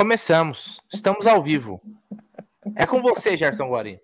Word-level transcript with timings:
Começamos. 0.00 0.80
Estamos 0.90 1.26
ao 1.26 1.42
vivo. 1.42 1.78
É 2.74 2.86
com 2.86 3.02
você, 3.02 3.36
Gerson 3.36 3.68
Guarino. 3.68 4.00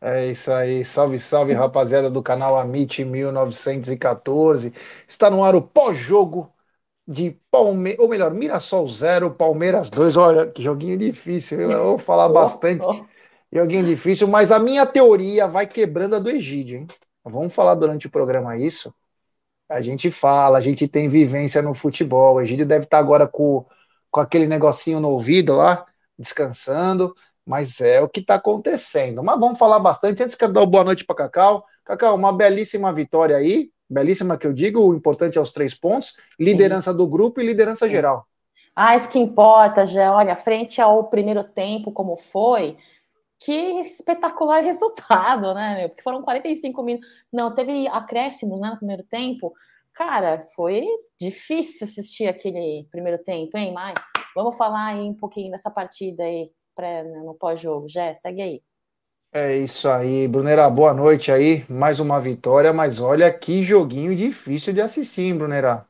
É 0.00 0.28
isso 0.28 0.50
aí. 0.50 0.82
Salve, 0.86 1.18
salve, 1.18 1.52
rapaziada 1.52 2.08
do 2.08 2.22
canal 2.22 2.58
Amit 2.58 3.04
1914. 3.04 4.72
Está 5.06 5.28
no 5.28 5.44
ar 5.44 5.54
o 5.54 5.60
pós-jogo 5.60 6.50
de 7.06 7.38
Palmeiras, 7.50 8.00
ou 8.00 8.08
melhor, 8.08 8.32
Mirassol 8.32 8.88
0, 8.88 9.32
Palmeiras 9.32 9.90
2. 9.90 10.16
Olha, 10.16 10.46
que 10.46 10.62
joguinho 10.62 10.96
difícil. 10.96 11.60
Eu 11.60 11.84
vou 11.84 11.98
falar 11.98 12.30
bastante. 12.30 12.82
Joguinho 13.52 13.84
difícil, 13.84 14.26
mas 14.26 14.50
a 14.50 14.58
minha 14.58 14.86
teoria 14.86 15.46
vai 15.46 15.66
quebrando 15.66 16.16
a 16.16 16.18
do 16.18 16.30
Egídio, 16.30 16.78
hein? 16.78 16.86
Vamos 17.22 17.54
falar 17.54 17.74
durante 17.74 18.06
o 18.06 18.10
programa 18.10 18.56
isso. 18.56 18.94
A 19.68 19.82
gente 19.82 20.10
fala, 20.10 20.56
a 20.56 20.60
gente 20.62 20.88
tem 20.88 21.06
vivência 21.06 21.60
no 21.60 21.74
futebol. 21.74 22.36
O 22.36 22.40
Egídio 22.40 22.64
deve 22.64 22.84
estar 22.84 22.98
agora 22.98 23.26
com 23.26 23.66
com 24.10 24.20
aquele 24.20 24.46
negocinho 24.46 25.00
no 25.00 25.10
ouvido 25.10 25.56
lá, 25.56 25.84
descansando, 26.18 27.14
mas 27.44 27.80
é 27.80 28.00
o 28.00 28.08
que 28.08 28.20
está 28.20 28.34
acontecendo. 28.34 29.22
Mas 29.22 29.40
vamos 29.40 29.58
falar 29.58 29.78
bastante. 29.78 30.22
Antes, 30.22 30.36
quero 30.36 30.52
dar 30.52 30.60
uma 30.60 30.66
boa 30.66 30.84
noite 30.84 31.04
para 31.04 31.16
Cacau. 31.16 31.64
Cacau, 31.84 32.14
uma 32.14 32.32
belíssima 32.32 32.92
vitória 32.92 33.36
aí, 33.36 33.70
belíssima 33.88 34.36
que 34.36 34.46
eu 34.46 34.52
digo, 34.52 34.80
o 34.80 34.94
importante 34.94 35.38
é 35.38 35.40
os 35.40 35.52
três 35.52 35.74
pontos, 35.74 36.14
liderança 36.38 36.90
Sim. 36.92 36.98
do 36.98 37.06
grupo 37.06 37.40
e 37.40 37.46
liderança 37.46 37.86
Sim. 37.86 37.92
geral. 37.92 38.26
Ah, 38.76 38.94
isso 38.94 39.08
que 39.08 39.18
importa, 39.18 39.86
já. 39.86 40.14
Olha, 40.14 40.36
frente 40.36 40.80
ao 40.80 41.04
primeiro 41.04 41.42
tempo, 41.42 41.90
como 41.90 42.16
foi, 42.16 42.76
que 43.38 43.52
espetacular 43.80 44.60
resultado, 44.62 45.54
né, 45.54 45.76
meu? 45.76 45.88
Porque 45.88 46.02
foram 46.02 46.22
45 46.22 46.82
minutos. 46.82 47.08
Não, 47.32 47.54
teve 47.54 47.88
acréscimos 47.88 48.60
né, 48.60 48.70
no 48.70 48.76
primeiro 48.76 49.04
tempo. 49.04 49.52
Cara, 49.98 50.44
foi 50.54 50.84
difícil 51.20 51.84
assistir 51.84 52.28
aquele 52.28 52.86
primeiro 52.88 53.20
tempo, 53.20 53.58
hein, 53.58 53.72
Mai? 53.72 53.92
Vamos 54.32 54.56
falar 54.56 54.94
aí 54.94 55.00
um 55.00 55.12
pouquinho 55.12 55.50
dessa 55.50 55.72
partida 55.72 56.22
aí 56.22 56.52
pré, 56.72 57.02
né, 57.02 57.20
no 57.24 57.34
pós-jogo. 57.34 57.88
Jé, 57.88 58.14
segue 58.14 58.40
aí. 58.40 58.62
É 59.32 59.56
isso 59.56 59.88
aí, 59.88 60.28
Brunera, 60.28 60.70
boa 60.70 60.94
noite 60.94 61.32
aí. 61.32 61.64
Mais 61.68 61.98
uma 61.98 62.20
vitória, 62.20 62.72
mas 62.72 63.00
olha 63.00 63.36
que 63.36 63.64
joguinho 63.64 64.14
difícil 64.14 64.72
de 64.72 64.80
assistir, 64.80 65.22
hein, 65.22 65.36
Brunera? 65.36 65.84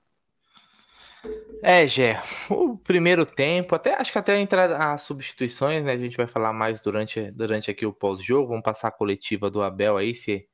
É, 1.62 1.86
Gé, 1.86 2.22
o 2.48 2.78
primeiro 2.78 3.26
tempo, 3.26 3.74
até 3.74 3.94
acho 3.94 4.10
que 4.10 4.18
até 4.18 4.40
entrar 4.40 4.72
as 4.90 5.02
substituições, 5.02 5.84
né? 5.84 5.92
A 5.92 5.98
gente 5.98 6.16
vai 6.16 6.26
falar 6.26 6.54
mais 6.54 6.80
durante, 6.80 7.30
durante 7.32 7.70
aqui 7.70 7.84
o 7.84 7.92
pós-jogo. 7.92 8.48
Vamos 8.48 8.64
passar 8.64 8.88
a 8.88 8.90
coletiva 8.90 9.50
do 9.50 9.62
Abel 9.62 9.98
aí, 9.98 10.14
se, 10.14 10.48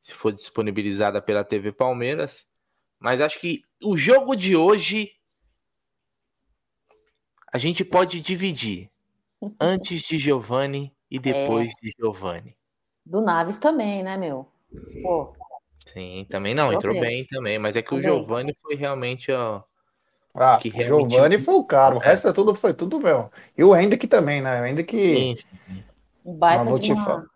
se 0.00 0.12
for 0.12 0.32
disponibilizada 0.32 1.20
pela 1.20 1.42
TV 1.42 1.72
Palmeiras. 1.72 2.48
Mas 3.00 3.20
acho 3.20 3.40
que 3.40 3.64
o 3.82 3.96
jogo 3.96 4.36
de 4.36 4.54
hoje 4.54 5.10
a 7.52 7.58
gente 7.58 7.84
pode 7.84 8.20
dividir 8.20 8.90
antes 9.58 10.02
de 10.02 10.18
Giovanni 10.18 10.92
e 11.10 11.16
é. 11.16 11.20
depois 11.20 11.68
é. 11.68 11.80
de 11.82 11.94
Giovanni. 11.98 12.56
Do 13.04 13.20
Naves 13.20 13.58
também, 13.58 14.02
né, 14.02 14.16
meu? 14.16 14.46
Pô. 15.02 15.34
Sim, 15.86 16.26
também 16.28 16.54
não, 16.54 16.72
entrou, 16.72 16.92
entrou 16.92 16.94
bem. 16.94 17.22
bem. 17.22 17.26
também, 17.26 17.58
mas 17.58 17.74
é 17.74 17.82
que 17.82 17.94
o 17.94 18.02
Giovanni 18.02 18.54
foi 18.54 18.76
realmente, 18.76 19.32
ó. 19.32 19.62
Ah, 20.34 20.58
que 20.58 20.68
realmente... 20.68 21.12
Giovanni 21.14 21.38
foi 21.38 21.54
o 21.54 21.64
caro, 21.64 21.98
o 21.98 22.02
é. 22.02 22.06
resto 22.06 22.28
é 22.28 22.32
tudo, 22.32 22.54
foi 22.54 22.74
tudo 22.74 23.00
meu. 23.00 23.30
E 23.56 23.64
o 23.64 23.74
Hendrick 23.74 24.06
também, 24.06 24.40
né? 24.40 24.60
O 24.60 24.66
Hendrick. 24.66 24.96
Sim, 24.96 25.34
sim. 25.36 25.84
Um 26.24 26.34
baita 26.34 26.72
de 26.74 26.92
uma... 26.92 27.26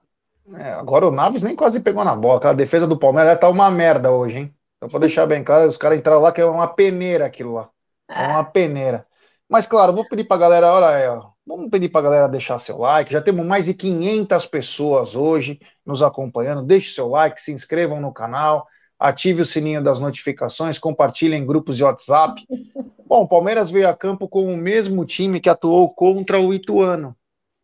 é, 0.56 0.72
agora 0.72 1.08
o 1.08 1.10
Naves 1.10 1.42
nem 1.42 1.56
quase 1.56 1.80
pegou 1.80 2.05
na 2.05 2.14
bola. 2.14 2.36
Aquela 2.36 2.55
defesa 2.55 2.86
do 2.86 2.98
Palmeiras 2.98 3.40
tá 3.40 3.48
uma 3.48 3.70
merda 3.70 4.12
hoje, 4.12 4.39
hein? 4.39 4.55
Então, 4.84 4.90
para 4.90 5.06
deixar 5.06 5.24
bem 5.24 5.42
claro, 5.42 5.67
os 5.67 5.78
caras 5.78 5.98
entraram 5.98 6.20
lá 6.20 6.30
que 6.30 6.42
é 6.42 6.45
uma 6.45 6.68
peneira 6.68 7.24
aquilo 7.24 7.55
lá. 7.55 7.70
É 8.06 8.27
uma 8.28 8.45
peneira. 8.45 9.06
Mas, 9.48 9.67
claro, 9.67 9.95
vou 9.95 10.06
pedir 10.06 10.24
para 10.24 10.36
a 10.36 10.40
galera, 10.40 10.72
olha 10.74 10.89
aí, 10.89 11.08
ó, 11.08 11.30
vamos 11.46 11.70
pedir 11.70 11.89
para 11.89 12.00
a 12.00 12.05
galera 12.05 12.28
deixar 12.28 12.58
seu 12.58 12.77
like. 12.77 13.11
Já 13.11 13.22
temos 13.22 13.46
mais 13.46 13.64
de 13.64 13.72
500 13.72 14.45
pessoas 14.45 15.17
hoje 15.17 15.58
nos 15.86 16.02
acompanhando. 16.02 16.62
Deixe 16.67 16.95
seu 16.95 17.08
like, 17.08 17.40
se 17.40 17.50
inscrevam 17.50 17.98
no 17.98 18.12
canal, 18.12 18.67
ative 18.98 19.40
o 19.40 19.46
sininho 19.46 19.83
das 19.83 20.00
notificações, 20.00 20.78
compartilhem 20.78 21.42
em 21.42 21.46
grupos 21.46 21.78
de 21.78 21.84
WhatsApp. 21.84 22.45
Bom, 23.08 23.22
o 23.22 23.28
Palmeiras 23.28 23.70
veio 23.70 23.89
a 23.89 23.96
campo 23.96 24.28
com 24.28 24.52
o 24.52 24.56
mesmo 24.56 25.06
time 25.06 25.40
que 25.40 25.48
atuou 25.48 25.95
contra 25.95 26.39
o 26.39 26.52
Ituano, 26.52 27.16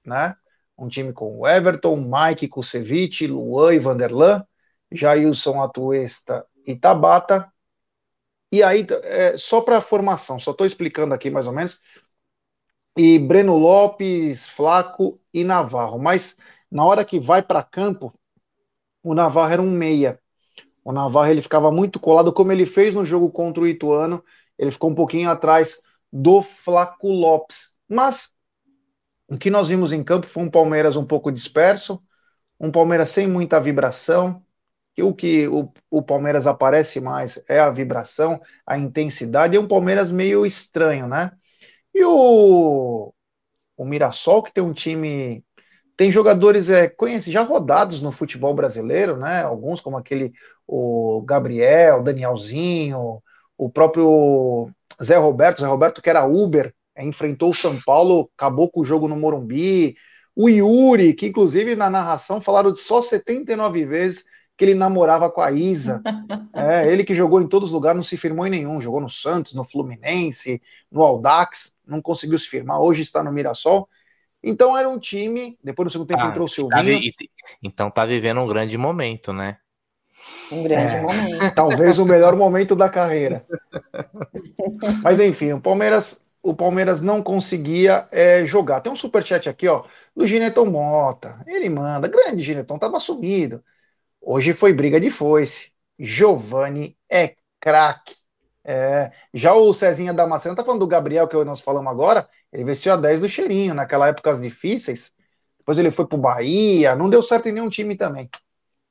né? 0.06 0.34
Um 0.78 0.88
time 0.88 1.12
com 1.12 1.40
o 1.40 1.46
Everton, 1.46 1.96
Mike 1.96 2.48
Kusevich, 2.48 3.26
Luan 3.26 3.74
e 3.74 3.78
Vanderlan, 3.78 4.42
Jailson 4.90 5.62
Atuesta 5.62 6.46
e 6.66 6.76
Tabata. 6.76 7.52
E 8.52 8.62
aí, 8.62 8.86
é, 9.04 9.38
só 9.38 9.60
para 9.60 9.80
formação, 9.80 10.38
só 10.38 10.50
estou 10.50 10.66
explicando 10.66 11.14
aqui 11.14 11.30
mais 11.30 11.46
ou 11.46 11.52
menos. 11.52 11.80
E 12.96 13.18
Breno 13.18 13.56
Lopes, 13.56 14.46
Flaco 14.46 15.20
e 15.32 15.44
Navarro. 15.44 15.98
Mas 15.98 16.36
na 16.70 16.84
hora 16.84 17.04
que 17.04 17.20
vai 17.20 17.42
para 17.42 17.62
campo, 17.62 18.12
o 19.02 19.14
Navarro 19.14 19.52
era 19.52 19.62
um 19.62 19.70
meia. 19.70 20.20
O 20.84 20.92
Navarro 20.92 21.30
ele 21.30 21.42
ficava 21.42 21.70
muito 21.70 22.00
colado, 22.00 22.32
como 22.32 22.52
ele 22.52 22.66
fez 22.66 22.94
no 22.94 23.04
jogo 23.04 23.30
contra 23.30 23.62
o 23.62 23.66
Ituano. 23.66 24.24
Ele 24.58 24.70
ficou 24.70 24.90
um 24.90 24.94
pouquinho 24.94 25.30
atrás 25.30 25.80
do 26.12 26.42
Flaco 26.42 27.08
Lopes. 27.08 27.70
Mas 27.88 28.32
o 29.28 29.38
que 29.38 29.50
nós 29.50 29.68
vimos 29.68 29.92
em 29.92 30.02
campo 30.02 30.26
foi 30.26 30.42
um 30.42 30.50
Palmeiras 30.50 30.96
um 30.96 31.04
pouco 31.04 31.30
disperso, 31.30 32.02
um 32.58 32.70
Palmeiras 32.70 33.10
sem 33.10 33.28
muita 33.28 33.60
vibração, 33.60 34.44
que 35.00 35.02
o 35.02 35.14
que 35.14 35.48
o, 35.48 35.72
o 35.90 36.02
Palmeiras 36.02 36.46
aparece 36.46 37.00
mais 37.00 37.42
é 37.48 37.58
a 37.58 37.70
vibração, 37.70 38.40
a 38.66 38.78
intensidade, 38.78 39.56
é 39.56 39.60
um 39.60 39.68
Palmeiras 39.68 40.12
meio 40.12 40.44
estranho, 40.44 41.08
né? 41.08 41.32
E 41.94 42.04
o, 42.04 43.12
o 43.76 43.84
Mirassol, 43.84 44.42
que 44.42 44.52
tem 44.52 44.62
um 44.62 44.72
time. 44.72 45.44
Tem 45.96 46.10
jogadores 46.10 46.70
é, 46.70 46.88
conhecidos, 46.88 47.34
já 47.34 47.42
rodados 47.42 48.00
no 48.00 48.10
futebol 48.10 48.54
brasileiro, 48.54 49.16
né? 49.16 49.42
Alguns, 49.42 49.80
como 49.80 49.98
aquele 49.98 50.32
o 50.66 51.22
Gabriel, 51.22 52.02
Danielzinho, 52.02 53.22
o 53.58 53.70
próprio 53.70 54.70
Zé 55.02 55.16
Roberto, 55.16 55.60
Zé 55.60 55.66
Roberto 55.66 56.00
que 56.00 56.08
era 56.08 56.24
Uber, 56.24 56.72
é, 56.94 57.04
enfrentou 57.04 57.50
o 57.50 57.54
São 57.54 57.78
Paulo, 57.84 58.30
acabou 58.36 58.70
com 58.70 58.80
o 58.80 58.84
jogo 58.84 59.08
no 59.08 59.16
Morumbi. 59.16 59.96
O 60.34 60.48
Yuri, 60.48 61.12
que 61.12 61.26
inclusive 61.26 61.76
na 61.76 61.90
narração 61.90 62.40
falaram 62.40 62.72
de 62.72 62.80
só 62.80 63.02
79 63.02 63.84
vezes 63.84 64.24
que 64.60 64.64
ele 64.66 64.74
namorava 64.74 65.30
com 65.30 65.40
a 65.40 65.50
Isa. 65.50 66.02
É, 66.52 66.92
ele 66.92 67.04
que 67.04 67.14
jogou 67.14 67.40
em 67.40 67.48
todos 67.48 67.70
os 67.70 67.72
lugares, 67.72 67.96
não 67.96 68.02
se 68.02 68.18
firmou 68.18 68.46
em 68.46 68.50
nenhum. 68.50 68.82
Jogou 68.82 69.00
no 69.00 69.08
Santos, 69.08 69.54
no 69.54 69.64
Fluminense, 69.64 70.60
no 70.90 71.00
Aldax, 71.02 71.72
não 71.86 72.02
conseguiu 72.02 72.36
se 72.36 72.46
firmar. 72.46 72.80
Hoje 72.80 73.00
está 73.00 73.22
no 73.22 73.32
Mirassol. 73.32 73.88
Então 74.42 74.76
era 74.76 74.86
um 74.86 74.98
time. 74.98 75.58
Depois 75.64 75.86
no 75.86 75.90
segundo 75.90 76.08
tempo 76.08 76.22
ah, 76.22 76.26
entrou 76.26 76.46
o 76.46 76.48
tá 76.48 76.54
Silvinho. 76.54 77.12
Tá, 77.12 77.24
então 77.62 77.90
tá 77.90 78.04
vivendo 78.04 78.40
um 78.40 78.46
grande 78.46 78.76
momento, 78.76 79.32
né? 79.32 79.56
Um 80.52 80.62
grande 80.62 80.96
é, 80.96 81.00
momento. 81.00 81.54
Talvez 81.54 81.98
o 81.98 82.04
melhor 82.04 82.36
momento 82.36 82.76
da 82.76 82.90
carreira. 82.90 83.46
Mas 85.02 85.18
enfim, 85.18 85.52
o 85.52 85.60
Palmeiras, 85.60 86.20
o 86.42 86.54
Palmeiras 86.54 87.00
não 87.00 87.22
conseguia 87.22 88.06
é, 88.12 88.44
jogar. 88.44 88.82
Tem 88.82 88.92
um 88.92 88.96
superchat 88.96 89.48
aqui, 89.48 89.66
ó, 89.66 89.84
do 90.14 90.26
Gineton 90.26 90.66
Mota. 90.66 91.40
Ele 91.46 91.70
manda, 91.70 92.06
grande 92.06 92.42
Gineton, 92.42 92.76
tava 92.76 93.00
sumido. 93.00 93.64
Hoje 94.20 94.52
foi 94.52 94.72
briga 94.72 95.00
de 95.00 95.10
foice. 95.10 95.72
Giovanni 95.98 96.96
é 97.10 97.36
craque. 97.60 98.16
É, 98.64 99.10
já 99.32 99.54
o 99.54 99.72
Cezinha 99.72 100.12
Damasceno 100.12 100.54
tá 100.54 100.62
falando 100.62 100.80
do 100.80 100.86
Gabriel, 100.86 101.26
que 101.26 101.44
nós 101.44 101.60
falamos 101.60 101.90
agora, 101.90 102.28
ele 102.52 102.64
vestiu 102.64 102.92
a 102.92 102.96
10 102.96 103.20
do 103.20 103.28
cheirinho, 103.28 103.74
naquela 103.74 104.08
época 104.08 104.34
difíceis. 104.34 105.12
Depois 105.58 105.78
ele 105.78 105.90
foi 105.90 106.06
pro 106.06 106.18
Bahia, 106.18 106.94
não 106.94 107.08
deu 107.08 107.22
certo 107.22 107.48
em 107.48 107.52
nenhum 107.52 107.68
time 107.68 107.96
também. 107.96 108.28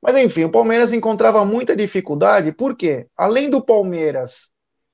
Mas 0.02 0.16
enfim, 0.16 0.44
o 0.44 0.50
Palmeiras 0.50 0.92
encontrava 0.92 1.44
muita 1.44 1.76
dificuldade, 1.76 2.52
porque 2.52 3.06
além 3.16 3.50
do 3.50 3.62
Palmeiras 3.62 4.50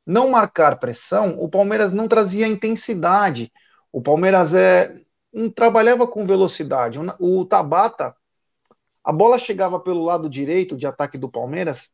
não 0.06 0.30
marcar 0.30 0.78
pressão, 0.78 1.36
o 1.38 1.48
Palmeiras 1.48 1.92
não 1.92 2.08
trazia 2.08 2.46
intensidade. 2.46 3.52
O 3.92 4.02
Palmeiras 4.02 4.54
é, 4.54 4.94
não 5.32 5.50
trabalhava 5.50 6.06
com 6.06 6.26
velocidade. 6.26 6.98
O, 6.98 7.40
o 7.40 7.44
Tabata 7.44 8.14
a 9.06 9.12
bola 9.12 9.38
chegava 9.38 9.78
pelo 9.78 10.02
lado 10.02 10.28
direito 10.28 10.76
de 10.76 10.84
ataque 10.84 11.16
do 11.16 11.28
Palmeiras 11.28 11.92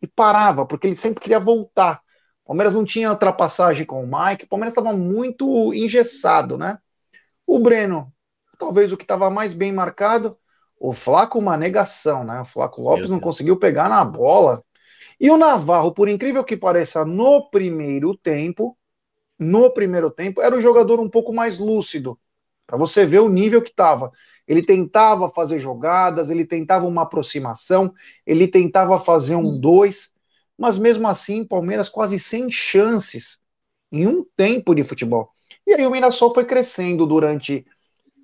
e 0.00 0.06
parava, 0.06 0.64
porque 0.64 0.86
ele 0.86 0.96
sempre 0.96 1.20
queria 1.20 1.38
voltar. 1.38 2.00
O 2.42 2.46
Palmeiras 2.46 2.72
não 2.72 2.86
tinha 2.86 3.10
ultrapassagem 3.10 3.84
com 3.84 4.02
o 4.02 4.06
Mike, 4.06 4.46
o 4.46 4.48
Palmeiras 4.48 4.72
estava 4.72 4.96
muito 4.96 5.74
engessado, 5.74 6.56
né? 6.56 6.78
O 7.46 7.58
Breno, 7.58 8.10
talvez 8.58 8.90
o 8.92 8.96
que 8.96 9.04
estava 9.04 9.28
mais 9.28 9.52
bem 9.52 9.72
marcado, 9.74 10.38
o 10.80 10.94
Flaco, 10.94 11.38
uma 11.38 11.54
negação, 11.54 12.24
né? 12.24 12.40
O 12.40 12.46
Flaco 12.46 12.80
Lopes 12.80 13.10
não 13.10 13.20
conseguiu 13.20 13.58
pegar 13.58 13.90
na 13.90 14.02
bola. 14.02 14.64
E 15.20 15.30
o 15.30 15.36
Navarro, 15.36 15.92
por 15.92 16.08
incrível 16.08 16.42
que 16.42 16.56
pareça, 16.56 17.04
no 17.04 17.50
primeiro 17.50 18.16
tempo, 18.16 18.74
no 19.38 19.70
primeiro 19.70 20.10
tempo, 20.10 20.40
era 20.40 20.56
o 20.56 20.62
jogador 20.62 20.98
um 20.98 21.10
pouco 21.10 21.30
mais 21.30 21.58
lúcido, 21.58 22.18
para 22.66 22.78
você 22.78 23.04
ver 23.04 23.18
o 23.18 23.28
nível 23.28 23.60
que 23.60 23.70
estava. 23.70 24.10
Ele 24.46 24.60
tentava 24.60 25.30
fazer 25.30 25.58
jogadas, 25.58 26.30
ele 26.30 26.44
tentava 26.44 26.86
uma 26.86 27.02
aproximação, 27.02 27.92
ele 28.26 28.46
tentava 28.46 28.98
fazer 28.98 29.34
um 29.36 29.58
dois, 29.58 30.12
mas 30.56 30.78
mesmo 30.78 31.08
assim, 31.08 31.44
Palmeiras 31.44 31.88
quase 31.88 32.18
sem 32.18 32.50
chances 32.50 33.40
em 33.90 34.06
um 34.06 34.24
tempo 34.36 34.74
de 34.74 34.84
futebol. 34.84 35.30
E 35.66 35.72
aí 35.72 35.86
o 35.86 35.90
Mirassol 35.90 36.34
foi 36.34 36.44
crescendo 36.44 37.06
durante 37.06 37.66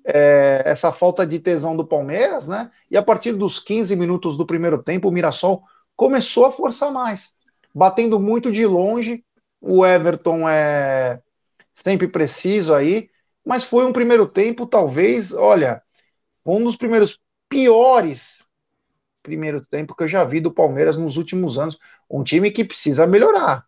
é, 0.05 0.63
essa 0.65 0.91
falta 0.91 1.25
de 1.25 1.39
tesão 1.39 1.75
do 1.75 1.85
Palmeiras, 1.85 2.47
né? 2.47 2.71
E 2.89 2.97
a 2.97 3.03
partir 3.03 3.33
dos 3.33 3.59
15 3.59 3.95
minutos 3.95 4.37
do 4.37 4.45
primeiro 4.45 4.81
tempo, 4.81 5.07
o 5.07 5.11
Mirassol 5.11 5.63
começou 5.95 6.45
a 6.45 6.51
forçar 6.51 6.91
mais, 6.91 7.33
batendo 7.73 8.19
muito 8.19 8.51
de 8.51 8.65
longe. 8.65 9.23
O 9.59 9.85
Everton 9.85 10.47
é 10.49 11.21
sempre 11.73 12.07
preciso 12.07 12.73
aí, 12.73 13.09
mas 13.45 13.63
foi 13.63 13.85
um 13.85 13.93
primeiro 13.93 14.27
tempo, 14.27 14.65
talvez, 14.65 15.31
olha, 15.33 15.81
um 16.45 16.63
dos 16.63 16.75
primeiros 16.75 17.19
piores 17.49 18.41
primeiro 19.21 19.63
tempo 19.63 19.95
que 19.95 20.03
eu 20.03 20.07
já 20.07 20.23
vi 20.23 20.39
do 20.39 20.51
Palmeiras 20.51 20.97
nos 20.97 21.17
últimos 21.17 21.57
anos. 21.57 21.77
Um 22.09 22.23
time 22.23 22.51
que 22.51 22.65
precisa 22.65 23.07
melhorar. 23.07 23.65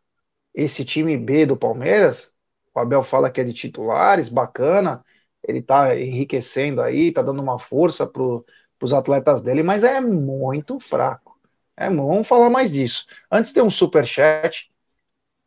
Esse 0.54 0.84
time 0.84 1.18
B 1.18 1.46
do 1.46 1.58
Palmeiras, 1.58 2.32
o 2.74 2.80
Abel 2.80 3.04
fala 3.04 3.32
que 3.32 3.42
é 3.42 3.44
de 3.44 3.54
titulares, 3.54 4.30
bacana, 4.30 5.04
ele 5.48 5.62
tá 5.62 5.96
enriquecendo 5.98 6.82
aí, 6.82 7.12
tá 7.12 7.22
dando 7.22 7.42
uma 7.42 7.58
força 7.60 8.06
pro, 8.06 8.46
pros 8.78 8.94
atletas 8.94 9.42
dele, 9.42 9.64
mas 9.64 9.84
é 9.84 10.00
muito 10.00 10.80
fraco. 10.80 11.40
É, 11.76 11.90
vamos 11.90 12.28
falar 12.28 12.50
mais 12.50 12.72
disso. 12.72 13.06
Antes 13.32 13.52
tem 13.52 13.64
um 13.64 13.70
super 13.70 14.06
chat 14.06 14.72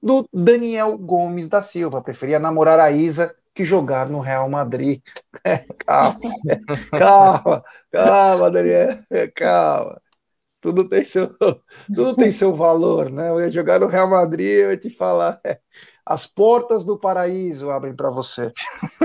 do 0.02 0.28
Daniel 0.32 0.98
Gomes 0.98 1.48
da 1.48 1.62
Silva. 1.62 2.02
Preferia 2.02 2.38
namorar 2.38 2.80
a 2.80 2.90
Isa 2.90 3.34
que 3.56 3.64
jogar 3.64 4.08
no 4.08 4.20
Real 4.20 4.48
Madrid. 4.48 5.00
É, 5.42 5.64
calma, 5.86 6.20
calma, 6.90 7.64
calma, 7.90 8.50
Daniel, 8.50 8.98
calma. 9.34 10.00
Tudo 10.60 10.88
tem 10.88 11.04
seu, 11.04 11.34
tudo 11.94 12.14
tem 12.14 12.30
seu 12.30 12.54
valor, 12.54 13.10
né? 13.10 13.30
Eu 13.30 13.40
ia 13.40 13.50
jogar 13.50 13.80
no 13.80 13.86
Real 13.86 14.08
Madrid, 14.08 14.46
eu 14.46 14.70
ia 14.70 14.76
te 14.76 14.90
falar. 14.90 15.40
É, 15.44 15.58
as 16.04 16.26
portas 16.26 16.84
do 16.84 16.98
paraíso 16.98 17.70
abrem 17.70 17.94
para 17.94 18.10
você. 18.10 18.52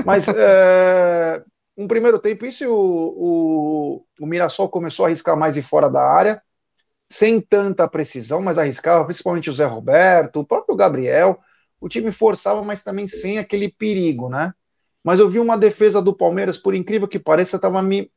Mas 0.06 0.28
é, 0.28 1.44
um 1.78 1.88
primeiro 1.88 2.20
tempo, 2.20 2.46
isso 2.46 2.66
o, 2.68 4.00
o, 4.00 4.06
o 4.20 4.26
Mirassol 4.26 4.70
começou 4.70 5.06
a 5.06 5.08
arriscar 5.08 5.38
mais 5.38 5.54
de 5.54 5.62
fora 5.62 5.90
da 5.90 6.02
área, 6.02 6.42
sem 7.10 7.40
tanta 7.40 7.88
precisão, 7.88 8.42
mas 8.42 8.58
arriscava, 8.58 9.06
principalmente 9.06 9.50
o 9.50 9.54
Zé 9.54 9.66
Roberto, 9.66 10.42
o 10.42 10.46
próprio 10.46 10.76
Gabriel 10.76 11.40
o 11.82 11.90
time 11.90 12.12
forçava, 12.12 12.64
mas 12.64 12.84
também 12.84 13.08
sem 13.08 13.40
aquele 13.40 13.68
perigo, 13.68 14.30
né? 14.30 14.54
Mas 15.04 15.20
eu 15.20 15.28
vi 15.28 15.40
uma 15.40 15.58
defesa 15.58 16.00
do 16.00 16.16
Palmeiras, 16.16 16.58
por 16.58 16.76
incrível 16.76 17.08
que 17.08 17.18
pareça, 17.18 17.56
estava 17.56 17.82
me 17.82 18.12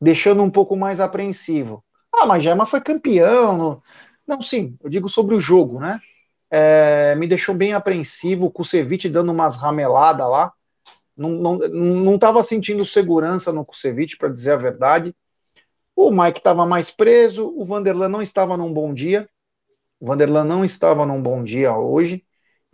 deixando 0.00 0.40
um 0.42 0.50
pouco 0.50 0.76
mais 0.76 1.00
apreensivo. 1.00 1.84
Ah, 2.14 2.24
mas 2.24 2.44
Gema 2.44 2.64
foi 2.64 2.80
campeão. 2.80 3.58
No... 3.58 3.82
Não, 4.24 4.40
sim, 4.40 4.78
eu 4.82 4.88
digo 4.88 5.08
sobre 5.08 5.34
o 5.34 5.40
jogo, 5.40 5.80
né? 5.80 6.00
É, 6.48 7.16
me 7.16 7.26
deixou 7.26 7.56
bem 7.56 7.72
apreensivo, 7.72 8.46
o 8.46 8.50
Kusevich 8.50 9.08
dando 9.08 9.32
umas 9.32 9.56
rameladas 9.56 10.28
lá. 10.28 10.52
Não, 11.16 11.30
não, 11.30 11.58
não 11.58 12.42
sentindo 12.44 12.86
segurança 12.86 13.52
no 13.52 13.64
Kusevich, 13.64 14.16
para 14.16 14.28
dizer 14.28 14.52
a 14.52 14.56
verdade. 14.56 15.12
O 15.96 16.10
Mike 16.12 16.38
estava 16.38 16.64
mais 16.64 16.90
preso, 16.90 17.52
o 17.56 17.64
Vanderlan 17.64 18.08
não 18.08 18.22
estava 18.22 18.56
num 18.56 18.72
bom 18.72 18.94
dia. 18.94 19.28
O 19.98 20.06
Vanderlan 20.06 20.44
não 20.44 20.64
estava 20.64 21.04
num 21.04 21.20
bom 21.20 21.42
dia 21.42 21.76
hoje. 21.76 22.22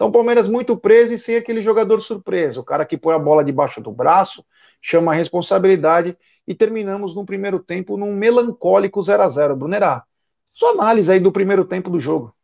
Então, 0.02 0.10
o 0.10 0.12
Palmeiras 0.12 0.48
muito 0.48 0.76
preso 0.76 1.14
e 1.14 1.18
sem 1.18 1.36
aquele 1.36 1.60
jogador 1.60 2.00
surpresa, 2.00 2.58
o 2.58 2.64
cara 2.64 2.84
que 2.84 2.98
põe 2.98 3.14
a 3.14 3.18
bola 3.20 3.44
debaixo 3.44 3.80
do 3.80 3.92
braço, 3.92 4.44
chama 4.80 5.12
a 5.12 5.14
responsabilidade 5.14 6.18
e 6.44 6.56
terminamos 6.56 7.14
no 7.14 7.24
primeiro 7.24 7.60
tempo 7.60 7.96
num 7.96 8.12
melancólico 8.12 9.00
0 9.00 9.22
a 9.22 9.28
0 9.28 9.54
Brunerá, 9.54 10.02
sua 10.50 10.70
análise 10.70 11.12
aí 11.12 11.20
do 11.20 11.30
primeiro 11.30 11.64
tempo 11.64 11.88
do 11.88 12.00
jogo. 12.00 12.34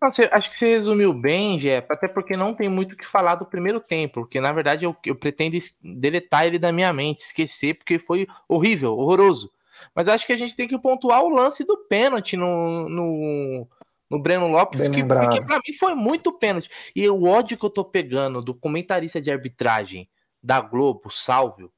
Nossa, 0.00 0.28
acho 0.30 0.48
que 0.52 0.56
você 0.60 0.68
resumiu 0.68 1.12
bem, 1.12 1.58
Jeff, 1.58 1.88
até 1.90 2.06
porque 2.06 2.36
não 2.36 2.54
tem 2.54 2.68
muito 2.68 2.92
o 2.92 2.96
que 2.96 3.04
falar 3.04 3.34
do 3.34 3.46
primeiro 3.46 3.80
tempo, 3.80 4.20
porque 4.20 4.40
na 4.40 4.52
verdade 4.52 4.84
eu, 4.84 4.94
eu 5.04 5.16
pretendo 5.16 5.58
deletar 5.82 6.46
ele 6.46 6.56
da 6.56 6.70
minha 6.70 6.92
mente, 6.92 7.18
esquecer, 7.18 7.74
porque 7.74 7.98
foi 7.98 8.28
horrível, 8.48 8.96
horroroso. 8.96 9.50
Mas 9.92 10.06
acho 10.06 10.24
que 10.24 10.32
a 10.32 10.38
gente 10.38 10.54
tem 10.54 10.68
que 10.68 10.78
pontuar 10.78 11.24
o 11.24 11.30
lance 11.30 11.64
do 11.64 11.76
pênalti 11.78 12.36
no, 12.36 12.88
no, 12.88 13.68
no 14.10 14.18
Breno 14.18 14.48
Lopes, 14.48 14.88
que, 14.88 15.02
que 15.02 15.04
para 15.04 15.60
mim 15.66 15.72
foi 15.78 15.94
muito 15.94 16.32
pênalti. 16.32 16.70
E 16.94 17.08
o 17.08 17.24
ódio 17.24 17.58
que 17.58 17.64
eu 17.64 17.70
tô 17.70 17.84
pegando 17.84 18.40
do 18.40 18.54
comentarista 18.54 19.20
de 19.20 19.30
arbitragem 19.30 20.08
da 20.42 20.60
Globo, 20.60 21.10
Salvio, 21.10 21.72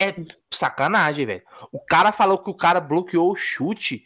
é 0.00 0.14
sacanagem, 0.52 1.24
velho. 1.24 1.42
O 1.70 1.80
cara 1.80 2.12
falou 2.12 2.38
que 2.38 2.50
o 2.50 2.54
cara 2.54 2.80
bloqueou 2.80 3.30
o 3.30 3.36
chute 3.36 4.04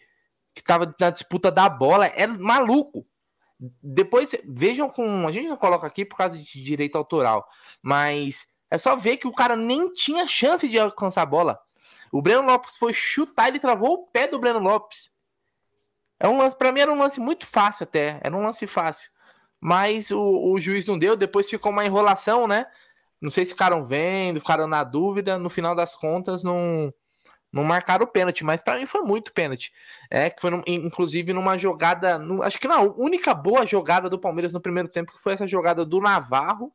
que 0.54 0.62
tava 0.62 0.94
na 0.98 1.10
disputa 1.10 1.50
da 1.50 1.68
bola, 1.68 2.06
é 2.06 2.26
maluco. 2.26 3.06
Depois 3.82 4.34
vejam 4.44 4.88
com. 4.88 5.26
A 5.26 5.32
gente 5.32 5.48
não 5.48 5.56
coloca 5.56 5.86
aqui 5.86 6.04
por 6.04 6.16
causa 6.16 6.38
de 6.38 6.62
direito 6.62 6.96
autoral, 6.96 7.46
mas 7.82 8.56
é 8.70 8.78
só 8.78 8.96
ver 8.96 9.16
que 9.16 9.26
o 9.26 9.32
cara 9.32 9.56
nem 9.56 9.92
tinha 9.92 10.26
chance 10.26 10.68
de 10.68 10.78
alcançar 10.78 11.22
a 11.22 11.26
bola. 11.26 11.58
O 12.12 12.22
Breno 12.22 12.42
Lopes 12.42 12.76
foi 12.76 12.92
chutar, 12.92 13.48
ele 13.48 13.58
travou 13.58 13.94
o 13.94 14.06
pé 14.06 14.28
do 14.28 14.38
Breno 14.38 14.58
Lopes. 14.58 15.10
É 16.18 16.28
um 16.28 16.38
lance, 16.38 16.56
para 16.56 16.72
mim 16.72 16.80
era 16.80 16.92
um 16.92 16.98
lance 16.98 17.20
muito 17.20 17.46
fácil 17.46 17.84
até, 17.84 18.20
era 18.22 18.34
um 18.36 18.42
lance 18.42 18.66
fácil. 18.66 19.10
Mas 19.60 20.10
o, 20.10 20.52
o 20.52 20.60
juiz 20.60 20.86
não 20.86 20.98
deu, 20.98 21.16
depois 21.16 21.48
ficou 21.48 21.72
uma 21.72 21.84
enrolação, 21.84 22.46
né? 22.46 22.66
Não 23.20 23.30
sei 23.30 23.44
se 23.46 23.52
ficaram 23.52 23.84
vendo, 23.84 24.40
ficaram 24.40 24.66
na 24.66 24.84
dúvida, 24.84 25.38
no 25.38 25.50
final 25.50 25.74
das 25.74 25.94
contas 25.94 26.42
não 26.42 26.92
não 27.52 27.64
marcaram 27.64 28.04
o 28.04 28.08
pênalti, 28.08 28.44
mas 28.44 28.62
para 28.62 28.78
mim 28.78 28.86
foi 28.86 29.00
muito 29.02 29.32
pênalti. 29.32 29.72
É 30.10 30.28
que 30.28 30.40
foi 30.42 30.50
inclusive 30.66 31.32
numa 31.32 31.56
jogada, 31.56 32.18
no, 32.18 32.42
acho 32.42 32.58
que 32.58 32.68
não, 32.68 32.76
a 32.76 32.94
única 32.96 33.32
boa 33.32 33.64
jogada 33.64 34.10
do 34.10 34.18
Palmeiras 34.18 34.52
no 34.52 34.60
primeiro 34.60 34.88
tempo 34.88 35.12
foi 35.16 35.32
essa 35.32 35.46
jogada 35.46 35.84
do 35.84 36.00
Navarro 36.00 36.72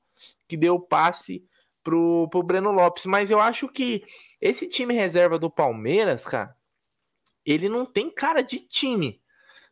que 0.48 0.58
deu 0.58 0.76
o 0.76 0.80
passe 0.80 1.46
pro, 1.84 2.28
pro 2.30 2.44
Breno 2.44 2.72
Lopes, 2.72 3.06
mas 3.06 3.30
eu 3.30 3.40
acho 3.40 3.68
que 3.68 4.04
esse 4.42 4.70
time 4.70 4.94
reserva 4.94 5.38
do 5.38 5.52
Palmeiras, 5.52 6.26
cara, 6.26 6.56
ele 7.46 7.70
não 7.70 7.86
tem 7.86 8.10
cara 8.10 8.42
de 8.42 8.60
time. 8.60 9.21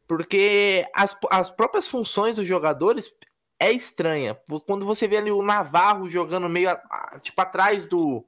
Porque 0.09 0.87
as, 0.91 1.15
as 1.29 1.51
próprias 1.51 1.87
funções 1.87 2.35
dos 2.35 2.47
jogadores 2.47 3.13
é 3.59 3.71
estranha. 3.71 4.35
Quando 4.65 4.83
você 4.83 5.07
vê 5.07 5.17
ali 5.17 5.31
o 5.31 5.43
Navarro 5.43 6.09
jogando 6.09 6.49
meio 6.49 6.75
tipo 7.21 7.39
atrás 7.39 7.85
do, 7.85 8.25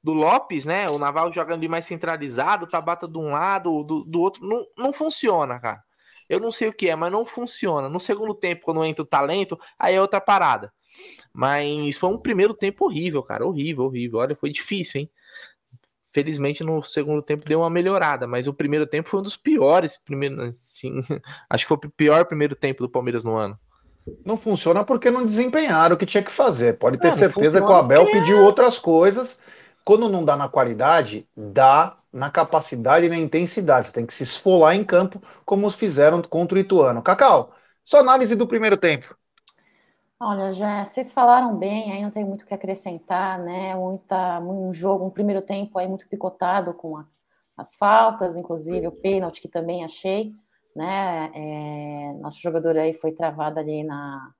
do 0.00 0.12
Lopes, 0.12 0.64
né? 0.64 0.88
O 0.88 0.96
Navarro 0.96 1.32
jogando 1.32 1.58
ali 1.58 1.68
mais 1.68 1.86
centralizado, 1.86 2.68
Tabata 2.68 3.08
de 3.08 3.18
um 3.18 3.32
lado, 3.32 3.82
do, 3.82 4.04
do 4.04 4.20
outro, 4.20 4.46
não, 4.46 4.64
não 4.78 4.92
funciona, 4.92 5.58
cara. 5.58 5.82
Eu 6.28 6.38
não 6.38 6.52
sei 6.52 6.68
o 6.68 6.72
que 6.72 6.88
é, 6.88 6.94
mas 6.94 7.10
não 7.10 7.26
funciona. 7.26 7.88
No 7.88 7.98
segundo 7.98 8.32
tempo, 8.32 8.62
quando 8.62 8.84
entra 8.84 9.02
o 9.02 9.06
talento, 9.06 9.58
aí 9.76 9.96
é 9.96 10.00
outra 10.00 10.20
parada. 10.20 10.72
Mas 11.32 11.98
foi 11.98 12.10
um 12.10 12.18
primeiro 12.18 12.54
tempo 12.54 12.84
horrível, 12.84 13.24
cara. 13.24 13.44
Horrível, 13.44 13.86
horrível. 13.86 14.20
Olha, 14.20 14.36
foi 14.36 14.52
difícil, 14.52 15.00
hein? 15.00 15.10
Felizmente 16.14 16.62
no 16.62 16.80
segundo 16.80 17.20
tempo 17.20 17.44
deu 17.44 17.58
uma 17.58 17.68
melhorada, 17.68 18.24
mas 18.24 18.46
o 18.46 18.54
primeiro 18.54 18.86
tempo 18.86 19.08
foi 19.08 19.18
um 19.18 19.22
dos 19.24 19.36
piores. 19.36 19.96
Primeiro, 19.96 20.40
assim, 20.44 21.02
acho 21.50 21.64
que 21.64 21.68
foi 21.68 21.76
o 21.76 21.90
pior 21.90 22.24
primeiro 22.24 22.54
tempo 22.54 22.84
do 22.84 22.88
Palmeiras 22.88 23.24
no 23.24 23.34
ano. 23.34 23.58
Não 24.24 24.36
funciona 24.36 24.84
porque 24.84 25.10
não 25.10 25.26
desempenharam 25.26 25.96
o 25.96 25.98
que 25.98 26.06
tinha 26.06 26.22
que 26.22 26.30
fazer. 26.30 26.78
Pode 26.78 26.98
ter 26.98 27.08
é, 27.08 27.10
certeza 27.10 27.60
que 27.60 27.66
o 27.66 27.74
Abel 27.74 28.06
pediu 28.12 28.38
outras 28.38 28.78
coisas. 28.78 29.40
Quando 29.84 30.08
não 30.08 30.24
dá 30.24 30.36
na 30.36 30.48
qualidade, 30.48 31.26
dá 31.36 31.96
na 32.12 32.30
capacidade 32.30 33.06
e 33.06 33.08
na 33.08 33.16
intensidade. 33.16 33.88
Você 33.88 33.94
tem 33.94 34.06
que 34.06 34.14
se 34.14 34.22
esfolar 34.22 34.76
em 34.76 34.84
campo, 34.84 35.20
como 35.44 35.68
fizeram 35.68 36.22
contra 36.22 36.56
o 36.56 36.60
Ituano. 36.60 37.02
Cacau, 37.02 37.52
sua 37.84 37.98
análise 38.00 38.36
do 38.36 38.46
primeiro 38.46 38.76
tempo. 38.76 39.16
Olha, 40.26 40.50
já 40.52 40.82
vocês 40.82 41.12
falaram 41.12 41.54
bem, 41.54 41.92
aí 41.92 42.02
não 42.02 42.10
tem 42.10 42.24
muito 42.24 42.42
o 42.42 42.46
que 42.46 42.54
acrescentar, 42.54 43.38
né? 43.38 43.76
Muita, 43.76 44.40
um 44.40 44.72
jogo, 44.72 45.04
um 45.04 45.10
primeiro 45.10 45.42
tempo 45.42 45.78
aí 45.78 45.86
muito 45.86 46.08
picotado 46.08 46.72
com 46.72 46.96
a, 46.96 47.06
as 47.58 47.74
faltas, 47.74 48.34
inclusive 48.34 48.86
o 48.86 48.92
pênalti 48.92 49.42
que 49.42 49.48
também 49.48 49.84
achei, 49.84 50.32
né? 50.74 51.30
É, 51.34 52.14
nosso 52.14 52.40
jogador 52.40 52.78
aí 52.78 52.94
foi 52.94 53.12
travado 53.12 53.60
ali 53.60 53.84
na, 53.84 54.32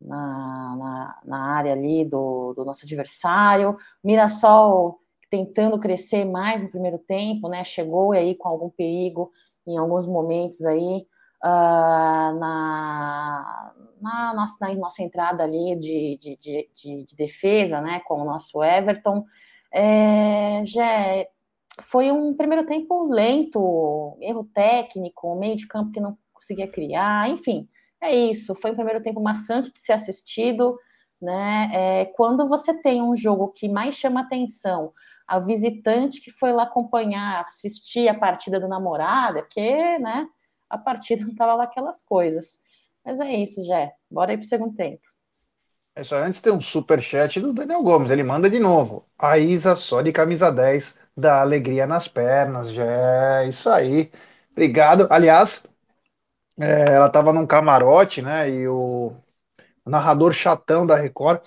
na, 0.00 0.76
na, 0.76 1.20
na 1.26 1.56
área 1.56 1.72
ali 1.72 2.06
do, 2.06 2.54
do 2.54 2.64
nosso 2.64 2.86
adversário. 2.86 3.76
Mirassol 4.02 4.98
tentando 5.28 5.78
crescer 5.78 6.24
mais 6.24 6.62
no 6.62 6.70
primeiro 6.70 6.98
tempo, 6.98 7.50
né? 7.50 7.62
Chegou 7.64 8.12
aí 8.12 8.34
com 8.34 8.48
algum 8.48 8.70
perigo 8.70 9.30
em 9.66 9.76
alguns 9.76 10.06
momentos 10.06 10.64
aí 10.64 11.06
uh, 11.44 12.38
na, 12.38 13.72
na, 14.00 14.34
nossa, 14.34 14.56
na 14.60 14.74
nossa 14.74 15.02
entrada 15.02 15.44
ali 15.44 15.76
de, 15.76 16.16
de, 16.18 16.36
de, 16.36 17.04
de, 17.04 17.16
defesa, 17.16 17.80
né, 17.80 18.00
com 18.00 18.20
o 18.20 18.24
nosso 18.24 18.62
Everton. 18.62 19.24
É, 19.72 20.62
já 20.64 20.84
foi 21.80 22.12
um 22.12 22.34
primeiro 22.34 22.64
tempo 22.66 23.08
lento, 23.10 24.16
erro 24.20 24.44
técnico, 24.52 25.34
meio 25.36 25.56
de 25.56 25.66
campo 25.66 25.90
que 25.90 26.00
não 26.00 26.16
conseguia 26.32 26.68
criar, 26.68 27.28
enfim, 27.30 27.68
é 28.00 28.14
isso. 28.14 28.54
Foi 28.54 28.72
um 28.72 28.76
primeiro 28.76 29.00
tempo 29.00 29.22
maçante 29.22 29.72
de 29.72 29.78
ser 29.78 29.92
assistido, 29.92 30.76
né? 31.20 31.70
É, 31.72 32.04
quando 32.16 32.48
você 32.48 32.74
tem 32.82 33.00
um 33.00 33.14
jogo 33.16 33.48
que 33.48 33.68
mais 33.68 33.94
chama 33.94 34.20
atenção, 34.20 34.92
a 35.26 35.38
visitante 35.38 36.20
que 36.20 36.30
foi 36.30 36.52
lá 36.52 36.64
acompanhar, 36.64 37.44
assistir 37.46 38.08
a 38.08 38.18
partida 38.18 38.58
do 38.58 38.68
namorado, 38.68 39.38
é 39.38 39.42
porque, 39.42 39.98
né? 40.00 40.26
A 40.72 40.78
partida 40.78 41.22
não 41.22 41.32
estava 41.32 41.54
lá 41.54 41.64
aquelas 41.64 42.02
coisas. 42.02 42.60
Mas 43.04 43.20
é 43.20 43.32
isso, 43.32 43.62
já. 43.64 43.90
Bora 44.10 44.30
aí 44.30 44.36
para 44.36 44.44
o 44.44 44.48
segundo 44.48 44.74
tempo. 44.74 45.02
É 45.94 46.02
só 46.02 46.16
antes 46.16 46.40
tem 46.40 46.52
um 46.52 46.60
super 46.60 47.02
chat 47.02 47.38
do 47.38 47.52
Daniel 47.52 47.82
Gomes, 47.82 48.10
ele 48.10 48.22
manda 48.22 48.48
de 48.48 48.58
novo. 48.58 49.04
A 49.18 49.38
Isa 49.38 49.76
só 49.76 50.00
de 50.00 50.10
camisa 50.10 50.50
10 50.50 50.96
dá 51.14 51.42
alegria 51.42 51.86
nas 51.86 52.08
pernas, 52.08 52.72
já 52.72 52.84
é 53.42 53.48
isso 53.48 53.68
aí. 53.68 54.10
Obrigado. 54.52 55.06
Aliás, 55.10 55.66
é, 56.58 56.94
ela 56.94 57.08
estava 57.08 57.32
num 57.32 57.46
camarote, 57.46 58.22
né? 58.22 58.48
E 58.48 58.66
o, 58.66 59.12
narrador 59.84 60.32
chatão 60.32 60.86
da 60.86 60.96
Record, 60.96 61.40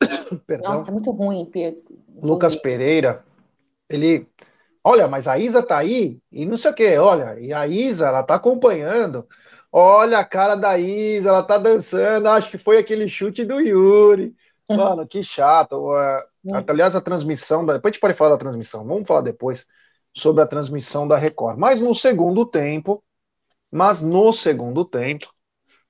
Nossa, 0.62 0.90
é 0.90 0.92
muito 0.92 1.10
ruim, 1.10 1.44
Pedro. 1.44 1.82
Lucas 2.22 2.54
Pereira, 2.54 3.24
ele, 3.88 4.28
olha, 4.84 5.08
mas 5.08 5.28
a 5.28 5.38
Isa 5.38 5.62
tá 5.62 5.78
aí 5.78 6.20
e 6.30 6.44
não 6.46 6.58
sei 6.58 6.70
o 6.70 6.74
que, 6.74 6.96
olha, 6.98 7.38
e 7.40 7.52
a 7.52 7.66
Isa, 7.66 8.06
ela 8.08 8.22
tá 8.22 8.34
acompanhando. 8.36 9.26
Olha 9.72 10.18
a 10.18 10.24
cara 10.24 10.54
da 10.54 10.78
Isa, 10.78 11.30
ela 11.30 11.42
tá 11.42 11.56
dançando. 11.56 12.28
Acho 12.28 12.50
que 12.50 12.58
foi 12.58 12.76
aquele 12.76 13.08
chute 13.08 13.42
do 13.44 13.58
Yuri. 13.58 14.36
Mano, 14.68 15.06
que 15.06 15.24
chato. 15.24 15.90
Aliás, 16.68 16.94
a 16.94 17.00
transmissão. 17.00 17.64
Da... 17.64 17.74
Depois 17.74 17.90
a 17.90 17.92
gente 17.94 18.00
pode 18.00 18.14
falar 18.14 18.30
da 18.30 18.38
transmissão. 18.38 18.84
Vamos 18.86 19.06
falar 19.06 19.22
depois 19.22 19.66
sobre 20.14 20.42
a 20.42 20.46
transmissão 20.46 21.08
da 21.08 21.16
Record. 21.16 21.58
Mas 21.58 21.80
no 21.80 21.94
segundo 21.94 22.44
tempo, 22.44 23.02
mas 23.70 24.02
no 24.02 24.30
segundo 24.32 24.84
tempo, 24.84 25.32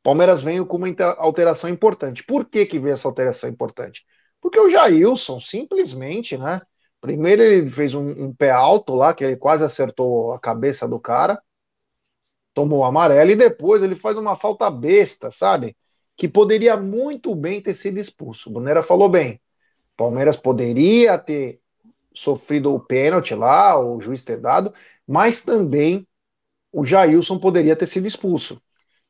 Palmeiras 0.00 0.42
veio 0.42 0.64
com 0.64 0.76
uma 0.76 0.86
alteração 1.18 1.68
importante. 1.68 2.22
Por 2.22 2.44
que, 2.48 2.64
que 2.66 2.78
veio 2.78 2.94
essa 2.94 3.08
alteração 3.08 3.50
importante? 3.50 4.04
Porque 4.40 4.60
o 4.60 4.70
Jailson 4.70 5.40
simplesmente, 5.40 6.38
né? 6.38 6.62
Primeiro 7.02 7.42
ele 7.42 7.70
fez 7.70 7.94
um, 7.94 8.08
um 8.08 8.34
pé 8.34 8.50
alto 8.50 8.94
lá, 8.94 9.12
que 9.12 9.24
ele 9.24 9.36
quase 9.36 9.62
acertou 9.62 10.32
a 10.32 10.40
cabeça 10.40 10.88
do 10.88 10.98
cara 10.98 11.38
tomou 12.54 12.84
amarelo 12.84 13.30
e 13.30 13.36
depois 13.36 13.82
ele 13.82 13.96
faz 13.96 14.16
uma 14.16 14.36
falta 14.36 14.70
besta, 14.70 15.30
sabe? 15.30 15.76
Que 16.16 16.28
poderia 16.28 16.76
muito 16.76 17.34
bem 17.34 17.62
ter 17.62 17.74
sido 17.74 17.98
expulso. 17.98 18.50
O 18.50 18.52
Bonera 18.52 18.82
falou 18.82 19.08
bem. 19.08 19.40
Palmeiras 19.96 20.36
poderia 20.36 21.18
ter 21.18 21.60
sofrido 22.14 22.74
o 22.74 22.80
pênalti 22.80 23.34
lá, 23.34 23.78
o 23.78 24.00
juiz 24.00 24.22
ter 24.22 24.38
dado, 24.38 24.72
mas 25.06 25.42
também 25.42 26.06
o 26.70 26.84
Jailson 26.84 27.38
poderia 27.38 27.76
ter 27.76 27.86
sido 27.86 28.06
expulso. 28.06 28.60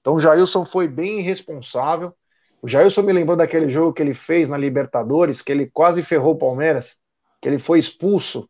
Então 0.00 0.14
o 0.14 0.20
Jailson 0.20 0.64
foi 0.64 0.86
bem 0.88 1.20
irresponsável. 1.20 2.14
O 2.60 2.68
Jailson 2.68 3.02
me 3.02 3.12
lembrou 3.12 3.36
daquele 3.36 3.68
jogo 3.68 3.92
que 3.92 4.02
ele 4.02 4.14
fez 4.14 4.48
na 4.48 4.56
Libertadores, 4.56 5.42
que 5.42 5.50
ele 5.50 5.66
quase 5.66 6.02
ferrou 6.02 6.34
o 6.34 6.38
Palmeiras, 6.38 6.96
que 7.42 7.48
ele 7.48 7.58
foi 7.58 7.78
expulso 7.78 8.48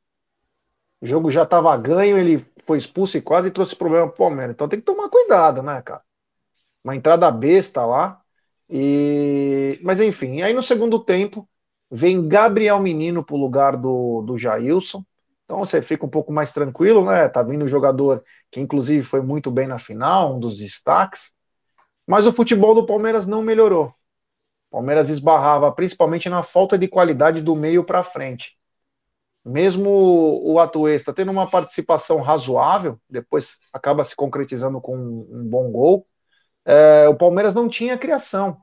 o 1.02 1.06
jogo 1.06 1.32
já 1.32 1.42
estava 1.42 1.76
ganho, 1.76 2.16
ele 2.16 2.46
foi 2.64 2.78
expulso 2.78 3.18
e 3.18 3.20
quase 3.20 3.50
trouxe 3.50 3.74
problema 3.74 4.06
para 4.06 4.14
o 4.14 4.18
Palmeiras. 4.18 4.54
Então 4.54 4.68
tem 4.68 4.78
que 4.78 4.86
tomar 4.86 5.08
cuidado, 5.08 5.60
né, 5.60 5.82
cara? 5.82 6.00
Uma 6.84 6.94
entrada 6.94 7.28
besta 7.28 7.84
lá. 7.84 8.20
E... 8.70 9.80
Mas 9.82 10.00
enfim, 10.00 10.42
aí 10.42 10.54
no 10.54 10.62
segundo 10.62 11.00
tempo 11.00 11.48
vem 11.90 12.28
Gabriel 12.28 12.78
Menino 12.78 13.24
para 13.24 13.34
o 13.34 13.40
lugar 13.40 13.76
do, 13.76 14.22
do 14.22 14.38
Jailson. 14.38 15.04
Então 15.44 15.58
você 15.58 15.82
fica 15.82 16.06
um 16.06 16.08
pouco 16.08 16.32
mais 16.32 16.52
tranquilo, 16.52 17.04
né? 17.04 17.28
Tá 17.28 17.42
vindo 17.42 17.64
um 17.64 17.68
jogador 17.68 18.22
que 18.48 18.60
inclusive 18.60 19.02
foi 19.02 19.20
muito 19.20 19.50
bem 19.50 19.66
na 19.66 19.80
final, 19.80 20.36
um 20.36 20.40
dos 20.40 20.56
destaques. 20.56 21.32
Mas 22.06 22.28
o 22.28 22.32
futebol 22.32 22.76
do 22.76 22.86
Palmeiras 22.86 23.26
não 23.26 23.42
melhorou. 23.42 23.86
O 24.70 24.76
Palmeiras 24.76 25.08
esbarrava 25.08 25.72
principalmente 25.72 26.28
na 26.28 26.44
falta 26.44 26.78
de 26.78 26.86
qualidade 26.86 27.42
do 27.42 27.56
meio 27.56 27.82
para 27.82 28.04
frente 28.04 28.56
mesmo 29.44 29.90
o 30.44 30.58
Atuesta 30.58 31.12
tendo 31.12 31.32
uma 31.32 31.48
participação 31.48 32.20
razoável, 32.20 32.98
depois 33.08 33.58
acaba 33.72 34.04
se 34.04 34.14
concretizando 34.14 34.80
com 34.80 34.96
um 34.96 35.48
bom 35.48 35.70
gol, 35.70 36.06
é, 36.64 37.08
o 37.08 37.16
Palmeiras 37.16 37.54
não 37.54 37.68
tinha 37.68 37.98
criação. 37.98 38.58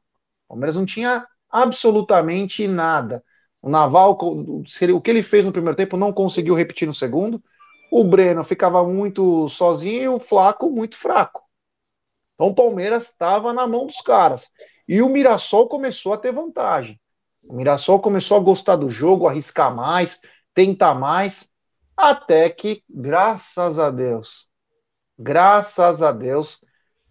O 0.45 0.49
Palmeiras 0.49 0.75
não 0.75 0.85
tinha 0.85 1.27
absolutamente 1.49 2.67
nada. 2.67 3.23
O 3.61 3.69
Naval, 3.69 4.17
o 4.21 5.01
que 5.01 5.11
ele 5.11 5.21
fez 5.21 5.45
no 5.45 5.51
primeiro 5.51 5.75
tempo, 5.75 5.97
não 5.97 6.13
conseguiu 6.13 6.55
repetir 6.55 6.87
no 6.87 6.93
segundo. 6.93 7.43
O 7.91 8.03
Breno 8.03 8.43
ficava 8.43 8.85
muito 8.87 9.49
sozinho 9.49 10.01
e 10.01 10.07
o 10.07 10.19
Flaco 10.19 10.69
muito 10.69 10.95
fraco. 10.95 11.43
Então 12.35 12.47
o 12.47 12.55
Palmeiras 12.55 13.09
estava 13.09 13.51
na 13.51 13.67
mão 13.67 13.85
dos 13.85 13.99
caras. 13.99 14.49
E 14.87 15.01
o 15.01 15.09
Mirassol 15.09 15.67
começou 15.67 16.13
a 16.13 16.17
ter 16.17 16.31
vantagem. 16.31 16.99
O 17.43 17.53
Mirassol 17.53 17.99
começou 17.99 18.37
a 18.37 18.39
gostar 18.39 18.77
do 18.77 18.89
jogo, 18.89 19.27
arriscar 19.27 19.75
mais, 19.75 20.21
tenta 20.53 20.93
mais, 20.93 21.47
até 21.95 22.49
que, 22.49 22.83
graças 22.89 23.79
a 23.79 23.89
Deus, 23.89 24.47
graças 25.17 26.01
a 26.01 26.11
Deus, 26.11 26.59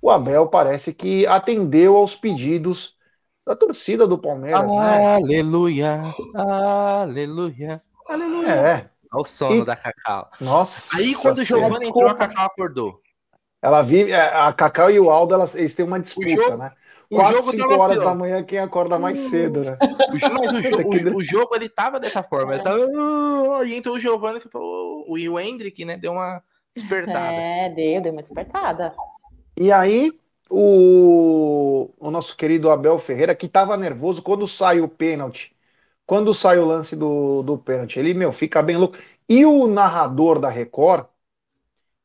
o 0.00 0.10
Abel 0.10 0.48
parece 0.48 0.92
que 0.94 1.26
atendeu 1.26 1.96
aos 1.96 2.14
pedidos 2.14 2.96
da 3.46 3.56
torcida 3.56 4.06
do 4.06 4.18
Palmeiras, 4.18 4.70
né? 4.70 5.14
Aleluia, 5.16 6.02
aleluia, 6.34 7.82
aleluia. 8.06 8.48
É. 8.48 8.90
Olha 9.10 9.22
o 9.22 9.24
sono 9.24 9.62
e... 9.62 9.64
da 9.64 9.74
Cacau. 9.74 10.30
Nossa. 10.40 10.96
Aí 10.96 11.14
quando 11.14 11.38
o 11.38 11.44
Giovanni 11.44 11.86
entrou, 11.86 12.08
a 12.08 12.14
Cacau 12.14 12.46
acordou. 12.46 13.00
Ela 13.60 13.82
vive, 13.82 14.12
é, 14.12 14.20
a 14.20 14.52
Cacau 14.52 14.90
e 14.90 15.00
o 15.00 15.10
Aldo, 15.10 15.34
elas, 15.34 15.54
eles 15.54 15.74
têm 15.74 15.84
uma 15.84 15.98
disputa, 15.98 16.76
jogo, 17.10 17.22
né? 17.22 17.32
Quatro, 17.32 17.50
cinco 17.50 17.74
horas 17.74 17.98
assim, 17.98 18.08
da 18.08 18.14
manhã, 18.14 18.42
quem 18.42 18.58
acorda 18.58 18.98
mais 18.98 19.18
cedo, 19.18 19.64
né? 19.64 19.78
Mas 20.32 20.52
o 20.52 20.62
jogo, 20.62 21.14
o, 21.14 21.16
o 21.16 21.24
jogo 21.24 21.54
ele 21.54 21.68
tava 21.68 21.98
dessa 21.98 22.22
forma. 22.22 22.54
Ele 22.54 22.62
tava... 22.62 22.84
Ah", 22.84 23.64
e 23.64 23.74
entrou 23.74 23.96
o 23.96 24.00
Giovanni 24.00 24.38
o, 24.54 25.12
o 25.12 25.40
Hendrick, 25.40 25.84
né? 25.84 25.96
Deu 25.96 26.12
uma 26.12 26.42
despertada. 26.74 27.32
É, 27.32 27.68
deu, 27.70 28.00
deu 28.00 28.12
uma 28.12 28.22
despertada. 28.22 28.94
E 29.56 29.72
aí, 29.72 30.12
o, 30.50 31.90
o 31.98 32.10
nosso 32.10 32.36
querido 32.36 32.70
Abel 32.70 32.98
Ferreira, 32.98 33.34
que 33.34 33.48
tava 33.48 33.76
nervoso 33.76 34.22
quando 34.22 34.46
sai 34.46 34.80
o 34.80 34.88
pênalti. 34.88 35.54
Quando 36.06 36.32
sai 36.32 36.58
o 36.58 36.64
lance 36.64 36.96
do, 36.96 37.42
do 37.42 37.58
pênalti, 37.58 37.98
ele, 37.98 38.14
meu, 38.14 38.32
fica 38.32 38.62
bem 38.62 38.76
louco. 38.76 38.96
E 39.28 39.44
o 39.44 39.66
narrador 39.66 40.38
da 40.38 40.48
Record, 40.48 41.06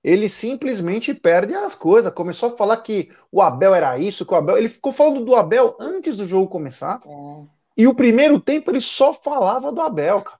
ele 0.03 0.27
simplesmente 0.27 1.13
perde 1.13 1.53
as 1.53 1.75
coisas. 1.75 2.13
Começou 2.13 2.49
a 2.49 2.57
falar 2.57 2.77
que 2.77 3.11
o 3.31 3.41
Abel 3.41 3.73
era 3.73 3.97
isso, 3.97 4.25
que 4.25 4.33
o 4.33 4.37
Abel. 4.37 4.57
Ele 4.57 4.69
ficou 4.69 4.91
falando 4.91 5.23
do 5.23 5.35
Abel 5.35 5.77
antes 5.79 6.17
do 6.17 6.27
jogo 6.27 6.49
começar. 6.49 6.99
É. 7.05 7.45
E 7.77 7.87
o 7.87 7.95
primeiro 7.95 8.39
tempo 8.39 8.69
ele 8.69 8.81
só 8.81 9.13
falava 9.13 9.71
do 9.71 9.81
Abel, 9.81 10.21
cara. 10.21 10.39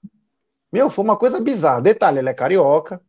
Meu, 0.70 0.90
foi 0.90 1.04
uma 1.04 1.16
coisa 1.16 1.40
bizarra. 1.40 1.80
Detalhe, 1.80 2.18
ele 2.18 2.28
é 2.28 2.34
carioca. 2.34 3.00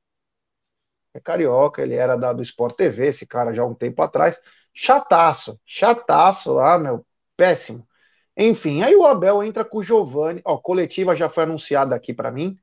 É 1.13 1.19
carioca, 1.19 1.81
ele 1.81 1.95
era 1.95 2.15
da, 2.15 2.31
do 2.33 2.41
Sport 2.41 2.75
TV, 2.75 3.07
esse 3.07 3.25
cara 3.25 3.53
já 3.53 3.63
há 3.63 3.65
um 3.65 3.73
tempo 3.73 4.01
atrás. 4.01 4.39
Chataço, 4.73 5.59
chataço 5.65 6.53
lá, 6.53 6.77
meu, 6.77 7.05
péssimo. 7.37 7.87
Enfim, 8.37 8.83
aí 8.83 8.95
o 8.95 9.05
Abel 9.05 9.41
entra 9.41 9.63
com 9.63 9.77
o 9.79 9.83
Giovani. 9.83 10.41
Ó, 10.43 10.57
coletiva 10.57 11.15
já 11.15 11.29
foi 11.29 11.43
anunciada 11.43 11.95
aqui 11.95 12.13
para 12.13 12.31
mim. 12.31 12.57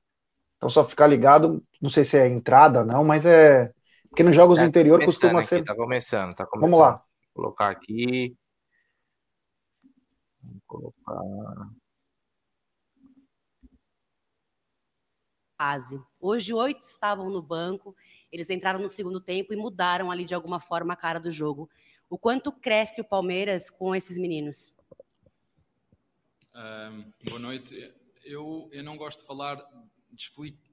Então 0.56 0.70
só 0.70 0.84
ficar 0.84 1.06
ligado, 1.06 1.62
não 1.80 1.90
sei 1.90 2.04
se 2.04 2.18
é 2.18 2.28
entrada 2.28 2.84
não, 2.84 3.02
mas 3.02 3.26
é 3.26 3.72
porque 4.12 4.22
nos 4.22 4.36
jogos 4.36 4.58
tá 4.58 4.66
interior 4.66 5.02
costuma 5.02 5.40
aqui, 5.40 5.48
ser. 5.48 5.64
Tá 5.64 5.74
começando, 5.74 6.34
tá 6.34 6.44
começando. 6.44 6.70
Vamos 6.70 6.78
lá. 6.78 7.02
Vou 7.34 7.44
colocar 7.44 7.70
aqui. 7.70 8.36
Vou 10.42 10.60
colocar. 10.66 11.70
Fase. 15.56 15.98
Hoje, 16.20 16.52
oito 16.52 16.82
estavam 16.82 17.30
no 17.30 17.40
banco, 17.40 17.96
eles 18.30 18.50
entraram 18.50 18.78
no 18.80 18.88
segundo 18.88 19.18
tempo 19.18 19.54
e 19.54 19.56
mudaram 19.56 20.10
ali 20.10 20.26
de 20.26 20.34
alguma 20.34 20.60
forma 20.60 20.92
a 20.92 20.96
cara 20.96 21.18
do 21.18 21.30
jogo. 21.30 21.70
O 22.10 22.18
quanto 22.18 22.52
cresce 22.52 23.00
o 23.00 23.04
Palmeiras 23.04 23.70
com 23.70 23.94
esses 23.94 24.18
meninos? 24.18 24.74
Um, 26.54 27.10
boa 27.24 27.38
noite. 27.38 27.94
Eu, 28.22 28.68
eu 28.72 28.84
não 28.84 28.98
gosto 28.98 29.20
de 29.20 29.26
falar 29.26 29.56
de, 30.10 30.30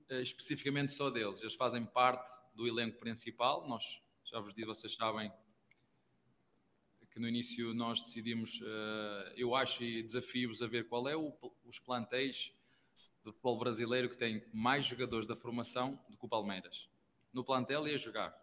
eh, 0.09 0.21
especificamente 0.21 0.91
só 0.91 1.09
deles. 1.09 1.39
Eles 1.39 1.55
fazem 1.55 1.85
parte 1.85 2.38
do 2.59 2.67
elenco 2.67 2.99
principal. 2.99 3.65
Nós, 3.69 4.01
já 4.25 4.37
vos 4.41 4.53
disse, 4.53 4.67
vocês 4.67 4.93
sabem 4.93 5.31
que 7.09 7.17
no 7.17 7.25
início 7.25 7.73
nós 7.73 8.01
decidimos, 8.01 8.59
uh, 8.59 9.33
eu 9.37 9.55
acho, 9.55 9.81
e 9.81 10.03
desafio-vos 10.03 10.61
a 10.61 10.67
ver 10.67 10.89
qual 10.89 11.07
é 11.07 11.15
o, 11.15 11.33
os 11.63 11.79
plantéis 11.79 12.53
do 13.23 13.31
futebol 13.31 13.57
brasileiro 13.57 14.09
que 14.09 14.17
tem 14.17 14.43
mais 14.53 14.85
jogadores 14.85 15.25
da 15.25 15.37
formação 15.37 15.97
do 16.09 16.17
que 16.17 16.25
o 16.25 16.27
Palmeiras. 16.27 16.89
No 17.31 17.45
plantel 17.45 17.87
ia 17.87 17.97
jogar 17.97 18.37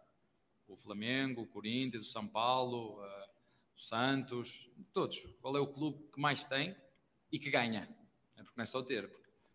o 0.67 0.77
Flamengo, 0.79 1.43
o 1.43 1.47
Corinthians, 1.47 2.09
o 2.09 2.11
São 2.11 2.27
Paulo, 2.27 2.99
uh, 2.99 3.29
o 3.75 3.79
Santos, 3.79 4.67
todos. 4.95 5.27
Qual 5.43 5.55
é 5.59 5.61
o 5.61 5.67
clube 5.67 6.11
que 6.11 6.19
mais 6.19 6.47
tem 6.47 6.75
e 7.31 7.39
que 7.39 7.51
ganha? 7.51 7.87
É 8.35 8.43
porque 8.43 8.57
não 8.57 8.63
é 8.63 8.67
só 8.67 8.83
ter, 8.83 9.11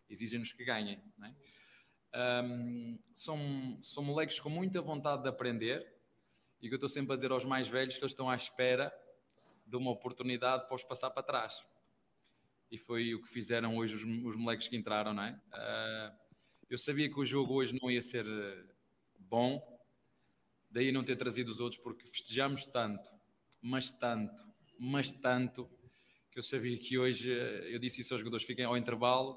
exigem-nos 0.08 0.52
que 0.52 0.64
ganhem. 0.64 1.02
É? 1.20 1.41
Um, 2.14 2.98
são, 3.14 3.78
são 3.80 4.02
moleques 4.02 4.38
com 4.38 4.50
muita 4.50 4.80
vontade 4.82 5.22
de 5.22 5.28
aprender 5.28 5.86
e 6.60 6.68
que 6.68 6.74
eu 6.74 6.76
estou 6.76 6.88
sempre 6.88 7.12
a 7.12 7.16
dizer 7.16 7.30
aos 7.30 7.44
mais 7.44 7.68
velhos 7.68 7.96
que 7.96 8.02
eles 8.02 8.12
estão 8.12 8.28
à 8.28 8.36
espera 8.36 8.92
de 9.66 9.76
uma 9.76 9.90
oportunidade 9.90 10.66
para 10.66 10.74
os 10.74 10.82
passar 10.82 11.10
para 11.10 11.22
trás. 11.22 11.64
E 12.70 12.78
foi 12.78 13.14
o 13.14 13.22
que 13.22 13.28
fizeram 13.28 13.76
hoje 13.76 13.94
os, 13.94 14.02
os 14.02 14.36
moleques 14.36 14.68
que 14.68 14.76
entraram, 14.76 15.12
não 15.12 15.22
é? 15.22 15.32
Uh, 15.32 16.22
eu 16.68 16.78
sabia 16.78 17.08
que 17.10 17.18
o 17.20 17.24
jogo 17.24 17.54
hoje 17.54 17.78
não 17.80 17.90
ia 17.90 18.00
ser 18.00 18.26
eh, 18.26 18.64
bom, 19.18 19.60
daí 20.70 20.90
não 20.90 21.04
ter 21.04 21.16
trazido 21.16 21.50
os 21.50 21.60
outros, 21.60 21.78
porque 21.82 22.06
festejamos 22.06 22.64
tanto, 22.64 23.10
mas 23.60 23.90
tanto, 23.90 24.42
mas 24.78 25.12
tanto, 25.12 25.68
que 26.30 26.38
eu 26.38 26.42
sabia 26.42 26.78
que 26.78 26.98
hoje, 26.98 27.30
eu 27.30 27.78
disse 27.78 28.00
isso 28.00 28.14
aos 28.14 28.20
jogadores, 28.20 28.46
fiquem 28.46 28.64
ao 28.64 28.74
intervalo. 28.74 29.36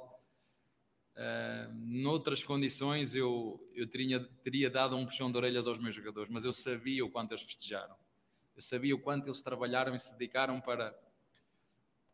Uh, 1.15 1.73
noutras 1.73 2.43
condições 2.43 3.15
eu, 3.15 3.57
eu 3.73 3.87
teria, 3.87 4.19
teria 4.43 4.69
dado 4.69 4.97
um 4.97 5.05
puxão 5.05 5.31
de 5.31 5.37
orelhas 5.37 5.65
aos 5.65 5.77
meus 5.77 5.95
jogadores, 5.95 6.29
mas 6.29 6.43
eu 6.43 6.51
sabia 6.51 7.05
o 7.05 7.09
quanto 7.09 7.31
eles 7.31 7.43
festejaram. 7.43 7.95
Eu 8.53 8.61
sabia 8.61 8.93
o 8.93 8.99
quanto 8.99 9.27
eles 9.27 9.41
trabalharam 9.41 9.95
e 9.95 9.99
se 9.99 10.17
dedicaram 10.17 10.59
para, 10.59 10.93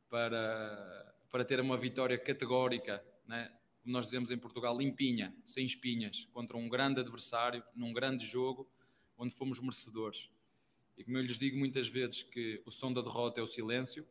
para, 0.08 1.16
para 1.32 1.44
ter 1.44 1.60
uma 1.60 1.78
vitória 1.78 2.18
categórica, 2.18 3.04
né? 3.28 3.52
como 3.82 3.94
nós 3.94 4.06
dizemos 4.06 4.30
em 4.30 4.38
Portugal, 4.38 4.78
limpinha, 4.78 5.36
sem 5.46 5.66
espinhas, 5.66 6.28
contra 6.32 6.56
um 6.56 6.70
grande 6.70 7.00
adversário, 7.00 7.64
num 7.76 7.92
grande 7.92 8.26
jogo, 8.26 8.70
onde 9.18 9.34
fomos 9.34 9.60
merecedores. 9.60 10.30
E 10.96 11.04
como 11.04 11.18
eu 11.18 11.24
lhes 11.24 11.40
digo 11.40 11.58
muitas 11.58 11.88
vezes 11.88 12.22
que 12.22 12.62
o 12.66 12.72
som 12.72 12.94
da 12.94 13.02
derrota 13.02 13.40
é 13.40 13.44
o 13.44 13.48
silêncio, 13.48 14.08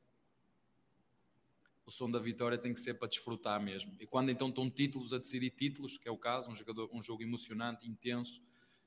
o 1.90 1.92
som 1.92 2.08
da 2.08 2.20
vitória 2.20 2.56
tem 2.56 2.72
que 2.72 2.78
ser 2.78 2.94
para 2.94 3.08
desfrutar 3.08 3.60
mesmo. 3.60 3.96
E 3.98 4.06
quando 4.06 4.30
então 4.30 4.48
estão 4.48 4.70
títulos 4.70 5.12
a 5.12 5.18
decidir 5.18 5.50
títulos, 5.50 5.98
que 5.98 6.08
é 6.08 6.10
o 6.12 6.16
caso, 6.16 6.48
um, 6.48 6.54
jogador, 6.54 6.88
um 6.92 7.02
jogo 7.02 7.24
emocionante, 7.24 7.84
intenso, 7.84 8.40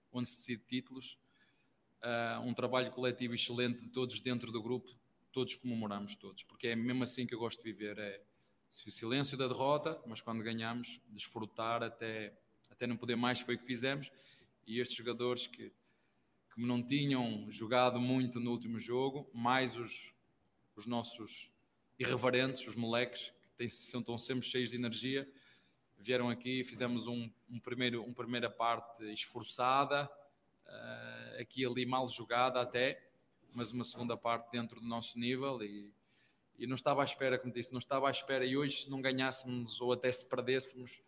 onde 0.10 0.30
se 0.30 0.38
decide 0.38 0.64
títulos, 0.66 1.20
uh, 2.02 2.40
um 2.48 2.54
trabalho 2.54 2.90
coletivo 2.92 3.34
excelente 3.34 3.82
de 3.82 3.90
todos 3.90 4.22
dentro 4.22 4.54
do 4.54 4.64
grupo, 4.64 4.90
todos 5.34 5.54
comemoramos 5.54 6.16
todos, 6.16 6.44
porque 6.44 6.68
é 6.68 6.78
mesmo 6.78 7.04
assim 7.04 7.28
que 7.28 7.36
eu 7.36 7.40
gosto 7.40 7.62
de 7.62 7.74
viver, 7.74 8.00
é 8.00 8.22
o 8.88 8.92
silêncio 8.92 9.38
da 9.38 9.50
derrota, 9.50 10.02
mas 10.08 10.22
quando 10.22 10.42
ganhamos, 10.42 11.02
desfrutar 11.10 11.84
até, 11.84 12.34
até 12.70 12.88
não 12.88 12.96
poder 12.96 13.18
mais, 13.18 13.42
foi 13.42 13.56
o 13.56 13.60
que 13.60 13.66
fizemos, 13.66 14.10
e 14.66 14.80
estes 14.80 14.96
jogadores 14.96 15.46
que, 15.46 15.74
que 16.56 16.62
não 16.62 16.82
tinham 16.82 17.52
jogado 17.52 18.00
muito 18.00 18.40
no 18.40 18.50
último 18.52 18.80
jogo, 18.80 19.30
mais 19.34 19.76
os, 19.76 20.16
os 20.78 20.88
nossos 20.88 21.53
irreverentes, 22.00 22.66
os 22.68 22.76
moleques, 22.76 23.32
que 23.52 23.58
têm, 23.58 23.68
estão 23.68 24.18
sempre 24.18 24.46
cheios 24.46 24.70
de 24.70 24.76
energia, 24.76 25.30
vieram 25.98 26.30
aqui, 26.30 26.64
fizemos 26.64 27.08
um, 27.08 27.30
um 27.50 27.60
primeiro, 27.60 28.04
uma 28.04 28.14
primeira 28.14 28.50
parte 28.50 29.04
esforçada, 29.12 30.10
uh, 30.66 31.42
aqui 31.42 31.66
ali 31.66 31.86
mal 31.86 32.08
jogada 32.10 32.62
até, 32.62 33.02
mas 33.54 33.72
uma 33.72 33.86
segunda 33.86 34.18
parte 34.18 34.52
dentro 34.52 34.82
do 34.82 34.88
nosso 34.88 35.18
nível 35.18 35.64
e, 35.64 35.94
e 36.58 36.68
não 36.68 36.76
estava 36.76 37.02
à 37.02 37.06
espera, 37.06 37.38
como 37.38 37.54
disse, 37.54 37.72
não 37.72 37.80
estava 37.80 38.08
à 38.08 38.12
espera 38.12 38.46
e 38.46 38.58
hoje 38.58 38.84
se 38.84 38.92
não 38.92 39.02
ganhássemos 39.02 39.80
ou 39.80 39.94
até 39.94 40.12
se 40.12 40.26
perdêssemos, 40.26 41.02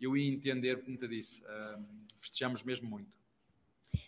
eu 0.00 0.16
ia 0.16 0.32
entender, 0.32 0.82
como 0.82 0.96
te 0.96 1.06
disse, 1.06 1.42
uh, 1.42 1.86
festejamos 2.16 2.62
mesmo 2.62 2.88
muito. 2.88 3.21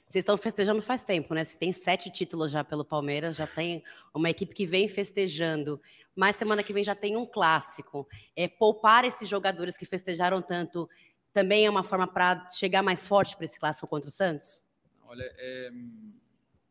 Vocês 0.07 0.23
estão 0.23 0.37
festejando 0.37 0.83
faz 0.83 1.05
tempo, 1.05 1.35
né? 1.35 1.45
Você 1.45 1.57
tem 1.57 1.73
sete 1.73 2.11
títulos 2.11 2.53
já 2.53 2.63
pelo 2.63 2.85
Palmeiras, 2.85 3.37
já 3.37 3.47
tem 3.47 3.83
uma 4.13 4.31
equipe 4.31 4.55
que 4.55 4.67
vem 4.67 4.89
festejando. 4.89 5.81
Mas 6.15 6.37
semana 6.37 6.63
que 6.63 6.73
vem 6.73 6.85
já 6.85 6.95
tem 6.95 7.17
um 7.17 7.27
clássico. 7.27 8.07
É 8.37 8.47
poupar 8.47 9.05
esses 9.05 9.29
jogadores 9.29 9.77
que 9.77 9.87
festejaram 9.87 10.43
tanto 10.43 10.89
também 11.35 11.67
é 11.67 11.71
uma 11.71 11.83
forma 11.83 12.07
para 12.07 12.49
chegar 12.51 12.81
mais 12.81 13.09
forte 13.09 13.37
para 13.37 13.45
esse 13.45 13.59
clássico 13.59 13.89
contra 13.89 14.09
o 14.09 14.13
Santos? 14.13 14.63
Olha, 15.03 15.25
é, 15.37 15.71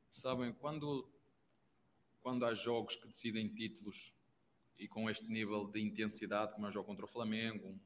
sabem, 0.09 0.53
quando, 0.53 1.05
quando 2.21 2.45
há 2.45 2.53
jogos 2.53 2.95
que 2.95 3.05
decidem 3.05 3.49
títulos 3.49 4.13
e 4.79 4.87
com 4.87 5.09
este 5.09 5.29
nível 5.29 5.67
de 5.67 5.81
intensidade, 5.81 6.53
como 6.53 6.65
é 6.65 6.69
o 6.69 6.71
jogo 6.71 6.87
contra 6.87 7.03
o 7.03 7.09
Flamengo, 7.09 7.77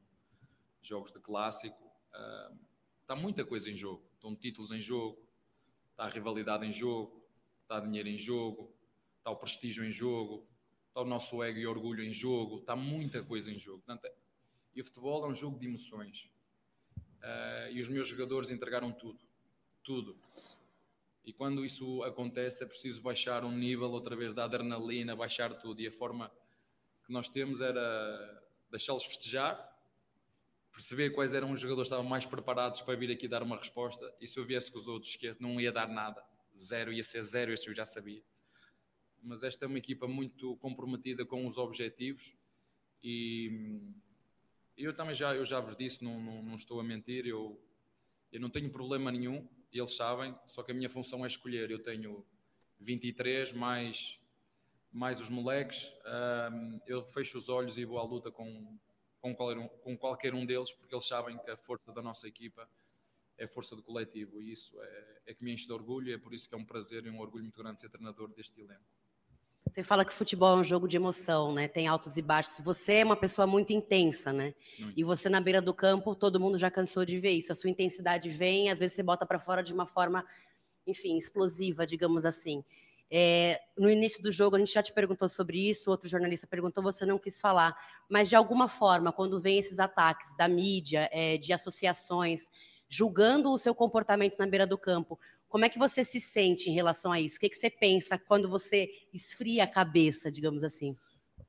jogos 0.80 1.10
de 1.10 1.18
clássico, 1.18 1.84
uh, 2.14 2.56
está 3.02 3.16
muita 3.16 3.44
coisa 3.44 3.68
em 3.68 3.74
jogo. 3.74 4.08
Estão 4.14 4.36
títulos 4.36 4.70
em 4.70 4.80
jogo, 4.80 5.18
está 5.98 6.04
a 6.04 6.08
rivalidade 6.08 6.64
em 6.64 6.70
jogo, 6.70 7.20
está 7.62 7.80
dinheiro 7.80 8.08
em 8.08 8.16
jogo, 8.16 8.72
está 9.16 9.32
o 9.32 9.36
prestígio 9.36 9.84
em 9.84 9.90
jogo, 9.90 10.46
está 10.86 11.00
o 11.00 11.04
nosso 11.04 11.42
ego 11.42 11.58
e 11.58 11.66
orgulho 11.66 12.04
em 12.04 12.12
jogo, 12.12 12.60
está 12.60 12.76
muita 12.76 13.20
coisa 13.24 13.50
em 13.50 13.58
jogo. 13.58 13.82
Portanto, 13.84 14.08
e 14.76 14.80
o 14.80 14.84
futebol 14.84 15.24
é 15.24 15.28
um 15.28 15.34
jogo 15.34 15.58
de 15.58 15.66
emoções. 15.66 16.30
Uh, 17.16 17.72
e 17.72 17.80
os 17.80 17.88
meus 17.88 18.06
jogadores 18.06 18.48
entregaram 18.48 18.92
tudo. 18.92 19.18
Tudo. 19.82 20.16
E 21.24 21.32
quando 21.32 21.64
isso 21.64 22.04
acontece, 22.04 22.62
é 22.62 22.66
preciso 22.66 23.02
baixar 23.02 23.44
um 23.44 23.50
nível 23.50 23.90
outra 23.90 24.14
vez 24.14 24.32
da 24.32 24.44
adrenalina, 24.44 25.16
baixar 25.16 25.52
tudo. 25.54 25.80
E 25.80 25.88
a 25.88 25.92
forma 25.92 26.30
que 27.04 27.12
nós 27.12 27.28
temos 27.28 27.60
era 27.60 28.44
deixá-los 28.70 29.04
festejar, 29.04 29.67
perceber 30.78 31.10
quais 31.10 31.34
eram 31.34 31.50
os 31.50 31.58
jogadores 31.58 31.88
que 31.88 31.94
estavam 31.94 32.08
mais 32.08 32.24
preparados 32.24 32.80
para 32.82 32.94
vir 32.94 33.10
aqui 33.10 33.26
dar 33.26 33.42
uma 33.42 33.56
resposta. 33.56 34.14
E 34.20 34.28
se 34.28 34.38
eu 34.38 34.44
viesse 34.44 34.70
com 34.70 34.78
os 34.78 34.86
outros, 34.86 35.18
não 35.40 35.60
ia 35.60 35.72
dar 35.72 35.88
nada. 35.88 36.24
Zero, 36.56 36.92
ia 36.92 37.02
ser 37.02 37.20
zero, 37.22 37.52
isso 37.52 37.68
eu 37.68 37.74
já 37.74 37.84
sabia. 37.84 38.22
Mas 39.20 39.42
esta 39.42 39.64
é 39.64 39.66
uma 39.68 39.78
equipa 39.78 40.06
muito 40.06 40.56
comprometida 40.58 41.26
com 41.26 41.44
os 41.44 41.58
objetivos 41.58 42.32
e 43.02 43.90
eu 44.76 44.94
também 44.94 45.16
já, 45.16 45.34
eu 45.34 45.44
já 45.44 45.58
vos 45.58 45.76
disse, 45.76 46.04
não, 46.04 46.20
não, 46.20 46.42
não 46.44 46.54
estou 46.54 46.78
a 46.78 46.84
mentir, 46.84 47.26
eu, 47.26 47.60
eu 48.30 48.40
não 48.40 48.48
tenho 48.48 48.70
problema 48.70 49.10
nenhum, 49.10 49.48
eles 49.72 49.96
sabem, 49.96 50.32
só 50.46 50.62
que 50.62 50.70
a 50.70 50.74
minha 50.74 50.88
função 50.88 51.24
é 51.24 51.26
escolher. 51.26 51.72
Eu 51.72 51.82
tenho 51.82 52.24
23 52.78 53.52
mais, 53.52 54.20
mais 54.92 55.20
os 55.20 55.28
moleques, 55.28 55.92
um, 56.52 56.80
eu 56.86 57.04
fecho 57.04 57.36
os 57.36 57.48
olhos 57.48 57.76
e 57.76 57.84
vou 57.84 57.98
à 57.98 58.04
luta 58.04 58.30
com, 58.30 58.78
com, 59.20 59.34
qualquer 59.34 59.58
um, 59.58 59.68
com 59.68 59.96
qualquer 59.96 60.34
um 60.34 60.46
deles, 60.46 60.72
porque 60.72 60.94
eles 60.94 61.06
sabem 61.06 61.38
que 61.38 61.50
a 61.50 61.56
força 61.56 61.92
da 61.92 62.02
nossa 62.02 62.26
equipa 62.26 62.68
é 63.36 63.44
a 63.44 63.48
força 63.48 63.76
do 63.76 63.82
coletivo 63.82 64.42
e 64.42 64.52
isso 64.52 64.80
é, 64.82 65.20
é 65.26 65.34
que 65.34 65.44
me 65.44 65.52
enche 65.52 65.66
de 65.66 65.72
orgulho 65.72 66.08
e 66.08 66.12
é 66.12 66.18
por 66.18 66.34
isso 66.34 66.48
que 66.48 66.54
é 66.54 66.58
um 66.58 66.64
prazer 66.64 67.06
e 67.06 67.10
um 67.10 67.20
orgulho 67.20 67.44
muito 67.44 67.56
grande 67.62 67.80
ser 67.80 67.88
treinador 67.88 68.28
deste 68.34 68.60
elenco. 68.60 68.84
Você 69.70 69.82
fala 69.82 70.04
que 70.04 70.12
futebol 70.12 70.56
é 70.56 70.60
um 70.60 70.64
jogo 70.64 70.88
de 70.88 70.96
emoção, 70.96 71.52
né? 71.52 71.68
Tem 71.68 71.86
altos 71.86 72.16
e 72.16 72.22
baixos. 72.22 72.58
Você 72.60 72.94
é 72.94 73.04
uma 73.04 73.16
pessoa 73.16 73.46
muito 73.46 73.70
intensa, 73.70 74.32
né? 74.32 74.54
Muito. 74.78 74.98
E 74.98 75.04
você 75.04 75.28
na 75.28 75.40
beira 75.40 75.60
do 75.60 75.74
campo, 75.74 76.14
todo 76.14 76.40
mundo 76.40 76.56
já 76.56 76.70
cansou 76.70 77.04
de 77.04 77.18
ver 77.18 77.32
isso. 77.32 77.52
A 77.52 77.54
sua 77.54 77.68
intensidade 77.68 78.30
vem, 78.30 78.70
às 78.70 78.78
vezes 78.78 78.96
você 78.96 79.02
bota 79.02 79.26
para 79.26 79.38
fora 79.38 79.62
de 79.62 79.74
uma 79.74 79.86
forma, 79.86 80.24
enfim, 80.86 81.18
explosiva, 81.18 81.86
digamos 81.86 82.24
assim. 82.24 82.64
É, 83.10 83.60
no 83.76 83.88
início 83.88 84.22
do 84.22 84.30
jogo, 84.30 84.56
a 84.56 84.58
gente 84.58 84.72
já 84.72 84.82
te 84.82 84.92
perguntou 84.92 85.28
sobre 85.28 85.58
isso, 85.58 85.90
outro 85.90 86.08
jornalista 86.08 86.46
perguntou, 86.46 86.82
você 86.82 87.06
não 87.06 87.18
quis 87.18 87.40
falar. 87.40 87.76
Mas, 88.08 88.28
de 88.28 88.36
alguma 88.36 88.68
forma, 88.68 89.12
quando 89.12 89.40
vem 89.40 89.58
esses 89.58 89.78
ataques 89.78 90.36
da 90.36 90.46
mídia, 90.46 91.08
é, 91.12 91.38
de 91.38 91.52
associações, 91.52 92.50
julgando 92.88 93.50
o 93.50 93.58
seu 93.58 93.74
comportamento 93.74 94.36
na 94.38 94.46
beira 94.46 94.66
do 94.66 94.76
campo, 94.76 95.18
como 95.48 95.64
é 95.64 95.68
que 95.68 95.78
você 95.78 96.04
se 96.04 96.20
sente 96.20 96.68
em 96.68 96.74
relação 96.74 97.10
a 97.10 97.20
isso? 97.20 97.36
O 97.36 97.40
que, 97.40 97.48
que 97.48 97.56
você 97.56 97.70
pensa 97.70 98.18
quando 98.18 98.48
você 98.48 98.90
esfria 99.12 99.64
a 99.64 99.66
cabeça, 99.66 100.30
digamos 100.30 100.62
assim? 100.62 100.94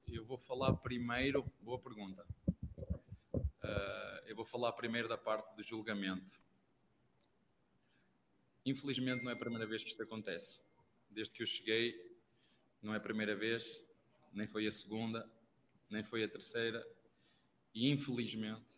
Eu 0.08 0.26
vou 0.26 0.38
falar 0.38 0.74
primeiro, 0.78 1.46
boa 1.60 1.78
pergunta. 1.78 2.26
Uh, 3.36 4.26
eu 4.26 4.36
vou 4.36 4.46
falar 4.46 4.72
primeiro 4.72 5.10
da 5.10 5.18
parte 5.18 5.54
do 5.56 5.62
julgamento. 5.62 6.32
Infelizmente 8.66 9.24
não 9.24 9.32
é 9.32 9.34
a 9.34 9.38
primeira 9.38 9.68
vez 9.68 9.84
que 9.84 9.90
isto 9.90 10.02
acontece. 10.02 10.60
Desde 11.10 11.34
que 11.34 11.42
eu 11.44 11.48
cheguei, 11.48 11.96
não 12.82 12.94
é 12.94 12.98
a 12.98 13.02
primeira 13.02 13.36
vez, 13.36 13.84
nem 14.32 14.48
foi 14.48 14.68
a 14.68 14.72
segunda, 14.72 15.30
nem 15.90 16.04
foi 16.04 16.24
a 16.24 16.30
terceira. 16.30 16.86
E 17.74 17.90
infelizmente, 17.90 18.76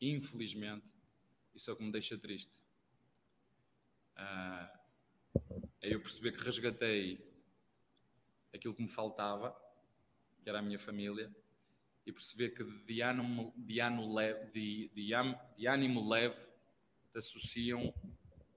infelizmente, 0.00 0.86
isso 1.54 1.70
é 1.70 1.72
o 1.72 1.76
que 1.76 1.82
me 1.82 1.92
deixa 1.92 2.18
triste 2.18 2.60
uh, 4.20 4.78
é 5.80 5.94
eu 5.94 6.00
perceber 6.00 6.32
que 6.32 6.44
resgatei 6.44 7.18
aquilo 8.52 8.74
que 8.74 8.82
me 8.82 8.88
faltava, 8.88 9.56
que 10.42 10.48
era 10.48 10.58
a 10.58 10.62
minha 10.62 10.78
família, 10.78 11.34
e 12.06 12.12
perceber 12.12 12.50
que 12.50 12.64
de 12.64 13.00
ânimo, 13.02 13.54
de 13.56 13.80
ânimo 13.80 14.14
leve, 14.14 14.50
de, 14.52 14.88
de, 14.88 15.12
de 15.56 15.66
ânimo 15.66 16.08
leve 16.08 16.36
te 17.12 17.18
associam 17.18 17.94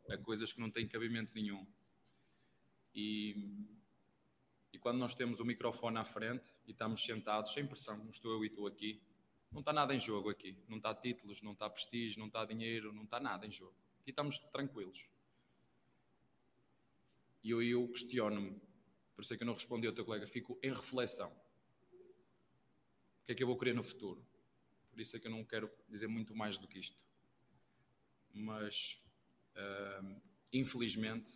a 0.10 0.18
coisas 0.18 0.52
que 0.52 0.60
não 0.60 0.72
têm 0.72 0.88
cabimento 0.88 1.32
nenhum. 1.34 1.66
E, 2.94 3.68
e 4.72 4.78
quando 4.78 4.98
nós 4.98 5.16
temos 5.16 5.40
o 5.40 5.46
microfone 5.46 5.98
à 5.98 6.04
frente 6.04 6.46
e 6.68 6.72
estamos 6.72 7.04
sentados, 7.04 7.54
sem 7.54 7.66
pressão, 7.66 7.98
como 7.98 8.10
estou 8.10 8.32
eu 8.32 8.46
e 8.46 8.50
tu 8.50 8.68
aqui, 8.68 9.02
não 9.52 9.60
está 9.60 9.72
nada 9.72 9.94
em 9.94 10.00
jogo 10.00 10.30
aqui. 10.30 10.58
Não 10.68 10.78
está 10.78 10.94
títulos, 10.94 11.42
não 11.42 11.54
está 11.54 11.70
prestígio, 11.70 12.20
não 12.20 12.28
está 12.28 12.44
dinheiro, 12.44 12.92
não 12.92 13.04
está 13.04 13.20
nada 13.20 13.46
em 13.46 13.52
jogo. 13.52 13.76
Aqui 14.02 14.10
estamos 14.10 14.40
tranquilos. 14.40 15.08
E 17.44 17.52
eu, 17.52 17.62
eu 17.62 17.88
questiono-me, 17.90 18.60
por 19.16 19.22
isso 19.22 19.34
é 19.34 19.38
que 19.38 19.44
eu 19.44 19.48
não 19.48 19.54
respondi 19.54 19.86
ao 19.86 19.94
teu 19.94 20.06
colega, 20.06 20.26
fico 20.26 20.58
em 20.64 20.74
reflexão. 20.74 21.30
O 23.22 23.26
que 23.26 23.34
é 23.34 23.36
que 23.36 23.44
eu 23.44 23.48
vou 23.48 23.58
querer 23.58 23.74
no 23.74 23.84
futuro? 23.84 24.26
Por 24.90 25.00
isso 25.00 25.16
é 25.16 25.20
que 25.20 25.28
eu 25.28 25.32
não 25.32 25.44
quero 25.44 25.70
dizer 25.90 26.08
muito 26.08 26.36
mais 26.36 26.58
do 26.58 26.68
que 26.68 26.80
isto. 26.80 27.04
Mas, 28.34 29.02
uh, 29.56 30.22
infelizmente, 30.52 31.32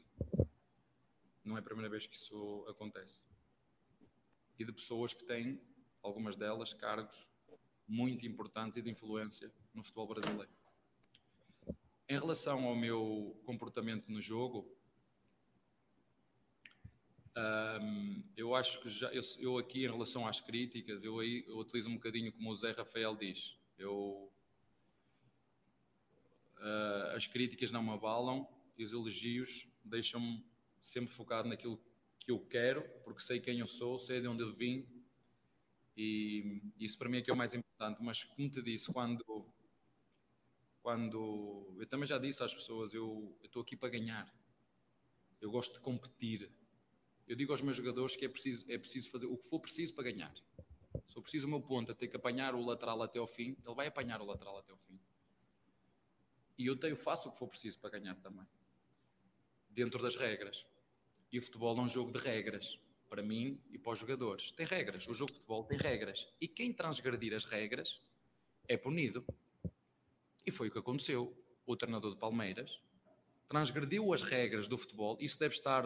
não 1.48 1.56
é 1.58 1.60
a 1.60 1.64
primeira 1.64 1.90
vez 1.90 2.06
que 2.06 2.16
isso 2.16 2.66
acontece. 2.70 3.24
E 4.60 4.66
de 4.66 4.72
pessoas 4.72 5.14
que 5.14 5.24
têm, 5.24 5.62
algumas 6.02 6.36
delas, 6.36 6.74
cargos 6.74 7.28
muito 7.88 8.26
importantes 8.26 8.78
e 8.78 8.82
de 8.82 8.90
influência 8.90 9.52
no 9.74 9.84
futebol 9.84 10.08
brasileiro. 10.08 10.52
Em 12.10 12.20
relação 12.20 12.66
ao 12.66 12.76
meu 12.76 13.40
comportamento 13.46 14.12
no 14.12 14.22
jogo, 14.22 14.78
Um, 17.38 18.24
eu 18.36 18.56
acho 18.56 18.82
que 18.82 18.90
já, 18.90 19.14
eu, 19.14 19.22
eu, 19.38 19.60
aqui 19.60 19.86
em 19.86 19.88
relação 19.88 20.26
às 20.26 20.42
críticas, 20.42 21.04
eu 21.04 21.20
aí 21.20 21.46
eu 21.48 21.58
utilizo 21.60 21.88
um 21.88 21.94
bocadinho 21.94 22.34
como 22.34 22.50
o 22.50 22.56
Zé 22.56 22.72
Rafael 22.72 23.16
diz. 23.16 23.56
Eu, 23.78 24.34
uh, 26.58 27.16
as 27.16 27.28
críticas 27.28 27.72
não 27.72 27.84
me 27.84 27.92
abalam 27.92 28.48
e 28.76 28.84
os 28.84 28.92
elogios 28.92 29.68
deixam-me 29.84 30.44
sempre 30.88 31.14
focado 31.14 31.50
naquilo 31.50 31.80
que 32.20 32.32
eu 32.32 32.40
quero, 32.40 32.82
porque 33.04 33.22
sei 33.22 33.40
quem 33.40 33.60
eu 33.60 33.68
sou, 33.68 33.98
sei 34.00 34.22
de 34.22 34.28
onde 34.28 34.44
eu 34.44 34.54
vim 34.54 34.86
e 35.98 36.62
isso 36.78 36.96
para 36.96 37.10
mim 37.10 37.18
é 37.18 37.22
que 37.24 37.32
é 37.32 37.34
o 37.34 37.38
mais 37.38 37.56
importante. 37.56 38.02
Mas 38.04 38.24
como 38.24 38.50
te 38.50 38.62
disse, 38.62 38.94
quando 38.94 39.52
quando 40.84 41.76
eu 41.80 41.88
também 41.88 42.08
já 42.08 42.18
disse 42.18 42.42
às 42.44 42.54
pessoas, 42.54 42.94
eu 42.94 43.36
estou 43.44 43.62
aqui 43.62 43.76
para 43.76 43.90
ganhar. 43.90 44.32
Eu 45.42 45.52
gosto 45.52 45.74
de 45.74 45.80
competir. 45.82 46.50
Eu 47.28 47.36
digo 47.36 47.52
aos 47.52 47.62
meus 47.62 47.76
jogadores 47.76 48.16
que 48.16 48.24
é 48.24 48.30
preciso, 48.30 48.64
é 48.70 48.78
preciso 48.78 49.10
fazer 49.10 49.26
o 49.26 49.38
que 49.38 49.46
for 49.50 49.60
preciso 49.60 49.94
para 49.94 50.06
ganhar. 50.06 50.34
Se 51.06 51.14
for 51.14 51.22
preciso 51.22 51.48
o 51.48 51.50
meu 51.50 51.62
ponto 51.62 51.92
a 51.92 51.96
ter 51.96 52.08
que 52.08 52.16
apanhar 52.16 52.56
o 52.56 52.64
lateral 52.64 53.02
até 53.02 53.20
ao 53.20 53.28
fim, 53.28 53.58
ele 53.66 53.76
vai 53.76 53.88
apanhar 53.88 54.22
o 54.22 54.26
lateral 54.26 54.60
até 54.60 54.72
ao 54.72 54.78
fim. 54.78 54.98
E 56.58 56.66
eu 56.66 56.78
tenho, 56.78 56.96
faço 56.96 57.28
o 57.28 57.32
que 57.32 57.38
for 57.38 57.48
preciso 57.48 57.78
para 57.80 58.00
ganhar 58.00 58.16
também. 58.22 58.48
Dentro 59.70 60.02
das 60.02 60.16
regras. 60.16 60.66
E 61.32 61.40
o 61.40 61.42
futebol 61.42 61.78
é 61.78 61.82
um 61.82 61.90
jogo 61.90 62.12
de 62.12 62.20
regras. 62.20 62.80
Para 63.10 63.24
mim 63.24 63.60
e 63.72 63.78
para 63.78 63.94
os 63.94 64.00
jogadores. 64.00 64.52
Tem 64.52 64.66
regras. 64.66 65.08
O 65.08 65.14
jogo 65.14 65.32
de 65.32 65.38
futebol 65.38 65.64
tem 65.64 65.78
regras. 65.78 66.28
E 66.42 66.48
quem 66.48 66.74
transgredir 66.74 67.34
as 67.34 67.46
regras 67.46 68.02
é 68.68 68.76
punido. 68.76 69.26
E 70.46 70.52
foi 70.52 70.68
o 70.68 70.72
que 70.72 70.80
aconteceu. 70.80 71.36
O 71.66 71.76
treinador 71.76 72.12
de 72.14 72.20
Palmeiras 72.20 72.82
transgrediu 73.48 74.14
as 74.14 74.22
regras 74.22 74.68
do 74.68 74.78
futebol. 74.78 75.18
Isso 75.20 75.40
deve 75.40 75.56
estar, 75.56 75.84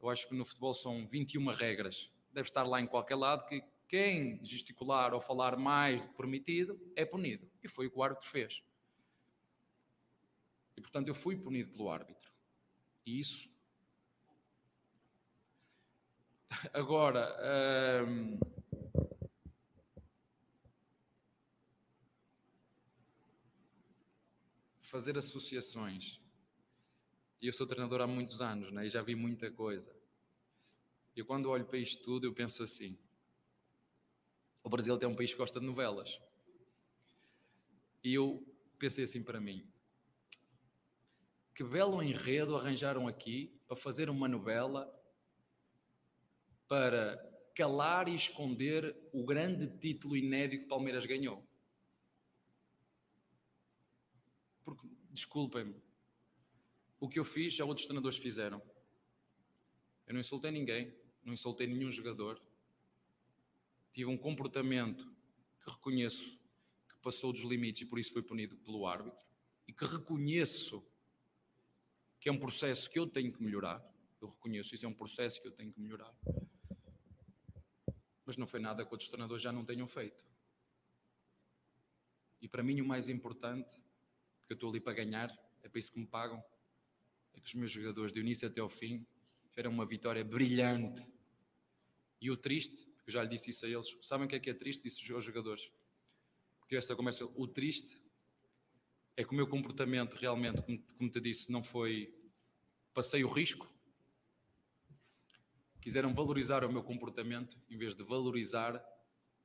eu 0.00 0.08
acho 0.08 0.28
que 0.28 0.34
no 0.34 0.44
futebol 0.44 0.74
são 0.74 1.06
21 1.06 1.46
regras. 1.54 2.10
Deve 2.32 2.48
estar 2.48 2.64
lá 2.64 2.80
em 2.80 2.86
qualquer 2.86 3.16
lado 3.16 3.46
que 3.46 3.62
quem 3.88 4.44
gesticular 4.44 5.14
ou 5.14 5.20
falar 5.20 5.56
mais 5.56 6.00
do 6.00 6.08
que 6.08 6.14
permitido 6.14 6.80
é 6.96 7.04
punido. 7.04 7.48
E 7.62 7.68
foi 7.68 7.86
o 7.86 7.90
que 7.90 7.98
o 7.98 8.02
árbitro 8.02 8.28
fez. 8.28 8.62
E 10.76 10.80
portanto 10.80 11.08
eu 11.08 11.14
fui 11.14 11.36
punido 11.36 11.70
pelo 11.70 11.90
árbitro. 11.90 12.30
E 13.04 13.20
isso. 13.20 13.48
Agora. 16.72 17.36
Fazer 24.82 25.18
associações. 25.18 26.20
Eu 27.42 27.52
sou 27.52 27.66
treinador 27.66 28.00
há 28.00 28.06
muitos 28.06 28.40
anos 28.40 28.72
né? 28.72 28.86
e 28.86 28.88
já 28.88 29.02
vi 29.02 29.14
muita 29.14 29.50
coisa. 29.50 29.94
E 31.14 31.22
quando 31.22 31.50
olho 31.50 31.64
para 31.64 31.78
isto 31.78 32.02
tudo, 32.02 32.26
eu 32.26 32.32
penso 32.32 32.62
assim: 32.62 32.98
o 34.62 34.68
Brasil 34.68 34.98
é 35.00 35.06
um 35.06 35.14
país 35.14 35.32
que 35.32 35.38
gosta 35.38 35.60
de 35.60 35.66
novelas. 35.66 36.18
E 38.02 38.14
eu 38.14 38.44
pensei 38.78 39.04
assim 39.04 39.22
para 39.22 39.40
mim: 39.40 39.66
que 41.54 41.64
belo 41.64 42.02
enredo 42.02 42.56
arranjaram 42.56 43.08
aqui 43.08 43.58
para 43.66 43.76
fazer 43.76 44.10
uma 44.10 44.28
novela 44.28 44.92
para 46.68 47.16
calar 47.54 48.08
e 48.08 48.14
esconder 48.14 48.94
o 49.12 49.24
grande 49.24 49.66
título 49.78 50.16
inédito 50.16 50.64
que 50.64 50.68
Palmeiras 50.68 51.06
ganhou. 51.06 51.42
Porque, 54.64 54.86
desculpem-me, 55.10 55.74
o 57.00 57.08
que 57.08 57.18
eu 57.18 57.24
fiz 57.24 57.54
já 57.54 57.64
outros 57.64 57.86
treinadores 57.86 58.18
fizeram. 58.18 58.60
Eu 60.06 60.14
não 60.14 60.20
insultei 60.20 60.50
ninguém, 60.50 60.94
não 61.24 61.32
insultei 61.32 61.66
nenhum 61.66 61.90
jogador. 61.90 62.40
Tive 63.92 64.10
um 64.10 64.18
comportamento 64.18 65.10
que 65.64 65.70
reconheço 65.70 66.38
que 66.88 66.98
passou 67.00 67.32
dos 67.32 67.42
limites 67.42 67.82
e 67.82 67.86
por 67.86 67.98
isso 67.98 68.12
foi 68.12 68.22
punido 68.22 68.56
pelo 68.58 68.86
árbitro. 68.86 69.24
E 69.66 69.72
que 69.72 69.84
reconheço 69.84 70.84
que 72.20 72.28
é 72.28 72.32
um 72.32 72.38
processo 72.38 72.90
que 72.90 72.98
eu 72.98 73.06
tenho 73.06 73.32
que 73.32 73.42
melhorar. 73.42 73.84
Eu 74.20 74.28
reconheço 74.28 74.74
isso, 74.74 74.84
é 74.84 74.88
um 74.88 74.94
processo 74.94 75.40
que 75.40 75.48
eu 75.48 75.52
tenho 75.52 75.72
que 75.72 75.80
melhorar. 75.80 76.14
Mas 78.26 78.36
não 78.36 78.46
foi 78.46 78.60
nada 78.60 78.84
que 78.84 78.92
outros 78.92 79.08
treinadores 79.08 79.42
já 79.42 79.52
não 79.52 79.64
tenham 79.64 79.88
feito. 79.88 80.22
E 82.42 82.48
para 82.48 82.62
mim 82.62 82.80
o 82.82 82.84
mais 82.84 83.08
importante 83.08 83.70
porque 84.46 84.52
eu 84.52 84.54
estou 84.54 84.70
ali 84.70 84.80
para 84.80 84.92
ganhar, 84.92 85.36
é 85.64 85.68
para 85.68 85.80
isso 85.80 85.92
que 85.92 85.98
me 85.98 86.06
pagam. 86.06 86.40
É 87.34 87.40
que 87.40 87.48
os 87.48 87.54
meus 87.54 87.70
jogadores, 87.72 88.12
do 88.12 88.20
início 88.20 88.46
até 88.46 88.60
ao 88.60 88.68
fim, 88.68 89.04
tiveram 89.50 89.72
uma 89.72 89.84
vitória 89.84 90.24
brilhante. 90.24 91.02
E 92.20 92.30
o 92.30 92.36
triste, 92.36 92.76
porque 92.94 93.10
eu 93.10 93.12
já 93.12 93.24
lhe 93.24 93.28
disse 93.28 93.50
isso 93.50 93.66
a 93.66 93.68
eles, 93.68 93.98
sabem 94.02 94.26
o 94.26 94.28
que 94.28 94.36
é 94.36 94.38
que 94.38 94.50
é 94.50 94.54
triste? 94.54 94.84
Disse 94.84 95.12
aos 95.12 95.24
jogadores 95.24 95.66
que 96.60 96.68
tive 96.68 96.78
esta 96.78 96.94
conversa. 96.94 97.24
O 97.24 97.48
triste 97.48 98.00
é 99.16 99.24
que 99.24 99.32
o 99.32 99.34
meu 99.34 99.48
comportamento 99.48 100.14
realmente, 100.14 100.62
como 100.96 101.10
te 101.10 101.20
disse, 101.20 101.50
não 101.50 101.64
foi. 101.64 102.14
Passei 102.94 103.24
o 103.24 103.28
risco. 103.28 103.68
Quiseram 105.86 106.12
valorizar 106.12 106.64
o 106.64 106.72
meu 106.72 106.82
comportamento 106.82 107.56
em 107.70 107.78
vez 107.78 107.94
de 107.94 108.02
valorizar 108.02 108.84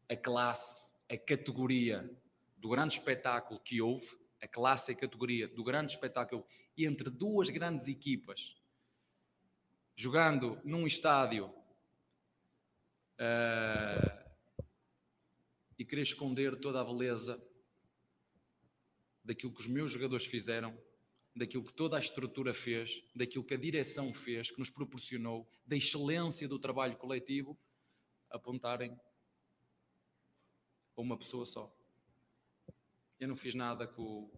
a 0.10 0.15
classe, 0.15 0.89
a 1.08 1.15
categoria 1.15 2.19
do 2.58 2.67
grande 2.67 2.95
espetáculo 2.95 3.60
que 3.60 3.80
houve 3.80 4.08
a 4.41 4.47
classe 4.47 4.91
e 4.91 4.95
a 4.95 4.97
categoria 4.97 5.47
do 5.47 5.63
grande 5.63 5.91
espetáculo 5.91 6.43
entre 6.75 7.12
duas 7.12 7.51
grandes 7.51 7.88
equipas, 7.88 8.58
jogando 9.95 10.60
num 10.63 10.88
estádio 10.88 11.45
uh, 13.19 14.32
e 15.77 15.86
querer 15.86 16.01
esconder 16.01 16.60
toda 16.60 16.82
a 16.82 16.84
beleza 16.84 17.39
daquilo 19.23 19.54
que 19.54 19.62
os 19.62 19.67
meus 19.67 19.91
jogadores 19.91 20.25
fizeram, 20.25 20.75
daquilo 21.36 21.63
que 21.63 21.74
toda 21.74 21.96
a 21.96 22.00
estrutura 22.00 22.54
fez, 22.54 23.04
daquilo 23.15 23.44
que 23.44 23.54
a 23.54 23.58
direção 23.58 24.13
fez, 24.13 24.52
que 24.52 24.60
nos 24.60 24.70
proporcionou, 24.70 25.48
da 25.65 25.76
excelência 25.76 26.48
do 26.48 26.60
trabalho 26.60 26.98
coletivo, 26.98 27.58
apontarem 28.30 28.98
a 30.96 31.02
uma 31.02 31.17
pessoa 31.17 31.46
só. 31.46 31.74
Eu 33.20 33.28
não 33.28 33.36
fiz 33.36 33.56
nada 33.56 33.88
que 33.88 34.02
o, 34.02 34.30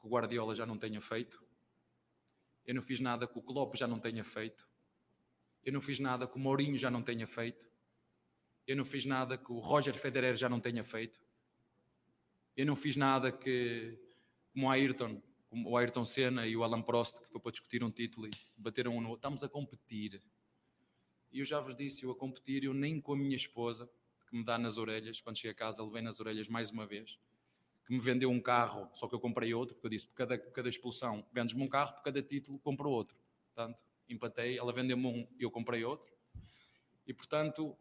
que 0.00 0.06
o 0.06 0.08
Guardiola 0.08 0.54
já 0.54 0.66
não 0.66 0.78
tenha 0.78 1.00
feito. 1.00 1.42
Eu 2.66 2.74
não 2.74 2.82
fiz 2.82 3.00
nada 3.00 3.26
que 3.26 3.38
o 3.38 3.42
Klopp 3.42 3.76
já 3.76 3.86
não 3.86 4.00
tenha 4.00 4.24
feito. 4.24 4.66
Eu 5.62 5.72
não 5.72 5.80
fiz 5.80 5.98
nada 5.98 6.26
que 6.26 6.36
o 6.36 6.38
Mourinho 6.38 6.76
já 6.76 6.90
não 6.90 7.02
tenha 7.02 7.26
feito. 7.26 7.64
Eu 8.66 8.76
não 8.76 8.84
fiz 8.84 9.04
nada 9.04 9.36
que 9.36 9.52
o 9.52 9.58
Roger 9.58 9.94
Federer 9.94 10.34
já 10.36 10.48
não 10.48 10.58
tenha 10.58 10.82
feito. 10.82 11.20
Eu 12.56 12.64
não 12.64 12.74
fiz 12.74 12.96
nada 12.96 13.30
que, 13.30 13.98
como 14.52 14.66
o 14.66 14.70
Ayrton, 14.70 15.20
o 15.66 15.76
Ayrton 15.76 16.04
Senna 16.04 16.46
e 16.46 16.56
o 16.56 16.64
Alan 16.64 16.82
Prost, 16.82 17.20
que 17.20 17.28
foi 17.28 17.40
para 17.40 17.52
discutir 17.52 17.84
um 17.84 17.90
título 17.90 18.26
e 18.26 18.30
bateram 18.56 18.96
um 18.96 19.00
no 19.00 19.10
outro. 19.10 19.20
Estamos 19.20 19.44
a 19.44 19.48
competir. 19.48 20.20
E 21.30 21.38
eu 21.38 21.44
já 21.44 21.60
vos 21.60 21.76
disse, 21.76 22.04
eu 22.04 22.10
a 22.10 22.16
competir, 22.16 22.64
eu 22.64 22.74
nem 22.74 23.00
com 23.00 23.12
a 23.12 23.16
minha 23.16 23.36
esposa, 23.36 23.88
que 24.28 24.36
me 24.36 24.44
dá 24.44 24.58
nas 24.58 24.78
orelhas, 24.78 25.20
quando 25.20 25.36
cheguei 25.36 25.52
a 25.52 25.54
casa, 25.54 25.82
levei 25.82 26.02
nas 26.02 26.20
orelhas 26.20 26.48
mais 26.48 26.70
uma 26.70 26.86
vez 26.86 27.18
que 27.86 27.92
me 27.92 28.00
vendeu 28.00 28.30
um 28.30 28.40
carro, 28.40 28.88
só 28.94 29.06
que 29.06 29.14
eu 29.14 29.20
comprei 29.20 29.52
outro, 29.52 29.74
porque 29.74 29.86
eu 29.86 29.90
disse, 29.90 30.06
por 30.06 30.14
cada, 30.14 30.38
cada 30.38 30.68
expulsão, 30.68 31.24
vendes-me 31.32 31.62
um 31.62 31.68
carro, 31.68 31.94
por 31.94 32.02
cada 32.02 32.22
título, 32.22 32.58
compro 32.58 32.88
outro. 32.88 33.16
Portanto, 33.54 33.78
empatei, 34.08 34.58
ela 34.58 34.72
vendeu-me 34.72 35.06
um 35.06 35.28
eu 35.38 35.50
comprei 35.50 35.84
outro. 35.84 36.12
E, 37.06 37.12
portanto, 37.12 37.76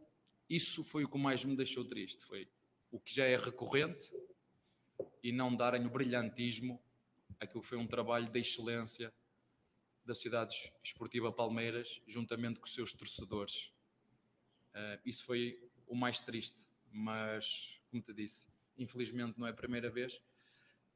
isso 0.50 0.84
foi 0.84 1.06
o 1.06 1.10
que 1.10 1.18
mais 1.18 1.44
me 1.46 1.56
deixou 1.56 1.86
triste, 1.86 2.24
foi 2.24 2.50
o 2.92 3.00
que 3.00 3.16
já 3.16 3.26
é 3.26 3.38
recorrente 3.38 4.12
e 5.24 5.32
não 5.32 5.56
darem 5.56 5.86
o 5.86 5.90
brilhantismo 5.90 6.82
aquilo 7.40 7.64
foi 7.64 7.78
um 7.78 7.88
trabalho 7.88 8.30
de 8.30 8.40
excelência 8.40 9.14
da 10.06 10.14
Sociedade 10.14 10.74
Esportiva 10.84 11.32
Palmeiras, 11.32 12.02
juntamente 12.06 12.60
com 12.60 12.66
os 12.66 12.74
seus 12.74 12.94
torcedores. 12.94 13.74
Uh, 14.74 15.00
isso 15.06 15.24
foi 15.24 15.70
o 15.88 15.96
mais 15.96 16.20
triste, 16.20 16.66
mas, 16.92 17.80
como 17.90 18.02
te 18.02 18.14
disse, 18.14 18.46
infelizmente 18.78 19.40
não 19.40 19.48
é 19.48 19.52
a 19.52 19.54
primeira 19.54 19.90
vez, 19.90 20.22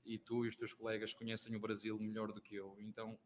e 0.06 0.18
tu 0.18 0.46
e 0.46 0.48
os 0.48 0.56
teus 0.56 0.74
colegas 0.74 1.14
conhecem 1.14 1.56
o 1.56 1.60
Brasil 1.60 1.98
melhor 2.00 2.32
do 2.32 2.42
que 2.42 2.56
eu. 2.56 2.76
Então 2.80 3.18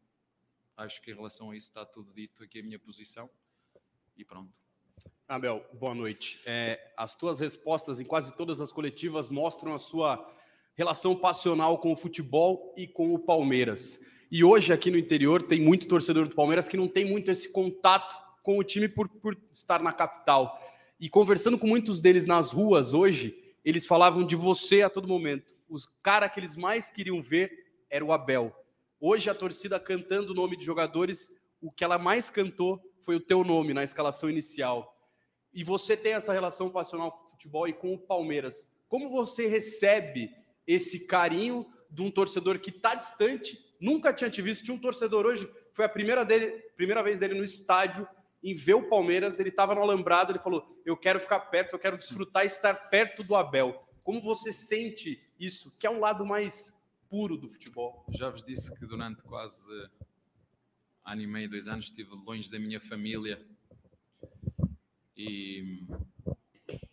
acho 0.76 1.00
que 1.00 1.10
em 1.10 1.14
relação 1.14 1.50
a 1.50 1.56
isso 1.56 1.68
está 1.68 1.84
tudo 1.84 2.12
dito 2.12 2.42
aqui 2.42 2.60
a 2.60 2.62
minha 2.62 2.78
posição 2.78 3.30
e 4.16 4.24
pronto. 4.24 4.52
Abel, 5.26 5.64
boa 5.74 5.94
noite. 5.94 6.40
É, 6.44 6.92
as 6.96 7.16
tuas 7.16 7.40
respostas 7.40 7.98
em 7.98 8.04
quase 8.04 8.36
todas 8.36 8.60
as 8.60 8.70
coletivas 8.70 9.28
mostram 9.28 9.74
a 9.74 9.78
sua 9.78 10.18
relação 10.74 11.14
passional 11.14 11.78
com 11.78 11.92
o 11.92 11.96
futebol 11.96 12.74
e 12.76 12.86
com 12.86 13.14
o 13.14 13.18
Palmeiras. 13.18 14.00
E 14.30 14.42
hoje 14.42 14.72
aqui 14.72 14.90
no 14.90 14.98
interior 14.98 15.42
tem 15.42 15.60
muito 15.60 15.86
torcedor 15.86 16.26
do 16.26 16.34
Palmeiras 16.34 16.66
que 16.66 16.76
não 16.76 16.88
tem 16.88 17.04
muito 17.04 17.30
esse 17.30 17.48
contato 17.50 18.16
com 18.42 18.58
o 18.58 18.64
time 18.64 18.88
por, 18.88 19.08
por 19.08 19.36
estar 19.52 19.82
na 19.82 19.92
capital. 19.92 20.58
E 20.98 21.08
conversando 21.08 21.58
com 21.58 21.66
muitos 21.66 22.00
deles 22.00 22.26
nas 22.26 22.52
ruas 22.52 22.94
hoje, 22.94 23.36
eles 23.64 23.86
falavam 23.86 24.24
de 24.24 24.34
você 24.34 24.82
a 24.82 24.90
todo 24.90 25.06
momento. 25.06 25.54
Os 25.68 25.86
cara 26.02 26.28
que 26.28 26.40
eles 26.40 26.56
mais 26.56 26.90
queriam 26.90 27.22
ver 27.22 27.52
era 27.90 28.04
o 28.04 28.12
Abel. 28.12 28.54
Hoje 29.00 29.28
a 29.28 29.34
torcida 29.34 29.78
cantando 29.78 30.32
o 30.32 30.34
nome 30.34 30.56
de 30.56 30.64
jogadores, 30.64 31.30
o 31.60 31.70
que 31.70 31.84
ela 31.84 31.98
mais 31.98 32.30
cantou 32.30 32.80
foi 33.00 33.16
o 33.16 33.20
teu 33.20 33.44
nome 33.44 33.74
na 33.74 33.84
escalação 33.84 34.30
inicial. 34.30 34.96
E 35.52 35.62
você 35.62 35.96
tem 35.96 36.14
essa 36.14 36.32
relação 36.32 36.70
passional 36.70 37.12
com 37.12 37.26
o 37.26 37.28
futebol 37.30 37.68
e 37.68 37.72
com 37.72 37.92
o 37.92 37.98
Palmeiras. 37.98 38.70
Como 38.88 39.10
você 39.10 39.46
recebe 39.46 40.30
esse 40.66 41.06
carinho 41.06 41.66
de 41.90 42.02
um 42.02 42.10
torcedor 42.10 42.58
que 42.58 42.70
está 42.70 42.94
distante, 42.94 43.58
nunca 43.80 44.12
tinha 44.12 44.30
te 44.30 44.40
visto, 44.40 44.64
tinha 44.64 44.74
um 44.74 44.80
torcedor 44.80 45.26
hoje, 45.26 45.48
foi 45.72 45.84
a 45.84 45.88
primeira, 45.88 46.24
dele, 46.24 46.50
primeira 46.76 47.02
vez 47.02 47.18
dele 47.18 47.34
no 47.34 47.44
estádio, 47.44 48.06
em 48.42 48.56
ver 48.56 48.74
o 48.74 48.88
Palmeiras, 48.88 49.38
ele 49.38 49.50
estava 49.50 49.74
no 49.74 49.82
alambrado, 49.82 50.32
ele 50.32 50.38
falou: 50.38 50.66
Eu 50.84 50.96
quero 50.96 51.20
ficar 51.20 51.40
perto, 51.40 51.74
eu 51.74 51.78
quero 51.78 51.96
desfrutar 51.96 52.44
estar 52.44 52.74
perto 52.74 53.22
do 53.22 53.36
Abel. 53.36 53.86
Como 54.02 54.20
você 54.20 54.52
sente 54.52 55.22
isso, 55.38 55.72
que 55.78 55.86
é 55.86 55.90
um 55.90 56.00
lado 56.00 56.26
mais 56.26 56.72
puro 57.08 57.36
do 57.36 57.48
futebol? 57.48 58.04
Já 58.10 58.30
vos 58.30 58.42
disse 58.42 58.74
que 58.74 58.84
durante 58.84 59.22
quase 59.22 59.70
ano 61.04 61.22
e 61.22 61.26
meio, 61.26 61.48
dois 61.48 61.68
anos, 61.68 61.86
estive 61.86 62.10
longe 62.26 62.50
da 62.50 62.58
minha 62.58 62.80
família 62.80 63.44
e, 65.16 65.84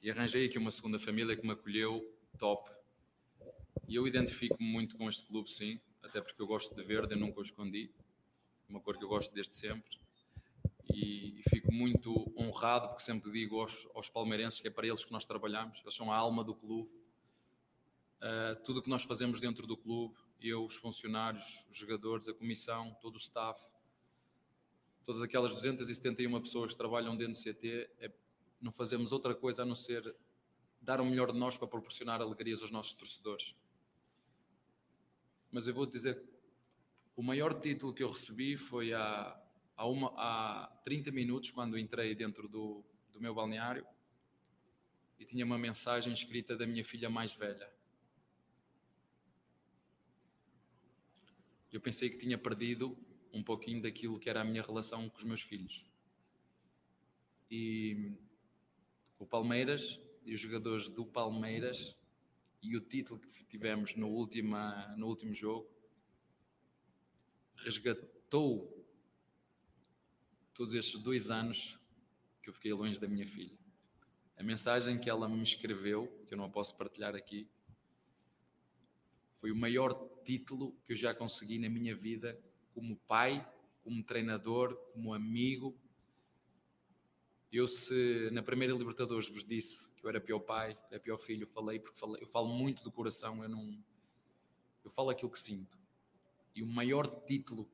e 0.02 0.12
arranjei 0.12 0.46
aqui 0.46 0.58
uma 0.58 0.72
segunda 0.72 1.00
família 1.00 1.36
que 1.36 1.46
me 1.46 1.54
acolheu 1.54 2.04
top. 2.38 2.70
E 3.88 3.96
eu 3.96 4.08
identifico-me 4.08 4.70
muito 4.70 4.98
com 4.98 5.08
este 5.10 5.26
clube, 5.26 5.50
sim, 5.50 5.80
até 6.02 6.22
porque 6.22 6.42
eu 6.42 6.48
gosto 6.48 6.76
de 6.76 6.84
verde, 6.84 7.14
eu 7.14 7.20
nunca 7.20 7.40
o 7.40 7.42
escondi, 7.42 7.92
uma 8.68 8.80
cor 8.80 8.98
que 8.98 9.04
eu 9.04 9.10
gosto 9.10 9.34
desde 9.34 9.56
sempre. 9.56 10.00
E, 10.94 11.40
e 11.40 11.44
fico 11.50 11.74
muito 11.74 12.34
honrado, 12.38 12.88
porque 12.90 13.04
sempre 13.04 13.32
digo 13.32 13.60
aos, 13.60 13.88
aos 13.94 14.10
palmeirenses 14.10 14.60
que 14.60 14.68
é 14.68 14.72
para 14.72 14.88
eles 14.88 15.04
que 15.04 15.12
nós 15.12 15.26
trabalhamos, 15.26 15.80
eles 15.82 15.96
são 15.96 16.12
a 16.12 16.16
alma 16.16 16.44
do 16.44 16.56
clube. 16.56 16.90
Uh, 18.22 18.62
tudo 18.64 18.80
o 18.80 18.82
que 18.82 18.90
nós 18.90 19.04
fazemos 19.04 19.40
dentro 19.40 19.66
do 19.66 19.78
clube, 19.78 20.16
eu, 20.42 20.66
os 20.66 20.76
funcionários, 20.76 21.66
os 21.70 21.78
jogadores, 21.78 22.28
a 22.28 22.34
comissão, 22.34 22.96
todo 23.02 23.16
o 23.16 23.18
staff, 23.18 23.62
todas 25.04 25.22
aquelas 25.22 25.54
271 25.54 26.40
pessoas 26.42 26.72
que 26.72 26.78
trabalham 26.78 27.16
dentro 27.16 27.34
do 27.34 27.40
CT, 27.40 27.90
é, 28.00 28.12
não 28.62 28.72
fazemos 28.72 29.12
outra 29.12 29.34
coisa 29.34 29.64
a 29.64 29.66
não 29.66 29.76
ser 29.76 30.16
dar 30.82 31.02
o 31.02 31.06
melhor 31.06 31.32
de 31.32 31.38
nós 31.38 31.58
para 31.58 31.68
proporcionar 31.68 32.22
alegrias 32.22 32.62
aos 32.62 32.72
nossos 32.72 32.94
torcedores. 32.94 33.56
Mas 35.52 35.68
eu 35.68 35.74
vou 35.74 35.86
dizer, 35.86 36.22
o 37.16 37.24
maior 37.24 37.60
título 37.60 37.94
que 37.94 38.04
eu 38.04 38.12
recebi 38.12 38.58
foi 38.58 38.94
há, 38.94 39.42
há, 39.76 39.88
uma, 39.88 40.14
há 40.16 40.68
30 40.84 41.12
minutos, 41.12 41.52
quando 41.52 41.78
entrei 41.78 42.16
dentro 42.16 42.48
do, 42.48 42.84
do 43.12 43.20
meu 43.20 43.34
balneário 43.34 43.86
e 45.20 45.26
tinha 45.26 45.46
uma 45.46 45.58
mensagem 45.58 46.14
escrita 46.14 46.56
da 46.56 46.66
minha 46.66 46.84
filha 46.84 47.10
mais 47.10 47.34
velha. 47.34 47.70
Eu 51.72 51.82
pensei 51.82 52.10
que 52.10 52.18
tinha 52.18 52.38
perdido 52.38 52.98
um 53.34 53.44
pouquinho 53.44 53.82
daquilo 53.82 54.20
que 54.20 54.30
era 54.30 54.42
a 54.42 54.46
minha 54.46 54.64
relação 54.64 55.10
com 55.10 55.18
os 55.18 55.24
meus 55.24 55.42
filhos. 55.42 55.86
E 57.52 58.14
o 59.20 59.26
Palmeiras 59.26 60.00
e 60.26 60.34
os 60.34 60.40
jogadores 60.40 60.90
do 60.90 61.06
Palmeiras 61.06 61.96
e 62.62 62.76
o 62.76 62.82
título 62.82 63.20
que 63.20 63.44
tivemos 63.46 63.96
no, 63.96 64.10
última, 64.10 64.94
no 64.98 65.08
último 65.08 65.34
jogo 65.34 65.70
resgatou 67.58 68.76
todos 70.54 70.74
estes 70.74 71.00
dois 71.00 71.30
anos 71.32 71.80
que 72.42 72.50
eu 72.50 72.54
fiquei 72.54 72.74
longe 72.74 73.00
da 73.00 73.08
minha 73.08 73.28
filha. 73.28 73.58
A 74.38 74.44
mensagem 74.44 75.00
que 75.00 75.10
ela 75.10 75.28
me 75.28 75.42
escreveu, 75.44 76.08
que 76.28 76.34
eu 76.34 76.38
não 76.38 76.50
posso 76.50 76.76
partilhar 76.78 77.16
aqui, 77.16 77.50
foi 79.36 79.52
o 79.52 79.56
maior 79.56 79.94
título 80.24 80.76
que 80.86 80.94
eu 80.94 80.98
já 80.98 81.14
consegui 81.14 81.60
na 81.60 81.70
minha 81.70 81.96
vida 81.96 82.40
como 82.74 82.98
pai, 83.08 83.46
como 83.84 84.04
treinador, 84.04 84.76
como 84.94 85.14
amigo. 85.14 85.78
Eu 87.52 87.68
se 87.68 88.30
na 88.32 88.44
primeira 88.44 88.74
Libertadores 88.74 89.28
vos 89.28 89.44
disse 89.44 89.90
que 89.96 90.06
eu 90.06 90.10
era 90.10 90.22
pior 90.22 90.40
pai, 90.40 90.78
era 90.92 91.00
pior 91.00 91.18
filho, 91.18 91.44
eu 91.44 91.48
falei 91.48 91.80
porque 91.80 91.98
falei, 91.98 92.22
eu 92.22 92.28
falo 92.28 92.48
muito 92.48 92.84
do 92.84 92.92
coração, 92.92 93.42
eu 93.42 93.50
não 93.50 93.84
eu 94.84 94.90
falo 94.90 95.10
aquilo 95.10 95.32
que 95.32 95.40
sinto. 95.40 95.78
E 96.56 96.62
o 96.62 96.68
maior 96.68 97.08
título 97.26 97.70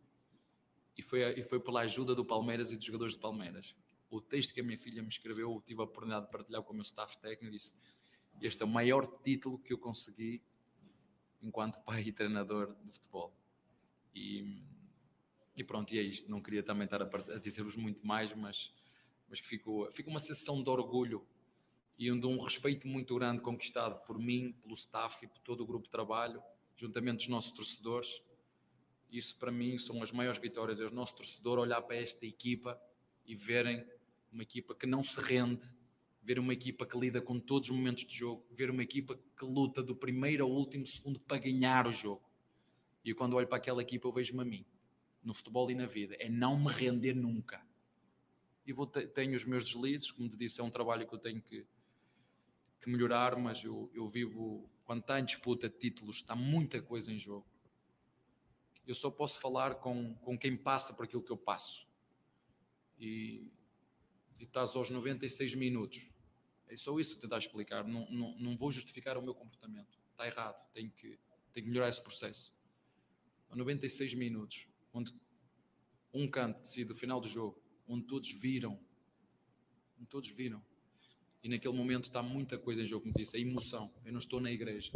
e 0.97 1.01
foi 1.01 1.39
e 1.39 1.43
foi 1.43 1.59
pela 1.59 1.81
ajuda 1.81 2.15
do 2.15 2.23
Palmeiras 2.23 2.71
e 2.71 2.77
dos 2.77 2.85
jogadores 2.85 3.15
do 3.15 3.19
Palmeiras. 3.19 3.75
O 4.09 4.21
texto 4.21 4.53
que 4.53 4.61
a 4.61 4.63
minha 4.63 4.77
filha 4.77 5.01
me 5.01 5.09
escreveu, 5.09 5.51
eu 5.51 5.61
tive 5.61 5.81
a 5.81 5.83
oportunidade 5.83 6.25
de 6.25 6.31
partilhar 6.31 6.63
com 6.63 6.71
o 6.71 6.75
meu 6.75 6.83
staff 6.83 7.17
técnico, 7.17 7.51
disse: 7.51 7.75
"Este 8.41 8.63
é 8.63 8.65
o 8.65 8.69
maior 8.69 9.05
título 9.21 9.59
que 9.59 9.73
eu 9.73 9.77
consegui 9.77 10.41
enquanto 11.41 11.83
pai 11.83 12.03
e 12.03 12.11
treinador 12.13 12.73
de 12.83 12.91
futebol". 12.91 13.33
E 14.13 14.63
e 15.55 15.63
pronto, 15.63 15.93
e 15.93 15.99
é 15.99 16.01
isto. 16.01 16.29
Não 16.29 16.41
queria 16.41 16.61
também 16.61 16.85
estar 16.85 17.01
a, 17.01 17.05
a 17.05 17.39
dizer-vos 17.39 17.75
muito 17.75 18.05
mais, 18.05 18.33
mas, 18.33 18.73
mas 19.27 19.39
que 19.39 19.47
ficou, 19.47 19.91
fica 19.91 20.09
uma 20.09 20.19
sensação 20.19 20.61
de 20.61 20.69
orgulho 20.69 21.25
e 21.97 22.11
de 22.11 22.27
um 22.27 22.41
respeito 22.41 22.87
muito 22.87 23.15
grande 23.15 23.41
conquistado 23.41 24.03
por 24.05 24.19
mim, 24.19 24.53
pelo 24.61 24.73
staff 24.73 25.23
e 25.23 25.27
por 25.27 25.39
todo 25.39 25.61
o 25.61 25.65
grupo 25.65 25.85
de 25.85 25.91
trabalho, 25.91 26.41
juntamente 26.75 27.17
dos 27.17 27.27
nossos 27.27 27.51
torcedores. 27.51 28.21
Isso 29.09 29.37
para 29.37 29.51
mim 29.51 29.77
são 29.77 30.01
as 30.03 30.11
maiores 30.11 30.39
vitórias. 30.39 30.81
É 30.81 30.85
o 30.85 30.93
nosso 30.93 31.15
torcedor 31.15 31.59
olhar 31.59 31.81
para 31.81 31.95
esta 31.95 32.25
equipa 32.25 32.79
e 33.25 33.35
verem 33.35 33.85
uma 34.31 34.43
equipa 34.43 34.75
que 34.75 34.85
não 34.85 35.01
se 35.01 35.21
rende, 35.21 35.65
ver 36.21 36.37
uma 36.37 36.53
equipa 36.53 36.85
que 36.85 36.97
lida 36.97 37.21
com 37.21 37.39
todos 37.39 37.69
os 37.69 37.75
momentos 37.75 38.05
de 38.05 38.13
jogo, 38.13 38.45
ver 38.51 38.69
uma 38.69 38.83
equipa 38.83 39.17
que 39.37 39.45
luta 39.45 39.81
do 39.81 39.95
primeiro 39.95 40.43
ao 40.43 40.51
último 40.51 40.85
segundo 40.85 41.19
para 41.19 41.37
ganhar 41.37 41.87
o 41.87 41.91
jogo. 41.91 42.23
E 43.05 43.13
quando 43.13 43.35
olho 43.35 43.47
para 43.47 43.57
aquela 43.57 43.81
equipa, 43.81 44.07
eu 44.07 44.11
vejo-me 44.11 44.41
a 44.41 44.45
mim 44.45 44.65
no 45.25 45.33
futebol 45.33 45.69
e 45.71 45.75
na 45.75 45.87
vida, 45.87 46.15
é 46.19 46.29
não 46.29 46.57
me 46.57 46.71
render 46.71 47.15
nunca. 47.15 47.65
E 48.65 48.73
vou 48.73 48.87
tenho 48.87 49.35
os 49.35 49.45
meus 49.45 49.65
deslizes, 49.65 50.11
como 50.11 50.27
te 50.27 50.37
disse, 50.37 50.59
é 50.59 50.63
um 50.63 50.71
trabalho 50.71 51.07
que 51.07 51.13
eu 51.13 51.19
tenho 51.19 51.41
que, 51.41 51.65
que 52.81 52.89
melhorar, 52.89 53.37
mas 53.37 53.63
eu, 53.63 53.89
eu 53.93 54.07
vivo, 54.07 54.69
quando 54.83 55.01
está 55.01 55.19
em 55.19 55.25
disputa 55.25 55.69
de 55.69 55.77
títulos, 55.77 56.17
está 56.17 56.35
muita 56.35 56.81
coisa 56.81 57.11
em 57.11 57.17
jogo. 57.17 57.45
Eu 58.87 58.95
só 58.95 59.09
posso 59.09 59.39
falar 59.39 59.75
com, 59.75 60.15
com 60.15 60.37
quem 60.37 60.55
passa 60.55 60.93
por 60.93 61.05
aquilo 61.05 61.23
que 61.23 61.31
eu 61.31 61.37
passo. 61.37 61.87
E, 62.99 63.51
e 64.39 64.43
estás 64.43 64.75
aos 64.75 64.89
96 64.89 65.55
minutos. 65.55 66.07
É 66.67 66.75
só 66.75 66.99
isso 66.99 67.15
que 67.15 67.21
tentar 67.21 67.37
explicar. 67.37 67.83
Não, 67.83 68.09
não, 68.09 68.35
não 68.37 68.57
vou 68.57 68.71
justificar 68.71 69.17
o 69.17 69.21
meu 69.21 69.33
comportamento. 69.33 69.99
Está 70.11 70.27
errado. 70.27 70.63
Tenho 70.71 70.91
que, 70.91 71.19
tenho 71.53 71.65
que 71.65 71.69
melhorar 71.69 71.89
esse 71.89 72.01
processo. 72.01 72.53
A 73.49 73.55
96 73.55 74.13
minutos 74.13 74.67
onde 74.93 75.13
um 76.13 76.27
canto 76.27 76.61
decide 76.61 76.91
o 76.91 76.95
final 76.95 77.19
do 77.19 77.27
jogo, 77.27 77.61
onde 77.87 78.05
todos 78.05 78.31
viram, 78.31 78.79
onde 79.97 80.07
todos 80.07 80.29
viram. 80.29 80.63
E 81.43 81.49
naquele 81.49 81.75
momento 81.75 82.05
está 82.05 82.23
muita 82.23 82.57
coisa 82.57 82.81
em 82.81 82.85
jogo, 82.85 83.03
como 83.03 83.13
disse, 83.15 83.37
a 83.37 83.39
emoção. 83.39 83.93
Eu 84.03 84.11
não 84.11 84.19
estou 84.19 84.39
na 84.39 84.51
igreja. 84.51 84.91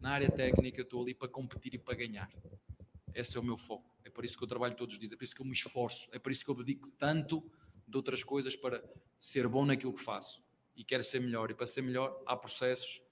Na 0.00 0.10
área 0.10 0.30
técnica, 0.30 0.80
eu 0.80 0.84
estou 0.84 1.02
ali 1.02 1.14
para 1.14 1.28
competir 1.28 1.74
e 1.74 1.78
para 1.78 1.94
ganhar. 1.94 2.30
Esse 3.12 3.36
é 3.36 3.40
o 3.40 3.42
meu 3.42 3.56
foco. 3.56 3.90
É 4.04 4.10
por 4.10 4.24
isso 4.24 4.38
que 4.38 4.44
eu 4.44 4.48
trabalho 4.48 4.76
todos 4.76 4.94
os 4.94 5.00
dias, 5.00 5.12
é 5.12 5.16
por 5.16 5.24
isso 5.24 5.34
que 5.34 5.42
eu 5.42 5.46
me 5.46 5.52
esforço, 5.52 6.08
é 6.12 6.18
por 6.18 6.30
isso 6.30 6.44
que 6.44 6.50
eu 6.50 6.54
dedico 6.54 6.88
tanto 6.92 7.44
de 7.86 7.96
outras 7.96 8.22
coisas 8.22 8.54
para 8.54 8.82
ser 9.18 9.48
bom 9.48 9.66
naquilo 9.66 9.92
que 9.92 10.00
faço. 10.00 10.40
E 10.76 10.84
quero 10.84 11.02
ser 11.02 11.20
melhor. 11.20 11.50
E 11.50 11.54
para 11.54 11.66
ser 11.66 11.82
melhor, 11.82 12.22
há 12.24 12.36
processos 12.36 13.02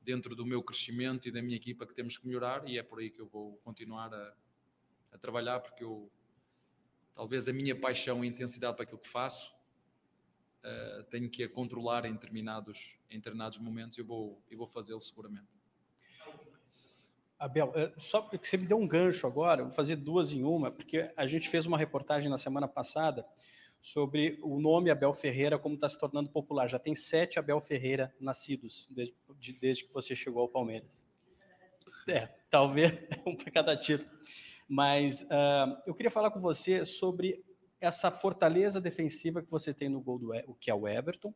dentro 0.00 0.34
do 0.34 0.44
meu 0.44 0.62
crescimento 0.62 1.28
e 1.28 1.30
da 1.30 1.40
minha 1.40 1.56
equipa 1.56 1.86
que 1.86 1.94
temos 1.94 2.18
que 2.18 2.26
melhorar, 2.26 2.68
e 2.68 2.76
é 2.76 2.82
por 2.82 2.98
aí 2.98 3.08
que 3.08 3.20
eu 3.20 3.26
vou 3.26 3.56
continuar 3.58 4.12
a, 4.12 4.34
a 5.12 5.18
trabalhar, 5.18 5.60
porque 5.60 5.82
eu 5.82 6.10
talvez 7.14 7.48
a 7.48 7.52
minha 7.52 7.78
paixão 7.78 8.24
e 8.24 8.28
intensidade 8.28 8.74
para 8.74 8.84
aquilo 8.84 8.98
que 8.98 9.08
faço 9.08 9.54
uh, 10.64 11.04
tenho 11.04 11.28
que 11.28 11.44
a 11.44 11.48
controlar 11.48 12.04
em 12.06 12.12
determinados, 12.12 12.96
em 13.10 13.16
determinados 13.16 13.58
momentos 13.58 13.96
e 13.96 14.00
eu 14.00 14.06
vou, 14.06 14.42
eu 14.50 14.58
vou 14.58 14.66
fazê-lo 14.66 15.00
seguramente. 15.00 15.46
Abel, 17.38 17.72
eh, 17.74 17.92
só 17.98 18.22
que 18.22 18.38
você 18.38 18.56
me 18.56 18.66
deu 18.66 18.78
um 18.78 18.86
gancho 18.86 19.26
agora, 19.26 19.64
vou 19.64 19.72
fazer 19.72 19.96
duas 19.96 20.32
em 20.32 20.44
uma, 20.44 20.70
porque 20.70 21.12
a 21.16 21.26
gente 21.26 21.48
fez 21.48 21.66
uma 21.66 21.76
reportagem 21.76 22.30
na 22.30 22.38
semana 22.38 22.66
passada 22.66 23.26
sobre 23.82 24.38
o 24.42 24.58
nome 24.58 24.90
Abel 24.90 25.12
Ferreira, 25.12 25.58
como 25.58 25.74
está 25.74 25.88
se 25.88 25.98
tornando 25.98 26.30
popular. 26.30 26.66
Já 26.68 26.78
tem 26.78 26.94
sete 26.94 27.38
Abel 27.38 27.60
Ferreira 27.60 28.14
nascidos 28.18 28.88
desde, 28.90 29.14
desde 29.60 29.84
que 29.84 29.92
você 29.92 30.14
chegou 30.14 30.40
ao 30.40 30.48
Palmeiras. 30.48 31.04
É, 32.08 32.28
talvez 32.50 32.92
um 33.26 33.36
para 33.36 33.50
cada 33.50 33.76
título. 33.76 34.08
Mas 34.68 35.22
uh, 35.22 35.76
eu 35.86 35.94
queria 35.94 36.10
falar 36.10 36.30
com 36.30 36.40
você 36.40 36.84
sobre 36.84 37.42
essa 37.80 38.10
fortaleza 38.10 38.80
defensiva 38.80 39.42
que 39.42 39.50
você 39.50 39.74
tem 39.74 39.88
no 39.88 40.00
gol 40.00 40.18
do 40.18 40.32
o 40.46 40.54
que 40.54 40.70
é 40.70 40.74
o 40.74 40.88
Everton 40.88 41.34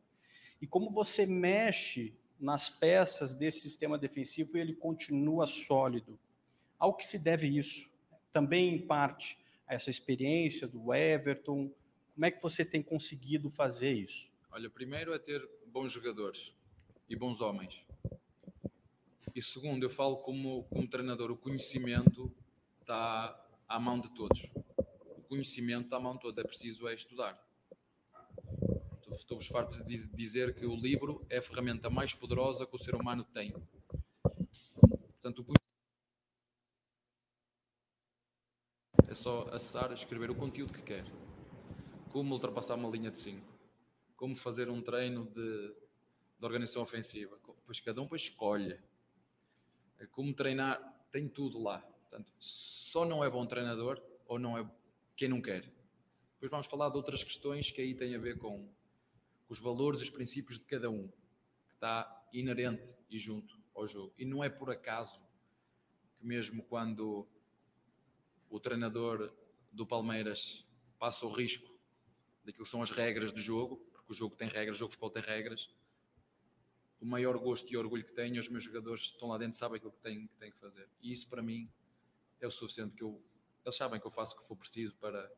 e 0.61 0.67
como 0.67 0.89
você 0.89 1.25
mexe 1.25 2.13
nas 2.39 2.69
peças 2.69 3.33
desse 3.33 3.59
sistema 3.61 3.97
defensivo 3.97 4.57
e 4.57 4.61
ele 4.61 4.73
continua 4.73 5.45
sólido. 5.45 6.17
Ao 6.77 6.95
que 6.95 7.05
se 7.05 7.19
deve 7.19 7.47
isso? 7.47 7.89
Também 8.31 8.73
em 8.73 8.79
parte 8.79 9.37
a 9.67 9.75
essa 9.75 9.89
experiência 9.89 10.67
do 10.67 10.93
Everton. 10.93 11.71
Como 12.13 12.25
é 12.25 12.31
que 12.31 12.41
você 12.41 12.63
tem 12.63 12.81
conseguido 12.81 13.49
fazer 13.49 13.91
isso? 13.91 14.29
Olha, 14.51 14.69
primeiro 14.69 15.13
é 15.13 15.19
ter 15.19 15.47
bons 15.67 15.91
jogadores 15.91 16.53
e 17.07 17.15
bons 17.15 17.41
homens. 17.41 17.85
E 19.35 19.41
segundo, 19.41 19.83
eu 19.83 19.89
falo 19.89 20.17
como, 20.17 20.63
como 20.63 20.87
treinador, 20.87 21.29
o 21.31 21.37
conhecimento 21.37 22.33
está 22.89 23.39
à 23.67 23.79
mão 23.79 23.99
de 23.99 24.09
todos. 24.09 24.51
conhecimento 25.27 25.85
está 25.85 25.97
à 25.97 25.99
mão 25.99 26.15
de 26.15 26.21
todos, 26.21 26.39
é 26.39 26.43
preciso 26.43 26.87
é 26.87 26.93
estudar. 26.95 27.39
Estou-vos 29.11 29.45
farto 29.45 29.83
de 29.83 30.07
dizer 30.07 30.55
que 30.55 30.65
o 30.65 30.75
livro 30.75 31.23
é 31.29 31.37
a 31.37 31.41
ferramenta 31.41 31.87
mais 31.87 32.15
poderosa 32.15 32.65
que 32.65 32.75
o 32.75 32.79
ser 32.79 32.95
humano 32.95 33.23
tem. 33.23 33.53
Portanto, 35.21 35.45
o 35.47 35.53
é 39.07 39.13
só 39.15 39.43
acessar, 39.51 39.91
escrever 39.91 40.31
o 40.31 40.35
conteúdo 40.35 40.73
que 40.73 40.81
quer. 40.81 41.05
Como 42.11 42.33
ultrapassar 42.33 42.73
uma 42.73 42.89
linha 42.89 43.11
de 43.11 43.19
5. 43.19 43.45
Como 44.15 44.35
fazer 44.35 44.67
um 44.67 44.81
treino 44.81 45.25
de, 45.25 45.75
de 46.39 46.45
organização 46.45 46.81
ofensiva. 46.81 47.37
Pois 47.65 47.79
cada 47.79 48.01
um 48.01 48.05
depois 48.05 48.21
escolhe. 48.21 48.79
É 49.99 50.07
como 50.07 50.33
treinar, 50.33 50.79
tem 51.11 51.27
tudo 51.27 51.61
lá. 51.61 51.87
Portanto, 52.19 52.33
só 52.39 53.05
não 53.05 53.23
é 53.23 53.29
bom 53.29 53.45
treinador 53.45 54.01
ou 54.27 54.37
não 54.37 54.57
é 54.57 54.69
quem 55.15 55.29
não 55.29 55.41
quer. 55.41 55.61
Depois 56.33 56.51
vamos 56.51 56.67
falar 56.67 56.89
de 56.89 56.97
outras 56.97 57.23
questões 57.23 57.71
que 57.71 57.81
aí 57.81 57.93
têm 57.93 58.15
a 58.15 58.19
ver 58.19 58.37
com 58.37 58.69
os 59.47 59.59
valores 59.59 60.01
e 60.01 60.03
os 60.03 60.09
princípios 60.09 60.59
de 60.59 60.65
cada 60.65 60.89
um, 60.89 61.07
que 61.07 61.73
está 61.73 62.27
inerente 62.33 62.95
e 63.09 63.17
junto 63.17 63.57
ao 63.73 63.87
jogo. 63.87 64.13
E 64.17 64.25
não 64.25 64.43
é 64.43 64.49
por 64.49 64.69
acaso 64.69 65.19
que 66.17 66.25
mesmo 66.25 66.63
quando 66.63 67.27
o 68.49 68.59
treinador 68.59 69.33
do 69.71 69.85
Palmeiras 69.85 70.65
passa 70.97 71.25
o 71.25 71.31
risco 71.31 71.69
daquilo 72.43 72.65
que 72.65 72.71
são 72.71 72.81
as 72.81 72.91
regras 72.91 73.31
do 73.31 73.39
jogo, 73.39 73.77
porque 73.93 74.11
o 74.11 74.15
jogo 74.15 74.35
tem 74.35 74.49
regras, 74.49 74.75
o 74.75 74.79
jogo 74.79 74.89
de 74.89 74.97
futebol 74.97 75.09
tem 75.09 75.23
regras, 75.23 75.69
o 76.99 77.05
maior 77.05 77.37
gosto 77.37 77.71
e 77.71 77.77
orgulho 77.77 78.03
que 78.03 78.13
tenho, 78.13 78.39
os 78.39 78.49
meus 78.49 78.63
jogadores 78.63 79.03
estão 79.03 79.29
lá 79.29 79.37
dentro, 79.37 79.57
sabem 79.57 79.77
aquilo 79.77 79.91
que 79.93 80.01
têm 80.01 80.27
que, 80.27 80.35
têm 80.35 80.51
que 80.51 80.59
fazer. 80.59 80.89
E 81.01 81.13
isso 81.13 81.27
para 81.29 81.41
mim 81.41 81.69
é 82.39 82.47
o 82.47 82.51
suficiente 82.51 82.95
que 82.95 83.03
eu. 83.03 83.21
Eles 83.65 83.75
sabem 83.75 83.99
que 83.99 84.07
eu 84.07 84.11
faço 84.11 84.35
o 84.35 84.39
que 84.39 84.47
for 84.47 84.55
preciso 84.55 84.95
para, 84.95 85.31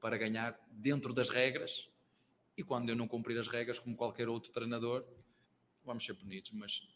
para 0.00 0.16
ganhar 0.16 0.58
dentro 0.70 1.12
das 1.12 1.28
regras. 1.28 1.90
E 2.56 2.62
quando 2.62 2.88
eu 2.88 2.96
não 2.96 3.06
cumprir 3.06 3.38
as 3.38 3.48
regras, 3.48 3.78
como 3.78 3.96
qualquer 3.96 4.28
outro 4.28 4.50
treinador, 4.50 5.06
vamos 5.84 6.04
ser 6.04 6.14
punidos, 6.14 6.52
mas 6.52 6.88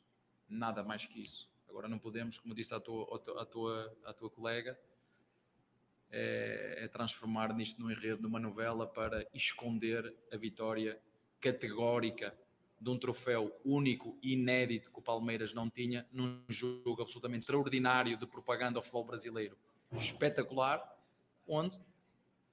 nada 0.48 0.82
mais 0.82 1.04
que 1.04 1.20
isso. 1.20 1.50
Agora 1.68 1.86
não 1.86 1.98
podemos, 1.98 2.38
como 2.38 2.54
disse 2.54 2.74
à 2.74 2.80
tua, 2.80 3.04
à 3.40 3.44
tua, 3.44 3.98
à 4.04 4.12
tua 4.12 4.30
colega, 4.30 4.78
é, 6.10 6.84
é 6.84 6.88
transformar 6.88 7.54
nisto 7.54 7.80
num 7.80 7.90
enredo 7.90 8.20
de 8.20 8.26
uma 8.26 8.40
novela 8.40 8.86
para 8.86 9.24
esconder 9.32 10.12
a 10.32 10.36
vitória 10.36 11.00
categórica 11.40 12.36
de 12.80 12.88
um 12.88 12.98
troféu 12.98 13.54
único 13.64 14.16
e 14.22 14.32
inédito 14.32 14.90
que 14.90 14.98
o 14.98 15.02
Palmeiras 15.02 15.52
não 15.52 15.68
tinha 15.68 16.06
num 16.10 16.42
jogo 16.48 17.02
absolutamente 17.02 17.42
extraordinário 17.42 18.16
de 18.16 18.26
propaganda 18.26 18.78
ao 18.78 18.82
futebol 18.82 19.04
brasileiro. 19.04 19.56
Espetacular, 19.92 20.80
onde 21.46 21.78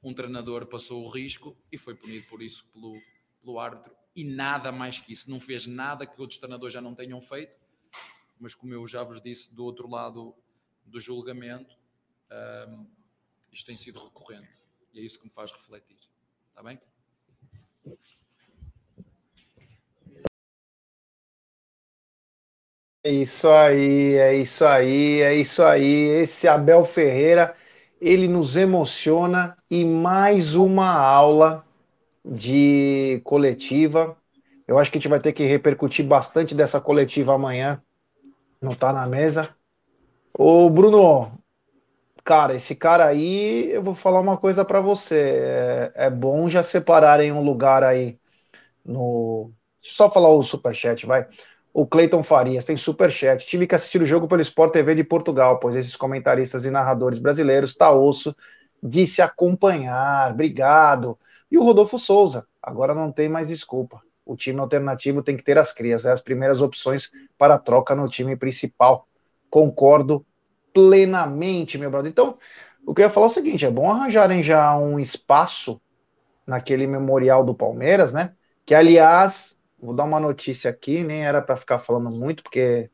um 0.03 0.13
treinador 0.13 0.65
passou 0.65 1.05
o 1.05 1.09
risco 1.09 1.55
e 1.71 1.77
foi 1.77 1.95
punido 1.95 2.27
por 2.27 2.41
isso 2.41 2.65
pelo, 2.73 2.99
pelo 3.41 3.59
árbitro 3.59 3.95
e 4.15 4.23
nada 4.23 4.71
mais 4.71 4.99
que 4.99 5.13
isso. 5.13 5.29
Não 5.29 5.39
fez 5.39 5.65
nada 5.65 6.05
que 6.05 6.19
outros 6.19 6.39
treinadores 6.39 6.73
já 6.73 6.81
não 6.81 6.93
tenham 6.93 7.21
feito, 7.21 7.55
mas 8.39 8.53
como 8.53 8.73
eu 8.73 8.85
já 8.85 9.03
vos 9.03 9.21
disse 9.21 9.53
do 9.53 9.63
outro 9.63 9.89
lado 9.89 10.35
do 10.85 10.99
julgamento, 10.99 11.77
um, 12.69 12.85
isto 13.51 13.65
tem 13.65 13.77
sido 13.77 14.03
recorrente 14.03 14.59
e 14.93 14.99
é 14.99 15.03
isso 15.03 15.19
que 15.19 15.25
me 15.25 15.31
faz 15.31 15.51
refletir. 15.51 15.99
Está 16.49 16.63
bem? 16.63 16.79
É 23.07 23.09
isso 23.09 23.47
aí, 23.47 24.15
é 24.15 24.35
isso 24.35 24.65
aí, 24.65 25.21
é 25.21 25.33
isso 25.33 25.63
aí. 25.63 25.85
Esse 26.23 26.45
Abel 26.45 26.83
Ferreira, 26.83 27.55
ele 28.01 28.27
nos 28.27 28.57
emociona 28.57 29.57
e 29.71 29.85
mais 29.85 30.55
uma 30.55 30.89
aula 30.91 31.63
de 32.25 33.21
coletiva. 33.25 34.17
Eu 34.67 34.79
acho 34.79 34.91
que 34.91 34.97
a 34.97 35.01
gente 35.01 35.09
vai 35.09 35.19
ter 35.21 35.33
que 35.33 35.45
repercutir 35.45 36.05
bastante 36.05 36.55
dessa 36.55 36.81
coletiva 36.81 37.33
amanhã. 37.35 37.81
Não 38.61 38.75
tá 38.75 38.93
na 38.93 39.07
mesa. 39.07 39.55
Ô, 40.37 40.69
Bruno, 40.69 41.31
cara, 42.23 42.55
esse 42.55 42.75
cara 42.75 43.05
aí, 43.07 43.71
eu 43.71 43.81
vou 43.83 43.95
falar 43.95 44.19
uma 44.21 44.37
coisa 44.37 44.65
para 44.65 44.81
você. 44.81 45.91
É, 45.95 46.07
é 46.07 46.09
bom 46.09 46.49
já 46.49 46.63
separarem 46.63 47.31
um 47.31 47.43
lugar 47.43 47.83
aí 47.83 48.19
no. 48.85 49.51
Deixa 49.81 49.95
eu 50.03 50.07
só 50.07 50.11
falar 50.11 50.29
o 50.29 50.43
superchat, 50.43 51.05
vai 51.05 51.27
o 51.77 51.85
Cleiton 51.85 52.23
Farias 52.23 52.65
tem 52.65 52.75
super 52.75 53.11
chat. 53.11 53.45
Tive 53.45 53.67
que 53.67 53.75
assistir 53.75 54.01
o 54.01 54.05
jogo 54.05 54.27
pelo 54.27 54.41
Sport 54.41 54.73
TV 54.73 54.95
de 54.95 55.03
Portugal, 55.03 55.59
pois 55.59 55.75
esses 55.75 55.95
comentaristas 55.95 56.65
e 56.65 56.71
narradores 56.71 57.19
brasileiros, 57.19 57.75
tá 57.75 57.91
osso, 57.91 58.35
disse 58.81 59.21
acompanhar. 59.21 60.31
Obrigado. 60.31 61.19
E 61.51 61.55
o 61.55 61.61
Rodolfo 61.61 61.99
Souza, 61.99 62.47
agora 62.63 62.95
não 62.95 63.11
tem 63.11 63.29
mais 63.29 63.49
desculpa. 63.49 64.01
O 64.25 64.35
time 64.35 64.59
alternativo 64.59 65.21
tem 65.21 65.37
que 65.37 65.43
ter 65.43 65.59
as 65.59 65.71
crias, 65.71 66.03
é 66.03 66.11
as 66.11 66.19
primeiras 66.19 66.63
opções 66.63 67.11
para 67.37 67.59
troca 67.59 67.93
no 67.93 68.09
time 68.09 68.35
principal. 68.35 69.07
Concordo 69.47 70.25
plenamente, 70.73 71.77
meu 71.77 71.91
brother. 71.91 72.09
Então, 72.09 72.39
o 72.87 72.95
que 72.95 73.03
eu 73.03 73.05
ia 73.05 73.11
falar 73.11 73.27
é 73.27 73.29
o 73.29 73.33
seguinte: 73.33 73.67
é 73.67 73.69
bom 73.69 73.91
arranjarem 73.91 74.41
já 74.41 74.75
um 74.75 74.97
espaço 74.97 75.79
naquele 76.43 76.87
memorial 76.87 77.45
do 77.45 77.53
Palmeiras, 77.53 78.11
né? 78.11 78.33
Que, 78.65 78.73
aliás, 78.73 79.56
Vou 79.79 79.93
dar 79.93 80.05
uma 80.05 80.19
notícia 80.19 80.71
aqui, 80.71 81.03
nem 81.03 81.25
era 81.25 81.41
para 81.41 81.55
ficar 81.55 81.79
falando 81.79 82.09
muito, 82.09 82.43
porque 82.43 82.89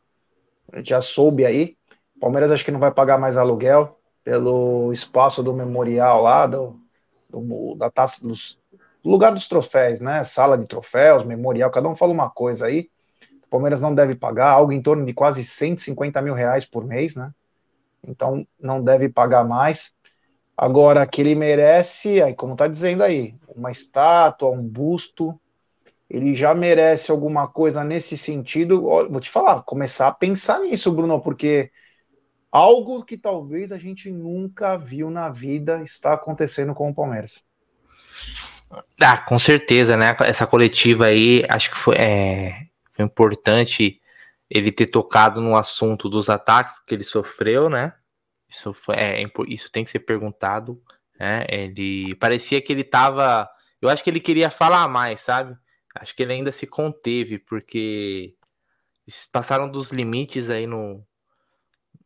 já 0.84 1.02
soube 1.02 1.46
aí. 1.46 1.78
Palmeiras 2.20 2.52
acho 2.52 2.66
que 2.66 2.72
não 2.72 2.80
vai 2.80 2.92
pagar 2.92 3.18
mais 3.18 3.38
aluguel 3.38 4.00
pelo 4.24 4.92
espaço 4.94 5.44
do 5.44 5.54
memorial 5.54 6.22
lá, 6.22 6.48
do, 6.48 6.80
do 7.30 7.76
da 7.76 7.90
taça 7.90 8.26
dos 8.26 8.60
lugar 9.04 9.34
dos 9.34 9.48
troféus, 9.48 10.00
né? 10.00 10.24
Sala 10.24 10.58
de 10.58 10.66
troféus, 10.66 11.24
memorial, 11.24 11.70
cada 11.70 11.90
um 11.90 11.96
fala 11.96 12.14
uma 12.14 12.30
coisa 12.30 12.68
aí. 12.68 12.90
O 13.46 13.50
Palmeiras 13.50 13.82
não 13.82 13.94
deve 13.94 14.16
pagar 14.16 14.50
algo 14.50 14.72
em 14.72 14.82
torno 14.82 15.06
de 15.06 15.14
quase 15.14 15.44
150 15.44 16.22
mil 16.22 16.34
reais 16.34 16.66
por 16.66 16.86
mês, 16.86 17.16
né? 17.16 17.32
Então 18.06 18.48
não 18.60 18.84
deve 18.84 19.10
pagar 19.10 19.44
mais. 19.44 19.94
Agora, 20.56 21.06
que 21.06 21.22
ele 21.22 21.36
merece, 21.36 22.22
aí 22.22 22.34
como 22.34 22.56
tá 22.56 22.68
dizendo 22.68 23.04
aí, 23.04 23.36
uma 23.48 23.72
estátua, 23.72 24.50
um 24.50 24.62
busto, 24.62 25.40
ele 26.10 26.36
já 26.36 26.54
merece 26.54 27.12
alguma 27.12 27.48
coisa 27.48 27.84
nesse 27.84 28.18
sentido. 28.18 28.82
Vou 28.82 29.20
te 29.20 29.30
falar, 29.30 29.64
começar 29.64 30.08
a 30.08 30.14
pensar 30.14 30.60
nisso, 30.60 30.92
Bruno, 30.92 31.20
porque 31.22 31.72
algo 32.52 33.04
que 33.04 33.18
talvez 33.18 33.72
a 33.72 33.78
gente 33.78 34.12
nunca 34.12 34.78
viu 34.78 35.10
na 35.10 35.30
vida 35.30 35.82
está 35.82 36.14
acontecendo 36.14 36.74
com 36.74 36.90
o 36.90 36.94
Palmeiras. 36.94 37.44
Ah, 39.02 39.18
com 39.18 39.38
certeza, 39.38 39.98
né? 39.98 40.16
Essa 40.22 40.48
coletiva 40.48 41.06
aí, 41.06 41.44
acho 41.50 41.70
que 41.72 41.78
foi, 41.78 41.96
é, 41.96 42.68
foi 42.96 43.06
importante 43.06 44.00
ele 44.50 44.72
ter 44.72 44.88
tocado 44.88 45.42
no 45.42 45.56
assunto 45.56 46.10
dos 46.10 46.30
ataques 46.30 46.80
que 46.86 46.94
ele 46.94 47.04
sofreu, 47.04 47.70
né? 47.70 47.94
Isso, 48.50 48.74
foi, 48.74 48.96
é, 48.96 49.24
isso 49.48 49.72
tem 49.72 49.84
que 49.84 49.90
ser 49.92 50.00
perguntado. 50.00 50.82
Né? 51.20 51.46
Ele 51.50 52.16
parecia 52.16 52.62
que 52.62 52.72
ele 52.72 52.84
tava. 52.84 53.50
Eu 53.82 53.90
acho 53.90 54.04
que 54.04 54.10
ele 54.10 54.20
queria 54.20 54.50
falar 54.50 54.88
mais, 54.88 55.22
sabe? 55.22 55.56
Acho 55.96 56.16
que 56.16 56.24
ele 56.24 56.34
ainda 56.34 56.52
se 56.52 56.66
conteve, 56.66 57.38
porque 57.38 58.36
passaram 59.32 59.70
dos 59.70 59.92
limites 59.92 60.50
aí 60.50 60.66
no, 60.66 61.06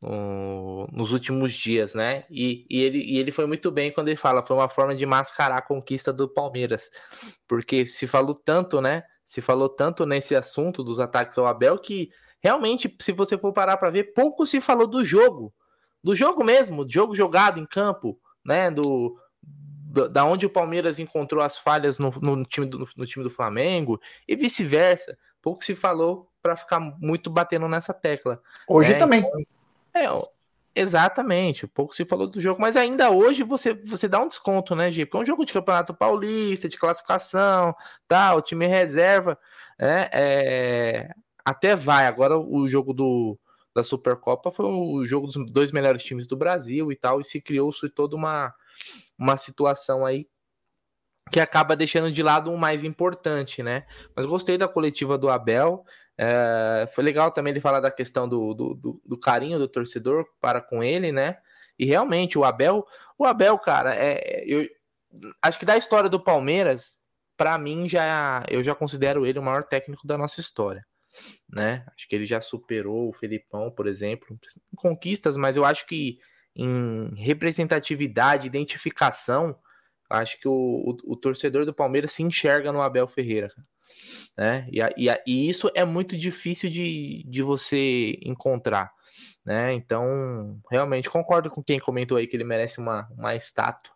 no, 0.02 0.88
nos 0.92 1.12
últimos 1.12 1.54
dias, 1.54 1.94
né? 1.94 2.26
E, 2.30 2.66
e, 2.70 2.82
ele, 2.82 3.00
e 3.00 3.18
ele 3.18 3.32
foi 3.32 3.46
muito 3.46 3.72
bem 3.72 3.92
quando 3.92 4.10
ele 4.10 4.18
fala, 4.18 4.46
foi 4.46 4.56
uma 4.56 4.70
forma 4.70 4.96
de 4.96 5.06
mascarar 5.06 5.58
a 5.58 5.62
conquista 5.62 6.12
do 6.12 6.28
Palmeiras, 6.28 6.90
porque 7.48 7.86
se 7.86 8.08
falou 8.08 8.36
tanto, 8.36 8.82
né? 8.82 9.04
Se 9.26 9.42
falou 9.42 9.70
tanto 9.70 10.06
nesse 10.06 10.36
assunto 10.36 10.84
dos 10.84 11.00
ataques 11.00 11.38
ao 11.38 11.48
Abel 11.48 11.78
que 11.80 12.10
realmente, 12.40 12.96
se 13.02 13.12
você 13.12 13.38
for 13.38 13.52
parar 13.54 13.78
para 13.78 13.90
ver, 13.90 14.14
pouco 14.14 14.46
se 14.46 14.62
falou 14.62 14.88
do 14.88 15.04
jogo, 15.04 15.54
do 16.04 16.16
jogo 16.16 16.44
mesmo, 16.44 16.86
do 16.86 16.92
jogo 16.92 17.16
jogado 17.16 17.60
em 17.60 17.66
campo, 17.66 18.20
né? 18.46 18.72
Do, 18.72 19.18
da 20.08 20.26
onde 20.26 20.46
o 20.46 20.50
Palmeiras 20.50 21.00
encontrou 21.00 21.44
as 21.44 21.58
falhas 21.58 21.98
no, 21.98 22.12
no 22.22 22.44
time, 22.46 22.66
do, 22.66 22.88
no 22.96 23.06
time 23.06 23.24
do 23.24 23.30
Flamengo 23.30 24.00
e 24.28 24.36
vice-versa. 24.36 25.18
Pouco 25.42 25.64
se 25.64 25.76
falou 25.76 26.30
para 26.42 26.56
ficar 26.56 26.80
muito 26.80 27.30
batendo 27.30 27.68
nessa 27.68 27.94
tecla. 27.94 28.42
Hoje 28.68 28.90
né? 28.90 28.96
também. 28.96 29.24
É, 29.94 30.06
exatamente. 30.76 31.68
Pouco 31.68 31.96
se 31.96 32.06
falou 32.06 32.28
do 32.28 32.42
jogo, 32.42 32.62
mas 32.62 32.76
ainda 32.76 33.10
hoje 33.10 33.44
você, 33.44 33.74
você 33.74 34.08
dá 34.08 34.20
um 34.20 34.28
desconto, 34.28 34.76
né, 34.76 34.92
Gi? 34.92 35.06
Porque 35.06 35.18
é 35.18 35.22
um 35.22 35.26
jogo 35.26 35.46
de 35.46 35.54
campeonato 35.54 35.94
paulista, 35.94 36.70
de 36.70 36.78
classificação, 36.78 37.76
tal, 38.08 38.42
time 38.42 38.68
reserva, 38.68 39.38
né? 39.80 40.10
É, 40.12 41.10
até 41.44 41.76
vai. 41.76 42.06
Agora 42.08 42.38
o 42.38 42.68
jogo 42.68 42.94
do, 42.94 43.38
da 43.74 43.84
Supercopa 43.84 44.52
foi 44.52 44.66
o 44.66 45.06
jogo 45.06 45.28
dos 45.28 45.52
dois 45.52 45.72
melhores 45.72 46.04
times 46.04 46.28
do 46.28 46.36
Brasil 46.36 46.92
e 46.92 46.96
tal, 46.96 47.22
e 47.22 47.24
se 47.24 47.40
criou-se 47.40 47.88
toda 47.90 48.16
uma 48.16 48.54
uma 49.18 49.38
situação 49.38 50.06
aí 50.06 50.28
que 51.32 51.40
acaba 51.40 51.76
deixando 51.76 52.12
de 52.12 52.24
lado 52.24 52.52
o 52.52 52.58
mais 52.58 52.84
importante, 52.84 53.62
né? 53.62 53.86
Mas 54.16 54.26
gostei 54.26 54.58
da 54.58 54.68
coletiva 54.68 55.18
do 55.18 55.30
Abel. 55.30 55.84
É, 56.18 56.90
foi 56.94 57.04
legal 57.04 57.32
também 57.32 57.52
ele 57.52 57.62
falar 57.62 57.80
da 57.80 57.92
questão 57.92 58.28
do, 58.28 58.54
do, 58.54 58.74
do, 58.74 59.02
do, 59.06 59.20
carinho 59.20 59.60
do 59.60 59.68
torcedor 59.68 60.26
para 60.42 60.62
com 60.62 60.84
ele, 60.84 61.12
né? 61.12 61.38
E 61.78 61.86
realmente 61.86 62.38
o 62.38 62.44
Abel, 62.44 62.86
o 63.18 63.26
Abel, 63.26 63.58
cara, 63.60 63.94
é, 63.96 64.44
eu, 64.46 64.68
acho 65.42 65.60
que 65.60 65.66
da 65.66 65.78
história 65.78 66.10
do 66.10 66.20
Palmeiras, 66.20 67.04
para 67.36 67.58
mim 67.58 67.88
já 67.88 68.44
eu 68.50 68.64
já 68.64 68.74
considero 68.74 69.26
ele 69.26 69.38
o 69.38 69.44
maior 69.44 69.64
técnico 69.64 70.08
da 70.08 70.18
nossa 70.18 70.40
história, 70.40 70.84
né? 71.48 71.86
Acho 71.96 72.08
que 72.08 72.16
ele 72.16 72.26
já 72.26 72.42
superou 72.42 73.10
o 73.10 73.14
Felipão, 73.14 73.70
por 73.70 73.86
exemplo, 73.86 74.28
em 74.74 74.76
conquistas, 74.76 75.38
mas 75.38 75.56
eu 75.56 75.64
acho 75.64 75.86
que 75.86 76.18
em 76.58 77.14
representatividade, 77.16 78.48
identificação, 78.48 79.56
acho 80.10 80.40
que 80.40 80.48
o, 80.48 80.52
o, 80.52 81.14
o, 81.14 81.16
torcedor 81.16 81.66
do 81.66 81.74
Palmeiras 81.74 82.12
se 82.12 82.24
enxerga 82.24 82.72
no 82.72 82.82
Abel 82.82 83.08
Ferreira. 83.08 83.50
Né? 84.36 84.68
E, 84.72 84.80
e, 84.98 85.22
e, 85.28 85.50
isso 85.50 85.70
é 85.76 85.86
muito 85.86 86.18
difícil 86.18 86.70
de, 86.70 87.24
de 87.28 87.44
você 87.44 88.18
encontrar. 88.24 88.92
Né? 89.46 89.74
Então, 89.74 90.60
realmente 90.70 91.10
concordo 91.10 91.50
com 91.50 91.64
quem 91.64 91.80
comentou 91.80 92.18
aí 92.18 92.26
que 92.26 92.36
ele 92.36 92.44
merece 92.44 92.80
uma, 92.80 93.08
uma 93.18 93.36
estátua. 93.36 93.94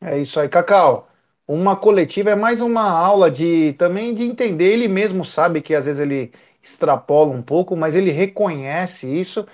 É 0.00 0.18
isso 0.18 0.38
aí, 0.38 0.48
Cacau. 0.48 1.08
Uma 1.46 1.76
coletiva 1.76 2.30
é 2.30 2.36
mais 2.36 2.60
uma 2.60 2.88
aula 2.88 3.30
de 3.30 3.72
também 3.74 4.14
de 4.14 4.22
entender. 4.22 4.72
Ele 4.72 4.86
mesmo 4.86 5.24
sabe 5.24 5.62
que 5.62 5.74
às 5.74 5.86
vezes 5.86 6.00
ele 6.00 6.32
extrapola 6.62 7.32
um 7.32 7.42
pouco, 7.42 7.74
mas 7.74 7.94
ele 7.94 8.10
reconhece 8.10 9.06
isso 9.08 9.46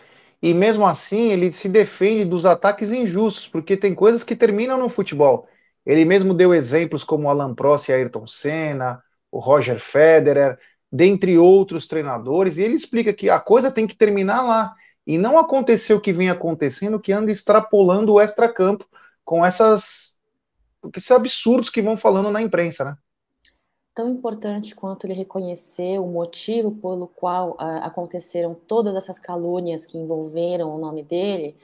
e 0.42 0.54
mesmo 0.54 0.86
assim 0.86 1.32
ele 1.32 1.52
se 1.52 1.68
defende 1.68 2.24
dos 2.24 2.46
ataques 2.46 2.92
injustos, 2.92 3.48
porque 3.48 3.76
tem 3.76 3.94
coisas 3.94 4.22
que 4.22 4.36
terminam 4.36 4.78
no 4.78 4.88
futebol. 4.88 5.48
Ele 5.84 6.04
mesmo 6.04 6.34
deu 6.34 6.54
exemplos 6.54 7.02
como 7.02 7.28
Alan 7.28 7.54
Prost 7.54 7.88
e 7.88 7.92
Ayrton 7.92 8.26
Senna, 8.26 9.02
o 9.30 9.38
Roger 9.38 9.78
Federer, 9.78 10.58
dentre 10.90 11.38
outros 11.38 11.86
treinadores, 11.86 12.56
e 12.56 12.62
ele 12.62 12.74
explica 12.74 13.12
que 13.12 13.28
a 13.28 13.40
coisa 13.40 13.70
tem 13.70 13.86
que 13.86 13.96
terminar 13.96 14.42
lá. 14.42 14.74
E 15.06 15.16
não 15.18 15.38
aconteceu 15.38 15.96
o 15.96 16.00
que 16.00 16.12
vem 16.12 16.30
acontecendo, 16.30 17.00
que 17.00 17.12
anda 17.12 17.32
extrapolando 17.32 18.12
o 18.12 18.20
extracampo 18.20 18.86
com 19.24 19.44
essas 19.44 20.18
esses 20.94 21.10
absurdos 21.10 21.70
que 21.70 21.82
vão 21.82 21.96
falando 21.96 22.30
na 22.30 22.40
imprensa, 22.40 22.84
né? 22.84 22.96
Tão 23.98 24.08
importante 24.08 24.76
quanto 24.76 25.06
ele 25.06 25.12
reconhecer 25.12 25.98
o 25.98 26.06
motivo 26.06 26.70
pelo 26.70 27.08
qual 27.08 27.54
uh, 27.54 27.82
aconteceram 27.82 28.54
todas 28.54 28.94
essas 28.94 29.18
calúnias 29.18 29.84
que 29.84 29.98
envolveram 29.98 30.72
o 30.72 30.78
nome 30.78 31.02
dele, 31.02 31.56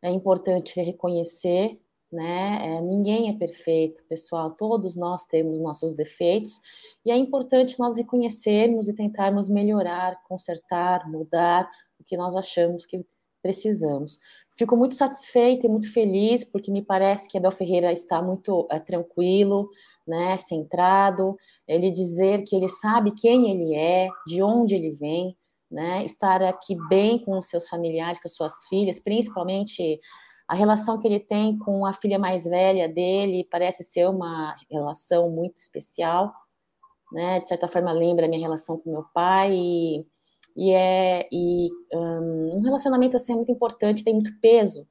é 0.00 0.08
importante 0.08 0.80
reconhecer, 0.80 1.80
né? 2.12 2.60
É, 2.62 2.80
ninguém 2.80 3.28
é 3.28 3.32
perfeito, 3.32 4.04
pessoal, 4.04 4.52
todos 4.52 4.94
nós 4.94 5.24
temos 5.24 5.58
nossos 5.58 5.94
defeitos, 5.94 6.60
e 7.04 7.10
é 7.10 7.16
importante 7.16 7.76
nós 7.76 7.96
reconhecermos 7.96 8.88
e 8.88 8.94
tentarmos 8.94 9.48
melhorar, 9.48 10.22
consertar, 10.28 11.10
mudar 11.10 11.68
o 11.98 12.04
que 12.04 12.16
nós 12.16 12.36
achamos 12.36 12.86
que 12.86 13.04
precisamos. 13.42 14.20
Fico 14.56 14.76
muito 14.76 14.94
satisfeita 14.94 15.66
e 15.66 15.68
muito 15.68 15.92
feliz, 15.92 16.44
porque 16.44 16.70
me 16.70 16.80
parece 16.80 17.28
que 17.28 17.36
Abel 17.36 17.50
Ferreira 17.50 17.90
está 17.90 18.22
muito 18.22 18.66
é, 18.70 18.78
tranquilo, 18.78 19.68
né, 20.06 20.36
centrado, 20.36 21.36
ele 21.66 21.90
dizer 21.90 22.42
que 22.44 22.54
ele 22.54 22.68
sabe 22.68 23.12
quem 23.12 23.50
ele 23.50 23.74
é, 23.74 24.08
de 24.26 24.42
onde 24.42 24.74
ele 24.76 24.90
vem, 24.90 25.36
né, 25.70 26.04
estar 26.04 26.40
aqui 26.42 26.76
bem 26.88 27.18
com 27.18 27.36
os 27.36 27.46
seus 27.46 27.68
familiares, 27.68 28.20
com 28.20 28.28
as 28.28 28.34
suas 28.34 28.66
filhas, 28.68 29.00
principalmente 29.00 30.00
a 30.46 30.54
relação 30.54 31.00
que 31.00 31.08
ele 31.08 31.18
tem 31.18 31.58
com 31.58 31.84
a 31.86 31.92
filha 31.92 32.18
mais 32.18 32.44
velha 32.44 32.88
dele 32.88 33.48
parece 33.50 33.82
ser 33.82 34.08
uma 34.08 34.54
relação 34.70 35.30
muito 35.30 35.58
especial, 35.58 36.32
né, 37.12 37.40
de 37.40 37.48
certa 37.48 37.66
forma 37.66 37.90
lembra 37.92 38.26
a 38.26 38.28
minha 38.28 38.40
relação 38.40 38.78
com 38.78 38.90
meu 38.90 39.04
pai 39.12 39.52
e 39.52 40.06
e 40.56 40.70
é 40.72 41.28
e, 41.32 41.68
um, 41.92 42.58
um 42.58 42.60
relacionamento 42.60 43.16
assim 43.16 43.32
é 43.32 43.36
muito 43.36 43.52
importante, 43.52 44.04
tem 44.04 44.14
muito 44.14 44.30
peso. 44.40 44.86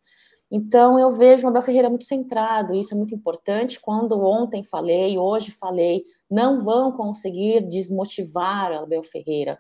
Então 0.52 1.00
eu 1.00 1.10
vejo 1.10 1.46
o 1.46 1.50
Abel 1.50 1.64
Ferreira 1.64 1.90
muito 1.90 2.06
centrado, 2.06 2.76
isso 2.76 2.94
é 2.94 2.98
muito 2.98 3.16
importante. 3.16 3.80
Quando 3.80 4.22
ontem 4.24 4.64
falei, 4.64 5.18
hoje 5.18 5.52
falei, 5.52 6.04
não 6.30 6.62
vão 6.62 6.92
conseguir 6.92 7.68
desmotivar 7.68 8.72
o 8.72 8.84
Abel 8.84 9.02
Ferreira. 9.02 9.58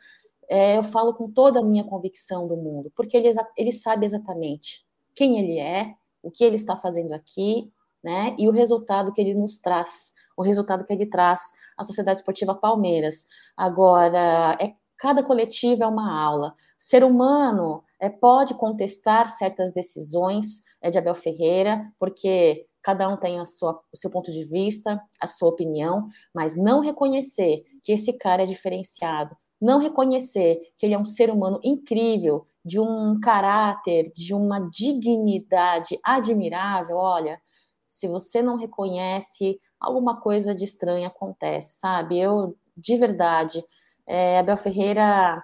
É, 0.50 0.78
eu 0.78 0.84
falo 0.84 1.14
com 1.14 1.32
toda 1.32 1.60
a 1.60 1.64
minha 1.64 1.84
convicção 1.84 2.48
do 2.48 2.56
mundo, 2.56 2.92
porque 2.96 3.18
ele, 3.18 3.30
ele 3.58 3.72
sabe 3.72 4.06
exatamente 4.06 4.86
quem 5.16 5.40
ele 5.40 5.58
é, 5.58 5.96
o 6.22 6.30
que 6.30 6.44
ele 6.44 6.56
está 6.56 6.76
fazendo 6.76 7.14
aqui, 7.14 7.72
né? 8.04 8.36
E 8.38 8.48
o 8.48 8.52
resultado 8.52 9.12
que 9.12 9.22
ele 9.22 9.34
nos 9.34 9.58
traz, 9.58 10.14
o 10.38 10.44
resultado 10.44 10.86
que 10.86 10.94
ele 10.94 11.06
traz 11.06 11.42
à 11.78 11.84
Sociedade 11.84 12.20
Esportiva 12.20 12.54
Palmeiras. 12.54 13.26
Agora, 13.58 14.58
é 14.60 14.74
Cada 14.98 15.24
coletiva 15.24 15.84
é 15.84 15.88
uma 15.88 16.18
aula. 16.22 16.56
Ser 16.78 17.04
humano 17.04 17.84
é, 18.00 18.10
pode 18.10 18.54
contestar 18.56 19.28
certas 19.28 19.74
decisões 19.74 20.64
é, 20.82 20.90
de 20.90 20.98
Abel 20.98 21.16
Ferreira, 21.16 21.92
porque 22.00 22.68
cada 22.82 23.08
um 23.08 23.18
tem 23.18 23.40
a 23.40 23.46
sua, 23.46 23.80
o 23.92 23.98
seu 23.98 24.10
ponto 24.10 24.32
de 24.32 24.44
vista, 24.44 25.02
a 25.20 25.28
sua 25.28 25.50
opinião, 25.50 26.06
mas 26.34 26.56
não 26.56 26.82
reconhecer 26.82 27.64
que 27.82 27.92
esse 27.92 28.18
cara 28.18 28.44
é 28.44 28.46
diferenciado, 28.46 29.36
não 29.60 29.80
reconhecer 29.80 30.60
que 30.78 30.86
ele 30.86 30.94
é 30.94 31.00
um 31.00 31.06
ser 31.06 31.30
humano 31.30 31.60
incrível, 31.64 32.46
de 32.66 32.80
um 32.80 33.20
caráter, 33.20 34.12
de 34.14 34.34
uma 34.34 34.70
dignidade 34.70 36.00
admirável, 36.04 36.96
olha, 36.96 37.42
se 37.86 38.08
você 38.08 38.42
não 38.42 38.58
reconhece, 38.58 39.60
alguma 39.80 40.20
coisa 40.20 40.56
de 40.56 40.64
estranho 40.64 41.06
acontece, 41.06 41.80
sabe? 41.80 42.18
Eu, 42.18 42.58
de 42.76 42.96
verdade, 42.98 43.64
é, 44.08 44.40
Abel 44.40 44.58
Ferreira, 44.58 45.44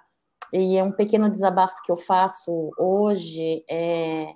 e 0.51 0.78
é 0.78 0.84
um 0.84 0.91
pequeno 0.91 1.30
desabafo 1.30 1.82
que 1.84 1.91
eu 1.91 1.97
faço 1.97 2.72
hoje, 2.78 3.64
é, 3.70 4.34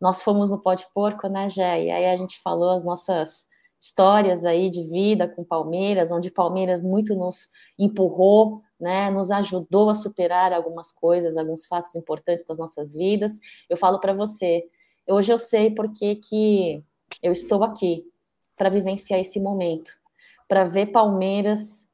nós 0.00 0.22
fomos 0.22 0.50
no 0.50 0.60
Pó 0.60 0.74
de 0.74 0.86
Porco, 0.94 1.28
né, 1.28 1.48
Jé? 1.48 1.84
E 1.84 1.90
aí 1.90 2.06
a 2.06 2.16
gente 2.16 2.40
falou 2.40 2.70
as 2.70 2.84
nossas 2.84 3.46
histórias 3.80 4.44
aí 4.44 4.70
de 4.70 4.82
vida 4.84 5.28
com 5.28 5.44
Palmeiras, 5.44 6.10
onde 6.10 6.30
Palmeiras 6.30 6.82
muito 6.82 7.14
nos 7.14 7.48
empurrou, 7.78 8.62
né, 8.80 9.10
nos 9.10 9.30
ajudou 9.30 9.90
a 9.90 9.94
superar 9.94 10.52
algumas 10.52 10.90
coisas, 10.90 11.36
alguns 11.36 11.66
fatos 11.66 11.94
importantes 11.94 12.46
das 12.46 12.58
nossas 12.58 12.94
vidas. 12.94 13.40
Eu 13.68 13.76
falo 13.76 14.00
para 14.00 14.14
você, 14.14 14.64
hoje 15.08 15.32
eu 15.32 15.38
sei 15.38 15.70
porque 15.70 16.16
que 16.16 16.82
eu 17.22 17.32
estou 17.32 17.62
aqui 17.62 18.04
para 18.56 18.70
vivenciar 18.70 19.20
esse 19.20 19.38
momento, 19.40 19.90
para 20.48 20.64
ver 20.64 20.86
Palmeiras 20.86 21.90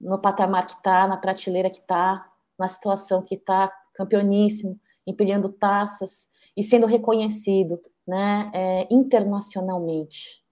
no 0.00 0.18
patamar 0.18 0.66
que 0.66 0.74
está, 0.74 1.06
na 1.06 1.16
prateleira 1.16 1.70
que 1.70 1.80
está, 1.80 2.26
na 2.58 2.68
situação 2.68 3.22
que 3.22 3.34
está, 3.34 3.72
campeoníssimo, 3.94 4.78
empilhando 5.06 5.48
taças 5.48 6.30
e 6.56 6.62
sendo 6.62 6.86
reconhecido 6.86 7.80
né, 8.06 8.50
é, 8.54 8.88
internacionalmente. 8.90 10.42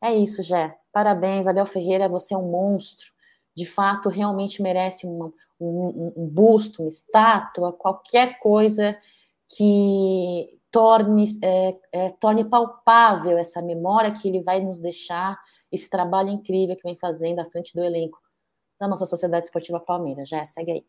É 0.00 0.14
isso, 0.14 0.42
Jé. 0.42 0.76
Parabéns, 0.92 1.46
Abel 1.46 1.66
Ferreira, 1.66 2.08
você 2.08 2.34
é 2.34 2.38
um 2.38 2.50
monstro. 2.50 3.06
De 3.54 3.66
fato, 3.66 4.08
realmente 4.08 4.62
merece 4.62 5.06
uma, 5.06 5.32
um, 5.60 6.12
um 6.16 6.26
busto, 6.26 6.82
uma 6.82 6.88
estátua, 6.88 7.72
qualquer 7.72 8.38
coisa 8.38 8.96
que 9.48 10.58
torne, 10.70 11.24
é, 11.42 11.76
é, 11.92 12.10
torne 12.10 12.44
palpável 12.44 13.36
essa 13.38 13.60
memória 13.60 14.12
que 14.12 14.28
ele 14.28 14.40
vai 14.40 14.60
nos 14.60 14.78
deixar, 14.78 15.38
esse 15.72 15.90
trabalho 15.90 16.28
incrível 16.28 16.76
que 16.76 16.82
vem 16.82 16.94
fazendo 16.94 17.40
à 17.40 17.44
frente 17.44 17.74
do 17.74 17.82
elenco 17.82 18.18
da 18.80 18.88
nossa 18.88 19.06
Sociedade 19.06 19.46
Esportiva 19.46 19.80
Palmeiras. 19.80 20.28
Já 20.28 20.44
segue 20.44 20.72
aí. 20.72 20.86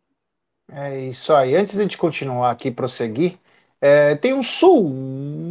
É 0.72 1.00
isso 1.00 1.34
aí. 1.34 1.56
Antes 1.56 1.74
de 1.76 1.80
a 1.80 1.84
gente 1.84 1.98
continuar 1.98 2.52
aqui, 2.52 2.70
prosseguir, 2.72 3.40
é, 3.82 4.16
tem 4.16 4.34
um 4.34 4.44
superchat, 4.44 5.48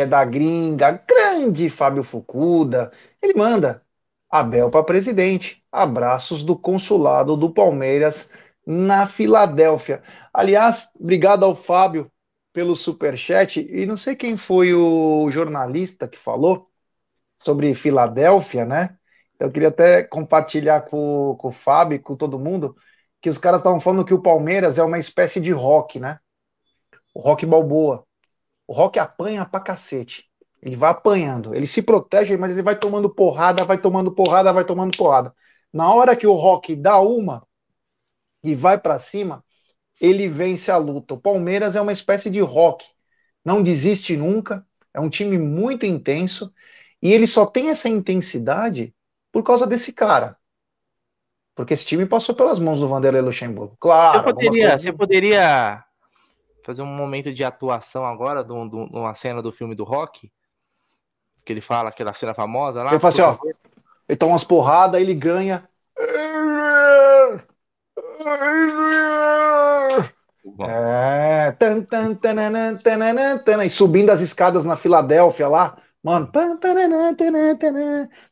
é 0.00 0.06
da 0.06 0.24
gringa, 0.24 0.92
grande 1.06 1.70
Fábio 1.70 2.04
Fucuda. 2.04 2.92
Ele 3.22 3.34
manda 3.34 3.82
Abel 4.30 4.70
para 4.70 4.84
presidente. 4.84 5.64
Abraços 5.72 6.42
do 6.44 6.56
consulado 6.58 7.36
do 7.36 7.50
Palmeiras 7.52 8.30
na 8.66 9.06
Filadélfia. 9.06 10.02
Aliás, 10.32 10.90
obrigado 10.98 11.44
ao 11.44 11.54
Fábio 11.56 12.10
pelo 12.52 12.76
superchat. 12.76 13.60
E 13.60 13.86
não 13.86 13.96
sei 13.96 14.14
quem 14.16 14.36
foi 14.36 14.74
o 14.74 15.30
jornalista 15.30 16.06
que 16.08 16.18
falou 16.18 16.70
sobre 17.38 17.74
Filadélfia, 17.74 18.64
né? 18.64 18.98
Eu 19.42 19.50
queria 19.50 19.70
até 19.70 20.04
compartilhar 20.04 20.82
com, 20.82 21.34
com 21.36 21.48
o 21.48 21.52
Fábio, 21.52 22.00
com 22.00 22.14
todo 22.14 22.38
mundo, 22.38 22.76
que 23.20 23.28
os 23.28 23.38
caras 23.38 23.58
estavam 23.58 23.80
falando 23.80 24.04
que 24.04 24.14
o 24.14 24.22
Palmeiras 24.22 24.78
é 24.78 24.84
uma 24.84 25.00
espécie 25.00 25.40
de 25.40 25.50
rock, 25.50 25.98
né? 25.98 26.20
O 27.12 27.20
rock 27.20 27.44
balboa. 27.44 28.06
O 28.68 28.72
rock 28.72 29.00
apanha 29.00 29.44
pra 29.44 29.58
cacete. 29.58 30.30
Ele 30.62 30.76
vai 30.76 30.90
apanhando. 30.90 31.56
Ele 31.56 31.66
se 31.66 31.82
protege, 31.82 32.36
mas 32.36 32.52
ele 32.52 32.62
vai 32.62 32.78
tomando 32.78 33.10
porrada, 33.12 33.64
vai 33.64 33.78
tomando 33.78 34.12
porrada, 34.14 34.52
vai 34.52 34.64
tomando 34.64 34.96
porrada. 34.96 35.34
Na 35.72 35.92
hora 35.92 36.14
que 36.14 36.26
o 36.26 36.34
rock 36.34 36.76
dá 36.76 37.00
uma 37.00 37.44
e 38.44 38.54
vai 38.54 38.78
para 38.78 39.00
cima, 39.00 39.44
ele 40.00 40.28
vence 40.28 40.70
a 40.70 40.76
luta. 40.76 41.14
O 41.14 41.20
Palmeiras 41.20 41.74
é 41.74 41.80
uma 41.80 41.92
espécie 41.92 42.30
de 42.30 42.38
rock. 42.38 42.86
Não 43.44 43.60
desiste 43.60 44.16
nunca. 44.16 44.64
É 44.94 45.00
um 45.00 45.10
time 45.10 45.36
muito 45.36 45.84
intenso. 45.84 46.54
E 47.02 47.12
ele 47.12 47.26
só 47.26 47.44
tem 47.44 47.70
essa 47.70 47.88
intensidade 47.88 48.94
por 49.32 49.42
causa 49.42 49.66
desse 49.66 49.92
cara. 49.92 50.36
Porque 51.54 51.74
esse 51.74 51.84
time 51.84 52.06
passou 52.06 52.34
pelas 52.34 52.58
mãos 52.58 52.78
do 52.78 52.88
Vanderlei 52.88 53.22
Luxemburgo. 53.22 53.76
Claro. 53.80 54.18
Você 54.18 54.24
poderia, 54.24 54.68
coisas... 54.68 54.82
você 54.82 54.92
poderia 54.92 55.84
fazer 56.64 56.82
um 56.82 56.86
momento 56.86 57.32
de 57.32 57.42
atuação 57.42 58.06
agora 58.06 58.44
de 58.44 58.52
uma 58.52 59.14
cena 59.14 59.42
do 59.42 59.50
filme 59.50 59.74
do 59.74 59.84
Rock? 59.84 60.30
Que 61.44 61.52
ele 61.52 61.60
fala 61.60 61.88
aquela 61.88 62.12
cena 62.12 62.34
famosa 62.34 62.82
lá. 62.82 62.90
Ele 62.90 63.00
fala 63.00 63.12
assim, 63.12 63.22
ó. 63.22 63.36
Ele 64.08 64.16
toma 64.16 64.32
umas 64.32 64.44
porradas, 64.44 65.00
ele 65.00 65.14
ganha. 65.14 65.68
Bom, 70.44 70.66
É. 70.68 71.52
Tan, 71.52 71.82
tan, 71.82 72.14
tananã, 72.14 72.76
tananã, 72.76 73.38
tananã, 73.38 73.64
e 73.64 73.70
subindo 73.70 74.10
as 74.10 74.20
escadas 74.20 74.64
na 74.64 74.76
Filadélfia 74.76 75.48
lá. 75.48 75.76
Mano. 76.02 76.30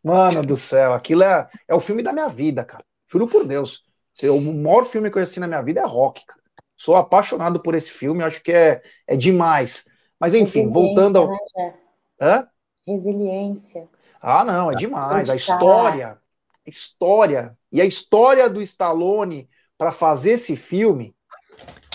Mano 0.03 0.45
do 0.45 0.57
céu, 0.57 0.93
aquilo 0.93 1.23
é, 1.23 1.49
é 1.69 1.75
o 1.75 1.81
filme 1.81 2.03
da 2.03 2.13
minha 2.13 2.29
vida, 2.29 2.65
cara. 2.65 2.85
Juro 3.07 3.29
por 3.29 3.47
Deus. 3.47 3.85
O 4.23 4.41
maior 4.41 4.85
filme 4.85 5.11
que 5.11 5.19
eu 5.19 5.23
assisti 5.23 5.41
na 5.41 5.47
minha 5.47 5.63
vida 5.63 5.81
é 5.81 5.87
Rock, 5.87 6.25
cara. 6.27 6.41
Sou 6.77 6.97
apaixonado 6.97 7.61
por 7.61 7.75
esse 7.75 7.91
filme, 7.91 8.25
acho 8.25 8.43
que 8.43 8.53
é, 8.53 8.83
é 9.07 9.17
demais. 9.17 9.85
Mas 10.19 10.35
enfim, 10.35 10.69
voltando 10.71 11.19
ao. 11.19 11.29
Né? 11.29 11.75
Hã? 12.21 12.49
Resiliência. 12.87 13.89
Ah, 14.21 14.45
não, 14.45 14.71
é 14.71 14.75
demais. 14.75 15.31
A 15.31 15.37
história, 15.37 16.19
a 16.67 16.71
história 16.71 17.57
e 17.71 17.81
a 17.81 17.85
história 17.85 18.49
do 18.51 18.61
Stallone 18.61 19.49
para 19.79 19.93
fazer 19.93 20.33
esse 20.33 20.57
filme, 20.57 21.15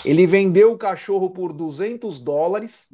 ele 0.04 0.26
vendeu 0.26 0.72
o 0.72 0.78
cachorro 0.78 1.30
por 1.30 1.54
200 1.54 2.20
dólares, 2.20 2.88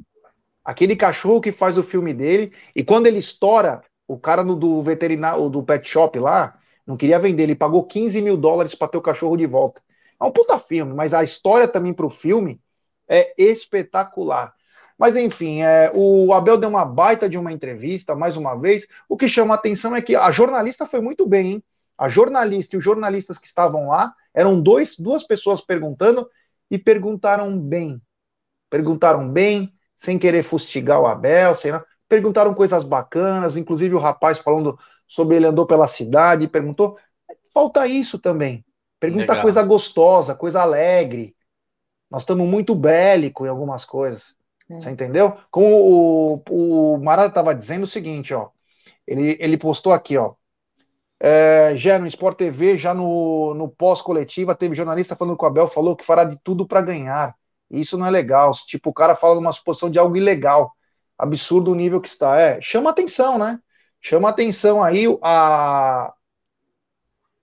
aquele 0.64 0.95
cachorro 0.95 1.41
que 1.41 1.51
faz 1.51 1.78
o 1.78 1.84
filme 1.84 2.14
dele, 2.14 2.53
e 2.76 2.84
quando 2.84 3.07
ele 3.07 3.20
estoura, 3.20 3.84
o 4.07 4.18
cara 4.18 4.43
no, 4.43 4.55
do 4.55 4.82
veterinário, 4.82 5.49
do 5.49 5.64
pet 5.64 5.88
shop 5.88 6.20
lá, 6.20 6.57
não 6.86 6.97
queria 6.97 7.20
vender, 7.20 7.43
ele 7.43 7.55
pagou 7.55 7.86
15 7.86 8.22
mil 8.22 8.36
dólares 8.36 8.76
para 8.76 8.88
ter 8.88 8.97
o 8.97 9.01
cachorro 9.01 9.38
de 9.38 9.45
volta. 9.45 9.82
É 10.20 10.24
um 10.24 10.32
puta 10.32 10.59
filme, 10.59 10.93
mas 10.93 11.14
a 11.14 11.24
história 11.24 11.68
também 11.68 11.93
para 11.93 12.05
o 12.05 12.09
filme 12.09 12.59
é 13.07 13.34
espetacular. 13.38 14.53
Mas 14.97 15.16
enfim, 15.16 15.62
é, 15.62 15.91
o 15.95 16.32
Abel 16.32 16.57
deu 16.57 16.70
uma 16.70 16.86
baita 16.86 17.28
de 17.28 17.38
uma 17.38 17.51
entrevista, 17.51 18.16
mais 18.16 18.38
uma 18.38 18.55
vez. 18.55 18.88
O 19.09 19.18
que 19.18 19.28
chama 19.28 19.55
a 19.55 19.57
atenção 19.57 19.95
é 19.95 20.01
que 20.01 20.16
a 20.16 20.30
jornalista 20.32 20.86
foi 20.86 21.01
muito 21.01 21.28
bem, 21.28 21.53
hein? 21.53 21.64
A 21.97 22.07
jornalista 22.07 22.76
e 22.76 22.80
os 22.80 22.84
jornalistas 22.84 23.39
que 23.39 23.47
estavam 23.47 23.88
lá 23.88 24.14
eram 24.34 24.62
dois, 24.62 24.95
duas 24.97 25.24
pessoas 25.24 25.59
perguntando 25.59 26.30
e 26.70 26.78
perguntaram 26.78 27.59
bem. 27.59 28.01
Perguntaram 28.70 29.28
bem, 29.28 29.74
sem 30.02 30.18
querer 30.18 30.41
fustigar 30.41 30.99
o 30.99 31.06
Abel, 31.06 31.54
sem 31.54 31.72
nada. 31.72 31.86
perguntaram 32.10 32.56
coisas 32.56 32.84
bacanas, 32.84 33.56
inclusive 33.56 33.93
o 33.93 33.99
rapaz 33.99 34.39
falando 34.39 34.78
sobre 35.08 35.36
ele 35.36 35.45
andou 35.45 35.64
pela 35.68 35.88
cidade, 35.88 36.47
perguntou. 36.47 36.97
Falta 37.54 37.86
isso 37.86 38.18
também. 38.18 38.66
Pergunta 38.99 39.34
Legal. 39.34 39.41
coisa 39.43 39.62
gostosa, 39.62 40.34
coisa 40.34 40.60
alegre. 40.60 41.36
Nós 42.10 42.24
estamos 42.24 42.47
muito 42.47 42.74
bélico 42.74 43.45
em 43.45 43.49
algumas 43.49 43.86
coisas. 43.86 44.36
É. 44.72 44.80
Você 44.80 44.89
entendeu? 44.89 45.38
Como 45.52 46.41
o, 46.49 46.95
o 46.95 46.97
Marada 46.97 47.28
estava 47.30 47.54
dizendo 47.54 47.84
o 47.84 47.88
seguinte, 47.88 48.34
ó. 48.34 48.49
Ele, 49.06 49.38
ele 49.39 49.56
postou 49.56 49.93
aqui, 49.93 50.18
ó. 50.18 50.34
É, 51.20 51.74
já 51.76 51.99
no 51.99 52.08
Sport 52.08 52.39
TV, 52.39 52.80
já 52.80 52.91
no, 52.91 53.54
no 53.54 53.70
pós-coletiva, 53.70 54.56
teve 54.56 54.74
jornalista 54.74 55.16
falando 55.16 55.38
que 55.38 55.43
o 55.43 55.47
Abel 55.47 55.68
falou 55.68 55.95
que 55.95 56.06
fará 56.06 56.24
de 56.24 56.39
tudo 56.43 56.66
para 56.66 56.82
ganhar. 56.82 57.36
Isso 57.72 57.97
não 57.97 58.05
é 58.05 58.09
legal. 58.09 58.51
Tipo, 58.51 58.89
o 58.89 58.93
cara 58.93 59.15
fala 59.15 59.36
numa 59.36 59.53
suposição 59.53 59.89
de 59.89 59.97
algo 59.97 60.17
ilegal. 60.17 60.76
Absurdo 61.17 61.72
o 61.72 61.76
nível 61.76 62.01
que 62.01 62.07
está. 62.09 62.39
É, 62.39 62.61
chama 62.61 62.89
atenção, 62.89 63.38
né? 63.38 63.59
Chama 64.01 64.30
atenção 64.30 64.84
aí 64.84 65.05
a, 65.22 66.13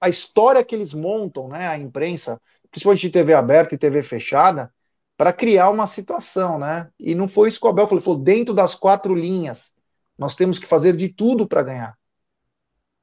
a 0.01 0.09
história 0.09 0.65
que 0.65 0.75
eles 0.75 0.93
montam, 0.93 1.49
né? 1.49 1.67
A 1.69 1.79
imprensa, 1.79 2.41
principalmente 2.71 3.03
de 3.03 3.11
TV 3.11 3.35
aberta 3.35 3.75
e 3.75 3.79
TV 3.79 4.03
fechada, 4.03 4.73
para 5.17 5.33
criar 5.33 5.71
uma 5.71 5.87
situação, 5.87 6.59
né? 6.59 6.91
E 6.99 7.15
não 7.15 7.27
foi 7.29 7.49
isso 7.49 7.61
que 7.61 7.67
o 7.67 7.71
Abel 7.71 7.89
falou, 7.89 8.03
falou 8.03 8.21
dentro 8.21 8.55
das 8.55 8.75
quatro 8.75 9.15
linhas, 9.15 9.73
nós 10.17 10.35
temos 10.37 10.59
que 10.59 10.67
fazer 10.67 10.97
de 10.97 11.09
tudo 11.09 11.47
para 11.47 11.63
ganhar. 11.63 11.99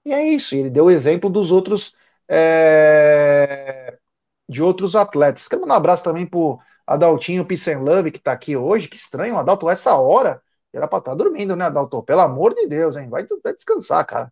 E 0.05 0.13
é 0.13 0.23
isso, 0.23 0.55
ele 0.55 0.69
deu 0.69 0.85
o 0.85 0.91
exemplo 0.91 1.29
dos 1.29 1.51
outros, 1.51 1.95
é, 2.27 3.97
de 4.47 4.61
outros 4.61 4.95
atletas. 4.95 5.47
Quero 5.47 5.61
mandar 5.61 5.73
um 5.75 5.77
abraço 5.77 6.03
também 6.03 6.25
pro 6.25 6.59
Adaltinho 6.85 7.45
Pissenlove, 7.45 8.11
que 8.11 8.19
tá 8.19 8.31
aqui 8.31 8.55
hoje, 8.55 8.87
que 8.87 8.95
estranho, 8.95 9.37
Adalto, 9.37 9.69
essa 9.69 9.95
hora, 9.95 10.41
era 10.73 10.87
para 10.87 10.99
estar 10.99 11.15
dormindo, 11.15 11.55
né, 11.55 11.65
Adalto? 11.65 12.03
Pelo 12.03 12.21
amor 12.21 12.53
de 12.53 12.67
Deus, 12.67 12.95
hein? 12.95 13.09
Vai, 13.09 13.25
vai 13.43 13.53
descansar, 13.53 14.05
cara. 14.05 14.31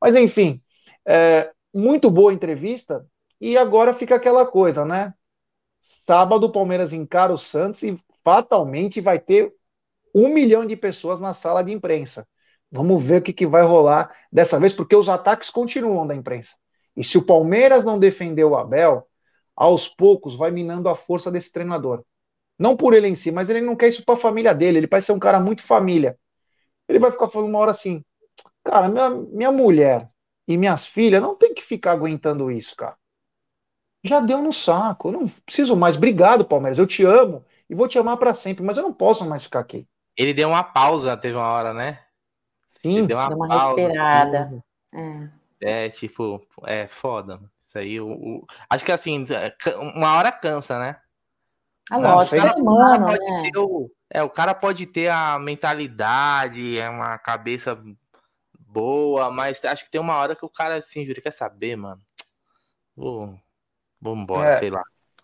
Mas 0.00 0.14
enfim, 0.14 0.62
é, 1.06 1.52
muito 1.72 2.10
boa 2.10 2.32
entrevista, 2.32 3.06
e 3.40 3.56
agora 3.56 3.94
fica 3.94 4.14
aquela 4.14 4.46
coisa, 4.46 4.84
né? 4.84 5.14
Sábado 6.06 6.46
o 6.46 6.52
Palmeiras 6.52 6.92
encara 6.92 7.32
o 7.32 7.38
Santos 7.38 7.82
e 7.82 7.98
fatalmente 8.24 9.00
vai 9.00 9.18
ter 9.18 9.52
um 10.14 10.28
milhão 10.28 10.66
de 10.66 10.76
pessoas 10.76 11.20
na 11.20 11.34
sala 11.34 11.62
de 11.62 11.72
imprensa. 11.72 12.26
Vamos 12.70 13.02
ver 13.02 13.20
o 13.20 13.22
que, 13.22 13.32
que 13.32 13.46
vai 13.46 13.62
rolar 13.62 14.14
dessa 14.32 14.58
vez, 14.58 14.72
porque 14.72 14.96
os 14.96 15.08
ataques 15.08 15.50
continuam 15.50 16.06
da 16.06 16.14
imprensa. 16.14 16.56
E 16.96 17.04
se 17.04 17.18
o 17.18 17.24
Palmeiras 17.24 17.84
não 17.84 17.98
defender 17.98 18.44
o 18.44 18.56
Abel, 18.56 19.06
aos 19.56 19.88
poucos 19.88 20.36
vai 20.36 20.50
minando 20.50 20.88
a 20.88 20.94
força 20.94 21.30
desse 21.30 21.50
treinador. 21.50 22.04
Não 22.58 22.76
por 22.76 22.94
ele 22.94 23.08
em 23.08 23.14
si, 23.14 23.30
mas 23.30 23.50
ele 23.50 23.60
não 23.60 23.76
quer 23.76 23.88
isso 23.88 24.04
para 24.04 24.14
a 24.14 24.18
família 24.18 24.54
dele. 24.54 24.78
Ele 24.78 24.86
parece 24.86 25.06
ser 25.06 25.12
um 25.12 25.18
cara 25.18 25.40
muito 25.40 25.62
família. 25.62 26.18
Ele 26.88 26.98
vai 26.98 27.10
ficar 27.10 27.28
falando 27.28 27.48
uma 27.48 27.58
hora 27.58 27.72
assim: 27.72 28.04
cara, 28.64 28.88
minha, 28.88 29.10
minha 29.10 29.52
mulher 29.52 30.08
e 30.46 30.56
minhas 30.56 30.86
filhas 30.86 31.22
não 31.22 31.34
tem 31.34 31.54
que 31.54 31.62
ficar 31.62 31.92
aguentando 31.92 32.50
isso, 32.50 32.76
cara 32.76 32.96
já 34.06 34.20
deu 34.20 34.40
no 34.40 34.52
saco. 34.52 35.08
Eu 35.08 35.12
não 35.12 35.28
preciso 35.28 35.76
mais. 35.76 35.96
Obrigado, 35.96 36.44
Palmeiras. 36.44 36.78
Eu 36.78 36.86
te 36.86 37.04
amo 37.04 37.44
e 37.68 37.74
vou 37.74 37.88
te 37.88 37.98
amar 37.98 38.16
para 38.16 38.32
sempre, 38.32 38.64
mas 38.64 38.76
eu 38.76 38.82
não 38.82 38.92
posso 38.92 39.28
mais 39.28 39.44
ficar 39.44 39.60
aqui. 39.60 39.86
Ele 40.16 40.32
deu 40.32 40.48
uma 40.48 40.64
pausa, 40.64 41.16
teve 41.16 41.36
uma 41.36 41.52
hora, 41.52 41.74
né? 41.74 42.00
Ele 42.82 43.00
Sim, 43.00 43.06
deu 43.06 43.18
uma, 43.18 43.28
Deu 43.28 43.36
uma 43.36 43.48
pausa, 43.48 43.80
respirada. 43.82 44.40
assim. 44.42 44.62
É. 45.60 45.86
É, 45.86 45.88
tipo, 45.90 46.46
é 46.64 46.86
foda. 46.86 47.40
Isso 47.66 47.78
aí, 47.78 48.00
o, 48.00 48.06
o- 48.12 48.46
acho 48.70 48.84
que 48.84 48.92
assim, 48.92 49.24
é, 49.28 49.52
uma 49.76 50.16
hora 50.16 50.30
cansa, 50.30 50.78
né? 50.78 51.00
Ah, 51.90 51.98
lógico, 51.98 52.36
ser 52.40 52.52
humano, 52.54 53.06
pode 53.06 53.20
né? 53.24 53.50
o, 53.56 53.90
é, 54.08 54.22
o 54.22 54.30
cara 54.30 54.54
pode 54.54 54.86
ter 54.86 55.08
a 55.08 55.36
mentalidade, 55.36 56.78
é 56.78 56.88
uma 56.88 57.18
cabeça 57.18 57.76
boa, 58.58 59.32
mas 59.32 59.64
acho 59.64 59.84
que 59.84 59.90
tem 59.90 60.00
uma 60.00 60.14
hora 60.16 60.36
que 60.36 60.44
o 60.44 60.48
cara 60.48 60.76
assim, 60.76 61.04
jura, 61.04 61.20
quer 61.20 61.32
saber, 61.32 61.76
mano? 61.76 62.00
Vou, 62.94 63.36
vou 64.00 64.16
embora, 64.16 64.48
É. 64.50 64.58
sei 64.58 64.70
lá. 64.70 64.82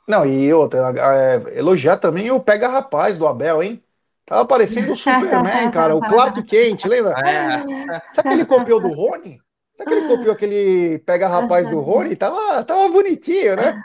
Não, 0.08 0.26
e 0.26 0.52
outra, 0.52 0.92
é, 1.14 1.58
elogiar 1.58 1.96
também 1.98 2.28
o 2.32 2.40
Pega 2.40 2.66
Rapaz 2.68 3.16
do 3.18 3.26
Abel, 3.26 3.62
hein? 3.62 3.80
Tava 4.26 4.44
parecendo 4.44 4.92
o 4.92 4.96
Superman, 4.96 5.70
cara, 5.70 5.94
o 5.94 6.00
Clark 6.00 6.42
Kent, 6.42 6.86
lembra? 6.86 7.12
É, 7.20 8.00
Sabe 8.14 8.28
que 8.28 8.34
ele 8.34 8.44
copiou 8.44 8.80
do 8.80 8.88
Rony? 8.88 9.40
Sabe 9.76 9.90
que 9.90 9.96
ele 9.96 10.08
copiou 10.08 10.32
aquele 10.34 10.98
Pega 11.00 11.28
Rapaz 11.28 11.68
do 11.68 11.80
Rony? 11.80 12.14
Tava, 12.16 12.64
tava 12.64 12.88
bonitinho, 12.88 13.56
né? 13.56 13.82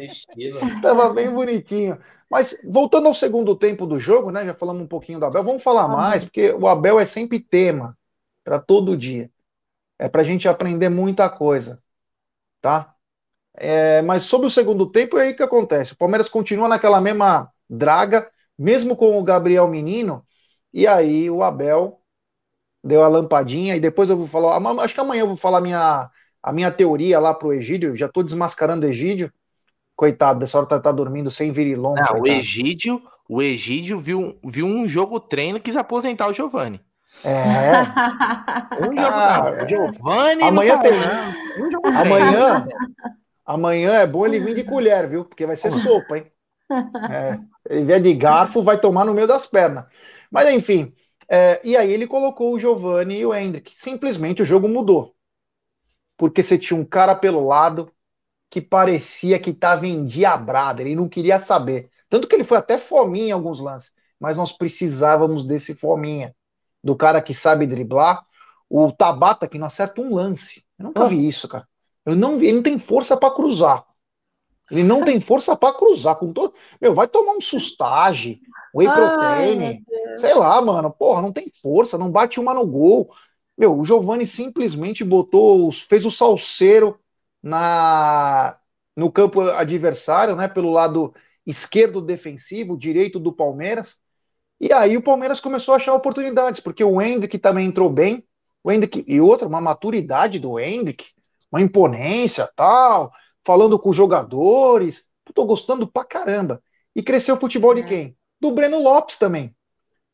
estilo. 0.00 0.60
Tava 0.82 1.12
bem 1.12 1.30
bonitinho. 1.30 1.98
Mas 2.30 2.56
voltando 2.64 3.08
ao 3.08 3.14
segundo 3.14 3.54
tempo 3.56 3.86
do 3.86 3.98
jogo, 3.98 4.30
né? 4.30 4.44
Já 4.44 4.54
falamos 4.54 4.82
um 4.82 4.86
pouquinho 4.86 5.18
do 5.18 5.26
Abel, 5.26 5.44
vamos 5.44 5.62
falar 5.62 5.88
mais, 5.88 6.24
porque 6.24 6.52
o 6.52 6.66
Abel 6.66 6.98
é 6.98 7.04
sempre 7.04 7.38
tema 7.38 7.96
para 8.44 8.58
todo 8.58 8.96
dia. 8.96 9.30
É 9.98 10.08
para 10.08 10.22
a 10.22 10.24
gente 10.24 10.48
aprender 10.48 10.88
muita 10.88 11.28
coisa, 11.28 11.82
tá? 12.60 12.94
É, 13.54 14.00
mas 14.02 14.24
sobre 14.24 14.46
o 14.46 14.50
segundo 14.50 14.90
tempo, 14.90 15.18
é 15.18 15.22
aí 15.28 15.34
que 15.34 15.42
acontece. 15.42 15.92
O 15.92 15.96
Palmeiras 15.96 16.28
continua 16.28 16.68
naquela 16.68 17.00
mesma 17.00 17.50
draga, 17.68 18.30
mesmo 18.58 18.96
com 18.96 19.18
o 19.18 19.22
Gabriel 19.22 19.68
Menino, 19.68 20.26
e 20.72 20.86
aí 20.86 21.30
o 21.30 21.42
Abel 21.42 22.00
deu 22.82 23.02
a 23.02 23.08
lampadinha, 23.08 23.76
e 23.76 23.80
depois 23.80 24.10
eu 24.10 24.16
vou 24.16 24.26
falar, 24.26 24.56
ama- 24.56 24.82
acho 24.82 24.94
que 24.94 25.00
amanhã 25.00 25.22
eu 25.22 25.28
vou 25.28 25.36
falar 25.36 25.58
a 25.58 25.60
minha, 25.60 26.10
a 26.42 26.52
minha 26.52 26.70
teoria 26.70 27.18
lá 27.20 27.34
pro 27.34 27.52
Egídio, 27.52 27.96
já 27.96 28.08
tô 28.08 28.22
desmascarando 28.22 28.86
o 28.86 28.88
Egídio, 28.88 29.32
coitado, 29.96 30.40
dessa 30.40 30.58
hora 30.58 30.66
tá, 30.66 30.80
tá 30.80 30.92
dormindo 30.92 31.30
sem 31.30 31.52
virilão, 31.52 31.94
Não, 31.94 32.20
o. 32.20 32.26
Egídio, 32.26 33.02
o 33.28 33.42
Egídio 33.42 33.98
viu, 33.98 34.38
viu 34.44 34.66
um 34.66 34.86
jogo 34.88 35.20
treino 35.20 35.58
e 35.58 35.60
quis 35.60 35.76
aposentar 35.76 36.28
o 36.28 36.32
Giovani. 36.32 36.80
É, 37.24 37.82
Um 38.80 38.92
jogo 38.98 39.20
Cara, 39.20 39.50
não, 39.52 39.64
o 39.64 39.68
Giovani 39.68 40.42
amanhã 40.42 40.74
não 40.74 40.82
tem- 40.82 40.92
Um 41.56 41.70
jogo 41.70 41.82
treino. 41.92 42.02
amanhã, 42.02 42.66
amanhã 43.44 43.92
é 43.94 44.06
bom 44.06 44.26
ele 44.26 44.40
vir 44.40 44.54
de 44.54 44.64
colher, 44.64 45.08
viu? 45.08 45.24
Porque 45.24 45.46
vai 45.46 45.56
ser 45.56 45.70
sopa, 45.70 46.18
hein? 46.18 46.26
É, 47.08 47.38
ele 47.68 47.84
vier 47.84 48.00
de 48.02 48.14
garfo, 48.14 48.62
vai 48.62 48.80
tomar 48.80 49.04
no 49.04 49.14
meio 49.14 49.26
das 49.26 49.46
pernas. 49.46 49.84
Mas 50.30 50.48
enfim, 50.50 50.94
é, 51.28 51.60
e 51.64 51.76
aí 51.76 51.92
ele 51.92 52.06
colocou 52.06 52.52
o 52.52 52.60
Giovani 52.60 53.18
e 53.18 53.26
o 53.26 53.34
Hendrick. 53.34 53.72
Simplesmente 53.76 54.42
o 54.42 54.46
jogo 54.46 54.68
mudou. 54.68 55.14
Porque 56.16 56.42
você 56.42 56.58
tinha 56.58 56.78
um 56.78 56.84
cara 56.84 57.14
pelo 57.14 57.46
lado 57.46 57.90
que 58.50 58.60
parecia 58.60 59.38
que 59.38 59.50
estava 59.50 59.86
endiabrado, 59.86 60.82
ele 60.82 60.94
não 60.94 61.08
queria 61.08 61.40
saber. 61.40 61.90
Tanto 62.08 62.28
que 62.28 62.34
ele 62.34 62.44
foi 62.44 62.58
até 62.58 62.76
fominha 62.76 63.28
em 63.28 63.32
alguns 63.32 63.60
lances. 63.60 63.92
Mas 64.20 64.36
nós 64.36 64.52
precisávamos 64.52 65.44
desse 65.44 65.74
fominha. 65.74 66.34
Do 66.84 66.94
cara 66.94 67.22
que 67.22 67.32
sabe 67.32 67.66
driblar. 67.66 68.24
O 68.68 68.92
Tabata 68.92 69.48
que 69.48 69.58
não 69.58 69.66
acerta 69.66 70.00
um 70.00 70.14
lance. 70.14 70.64
Eu 70.78 70.84
nunca 70.86 71.06
vi 71.06 71.26
isso, 71.26 71.48
cara. 71.48 71.66
Eu 72.04 72.14
não 72.14 72.36
vi, 72.36 72.46
ele 72.46 72.56
não 72.56 72.62
tem 72.62 72.78
força 72.78 73.16
para 73.16 73.34
cruzar. 73.34 73.84
Ele 74.70 74.82
não 74.82 75.04
tem 75.04 75.20
força 75.20 75.56
para 75.56 75.74
cruzar 75.74 76.16
com 76.16 76.32
todo. 76.32 76.54
Meu, 76.80 76.94
vai 76.94 77.08
tomar 77.08 77.32
um 77.32 77.40
sustagem, 77.40 78.40
whey 78.74 78.88
protein, 78.88 79.84
sei 80.16 80.34
lá, 80.34 80.60
mano. 80.60 80.90
Porra, 80.90 81.20
não 81.20 81.32
tem 81.32 81.50
força, 81.60 81.98
não 81.98 82.10
bate 82.10 82.38
uma 82.38 82.54
no 82.54 82.66
gol. 82.66 83.12
Meu, 83.56 83.78
o 83.78 83.84
Giovani 83.84 84.26
simplesmente 84.26 85.04
botou, 85.04 85.70
fez 85.72 86.06
o 86.06 86.10
salseiro 86.10 86.98
na 87.42 88.58
no 88.94 89.10
campo 89.10 89.40
adversário, 89.40 90.36
né, 90.36 90.46
pelo 90.46 90.70
lado 90.70 91.14
esquerdo 91.46 92.00
defensivo, 92.00 92.76
direito 92.76 93.18
do 93.18 93.32
Palmeiras. 93.32 93.98
E 94.60 94.72
aí 94.72 94.96
o 94.96 95.02
Palmeiras 95.02 95.40
começou 95.40 95.74
a 95.74 95.78
achar 95.78 95.94
oportunidades, 95.94 96.60
porque 96.60 96.84
o 96.84 97.00
Hendrick 97.00 97.38
também 97.38 97.66
entrou 97.66 97.90
bem. 97.90 98.24
O 98.62 98.70
Hendrick, 98.70 99.04
e 99.08 99.20
outra, 99.20 99.48
uma 99.48 99.60
maturidade 99.60 100.38
do 100.38 100.60
Hendrick, 100.60 101.06
uma 101.50 101.60
imponência, 101.60 102.48
tal, 102.54 103.10
falando 103.44 103.78
com 103.78 103.92
jogadores. 103.92 105.10
Tô 105.34 105.44
gostando 105.44 105.86
pra 105.86 106.04
caramba. 106.04 106.62
E 106.94 107.02
cresceu 107.02 107.36
o 107.36 107.38
futebol 107.38 107.74
de 107.74 107.80
é. 107.80 107.84
quem? 107.84 108.16
Do 108.40 108.52
Breno 108.52 108.80
Lopes 108.80 109.18
também. 109.18 109.54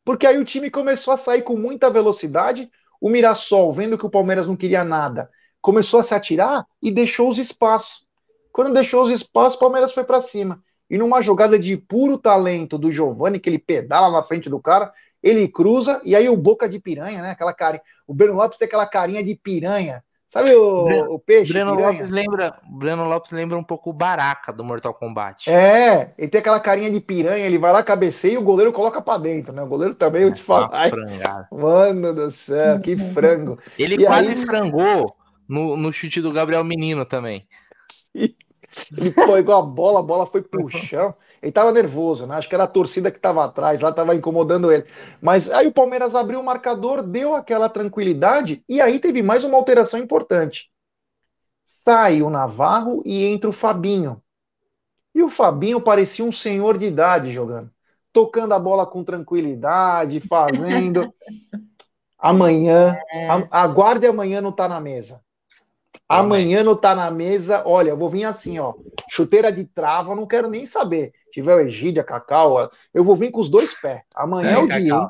Porque 0.04 0.26
aí 0.26 0.38
o 0.38 0.44
time 0.44 0.70
começou 0.70 1.12
a 1.12 1.18
sair 1.18 1.42
com 1.42 1.56
muita 1.56 1.90
velocidade. 1.90 2.70
O 3.00 3.08
Mirassol, 3.08 3.72
vendo 3.72 3.98
que 3.98 4.06
o 4.06 4.10
Palmeiras 4.10 4.46
não 4.46 4.56
queria 4.56 4.84
nada, 4.84 5.30
começou 5.60 6.00
a 6.00 6.02
se 6.02 6.14
atirar 6.14 6.66
e 6.82 6.90
deixou 6.90 7.28
os 7.28 7.38
espaços. 7.38 8.06
Quando 8.52 8.72
deixou 8.72 9.02
os 9.02 9.10
espaços, 9.10 9.56
o 9.56 9.60
Palmeiras 9.60 9.92
foi 9.92 10.04
para 10.04 10.22
cima. 10.22 10.62
E 10.90 10.96
numa 10.96 11.20
jogada 11.20 11.58
de 11.58 11.76
puro 11.76 12.18
talento 12.18 12.78
do 12.78 12.90
Giovani, 12.90 13.38
que 13.38 13.48
ele 13.48 13.58
pedala 13.58 14.10
na 14.10 14.22
frente 14.22 14.48
do 14.48 14.60
cara, 14.60 14.92
ele 15.22 15.46
cruza, 15.48 16.00
e 16.04 16.16
aí 16.16 16.28
o 16.28 16.36
boca 16.36 16.68
de 16.68 16.78
piranha, 16.78 17.22
né? 17.22 17.30
Aquela 17.32 17.52
carinha. 17.52 17.82
O 18.06 18.14
Breno 18.14 18.34
Lopes 18.34 18.58
tem 18.58 18.66
aquela 18.66 18.86
carinha 18.86 19.22
de 19.22 19.34
piranha. 19.34 20.02
Sabe 20.28 20.54
o, 20.54 20.84
Breno, 20.84 21.14
o 21.14 21.18
peixe? 21.18 21.52
Breno 21.52 21.74
Lopes, 21.74 22.10
lembra, 22.10 22.60
Breno 22.68 23.08
Lopes 23.08 23.30
lembra 23.30 23.56
um 23.56 23.64
pouco 23.64 23.88
o 23.88 23.94
Baraka 23.94 24.52
do 24.52 24.62
Mortal 24.62 24.92
Kombat. 24.92 25.48
É, 25.50 26.12
ele 26.18 26.28
tem 26.28 26.40
aquela 26.40 26.60
carinha 26.60 26.90
de 26.90 27.00
piranha, 27.00 27.46
ele 27.46 27.56
vai 27.56 27.72
lá, 27.72 27.82
cabeceia 27.82 28.34
e 28.34 28.38
o 28.38 28.42
goleiro 28.42 28.70
coloca 28.70 29.00
pra 29.00 29.16
dentro, 29.16 29.54
né? 29.54 29.62
O 29.62 29.66
goleiro 29.66 29.94
também, 29.94 30.24
eu 30.24 30.34
te 30.34 30.42
falo. 30.42 30.68
Ai, 30.70 30.90
mano 31.50 32.14
do 32.14 32.30
céu, 32.30 32.78
que 32.82 32.94
frango. 33.14 33.56
Ele 33.78 33.94
e 33.94 34.04
quase 34.04 34.32
aí... 34.32 34.36
frangou 34.36 35.16
no, 35.48 35.78
no 35.78 35.90
chute 35.90 36.20
do 36.20 36.30
Gabriel 36.30 36.62
Menino 36.62 37.06
também. 37.06 37.48
Ele 38.96 39.10
pegou 39.10 39.54
a 39.54 39.62
bola, 39.62 40.00
a 40.00 40.02
bola 40.02 40.26
foi 40.26 40.42
pro 40.42 40.68
chão. 40.70 41.14
Ele 41.42 41.52
tava 41.52 41.72
nervoso, 41.72 42.26
né? 42.26 42.36
Acho 42.36 42.48
que 42.48 42.54
era 42.54 42.64
a 42.64 42.68
torcida 42.68 43.10
que 43.10 43.18
tava 43.18 43.44
atrás, 43.44 43.80
lá 43.80 43.92
tava 43.92 44.14
incomodando 44.14 44.72
ele. 44.72 44.84
Mas 45.20 45.50
aí 45.50 45.66
o 45.66 45.72
Palmeiras 45.72 46.14
abriu 46.14 46.40
o 46.40 46.44
marcador, 46.44 47.02
deu 47.02 47.34
aquela 47.34 47.68
tranquilidade, 47.68 48.64
e 48.68 48.80
aí 48.80 48.98
teve 48.98 49.22
mais 49.22 49.44
uma 49.44 49.56
alteração 49.56 50.00
importante. 50.00 50.70
Sai 51.64 52.22
o 52.22 52.30
Navarro 52.30 53.02
e 53.06 53.24
entra 53.24 53.48
o 53.48 53.52
Fabinho. 53.52 54.22
E 55.14 55.22
o 55.22 55.28
Fabinho 55.28 55.80
parecia 55.80 56.24
um 56.24 56.32
senhor 56.32 56.76
de 56.76 56.86
idade 56.86 57.30
jogando. 57.32 57.70
Tocando 58.12 58.52
a 58.52 58.58
bola 58.58 58.86
com 58.86 59.04
tranquilidade, 59.04 60.20
fazendo. 60.20 61.12
amanhã, 62.18 62.98
é. 63.12 63.28
aguarde 63.50 64.06
amanhã 64.06 64.40
não 64.40 64.50
tá 64.50 64.68
na 64.68 64.80
mesa. 64.80 65.22
Amanhã 66.08 66.64
não 66.64 66.74
tá 66.74 66.94
na 66.94 67.10
mesa. 67.10 67.62
Olha, 67.66 67.90
eu 67.90 67.96
vou 67.96 68.08
vir 68.08 68.24
assim, 68.24 68.58
ó. 68.58 68.74
Chuteira 69.10 69.52
de 69.52 69.64
trava, 69.64 70.16
não 70.16 70.26
quero 70.26 70.48
nem 70.48 70.64
saber. 70.64 71.12
Tiver 71.30 71.54
o 71.54 71.60
Egídia, 71.60 72.02
Cacau, 72.02 72.70
eu 72.94 73.04
vou 73.04 73.14
vir 73.14 73.30
com 73.30 73.40
os 73.40 73.50
dois 73.50 73.78
pés. 73.78 74.00
Amanhã 74.14 74.50
é, 74.50 74.54
é 74.54 74.58
o 74.58 74.66
dia, 74.66 74.94
hein? 74.94 75.08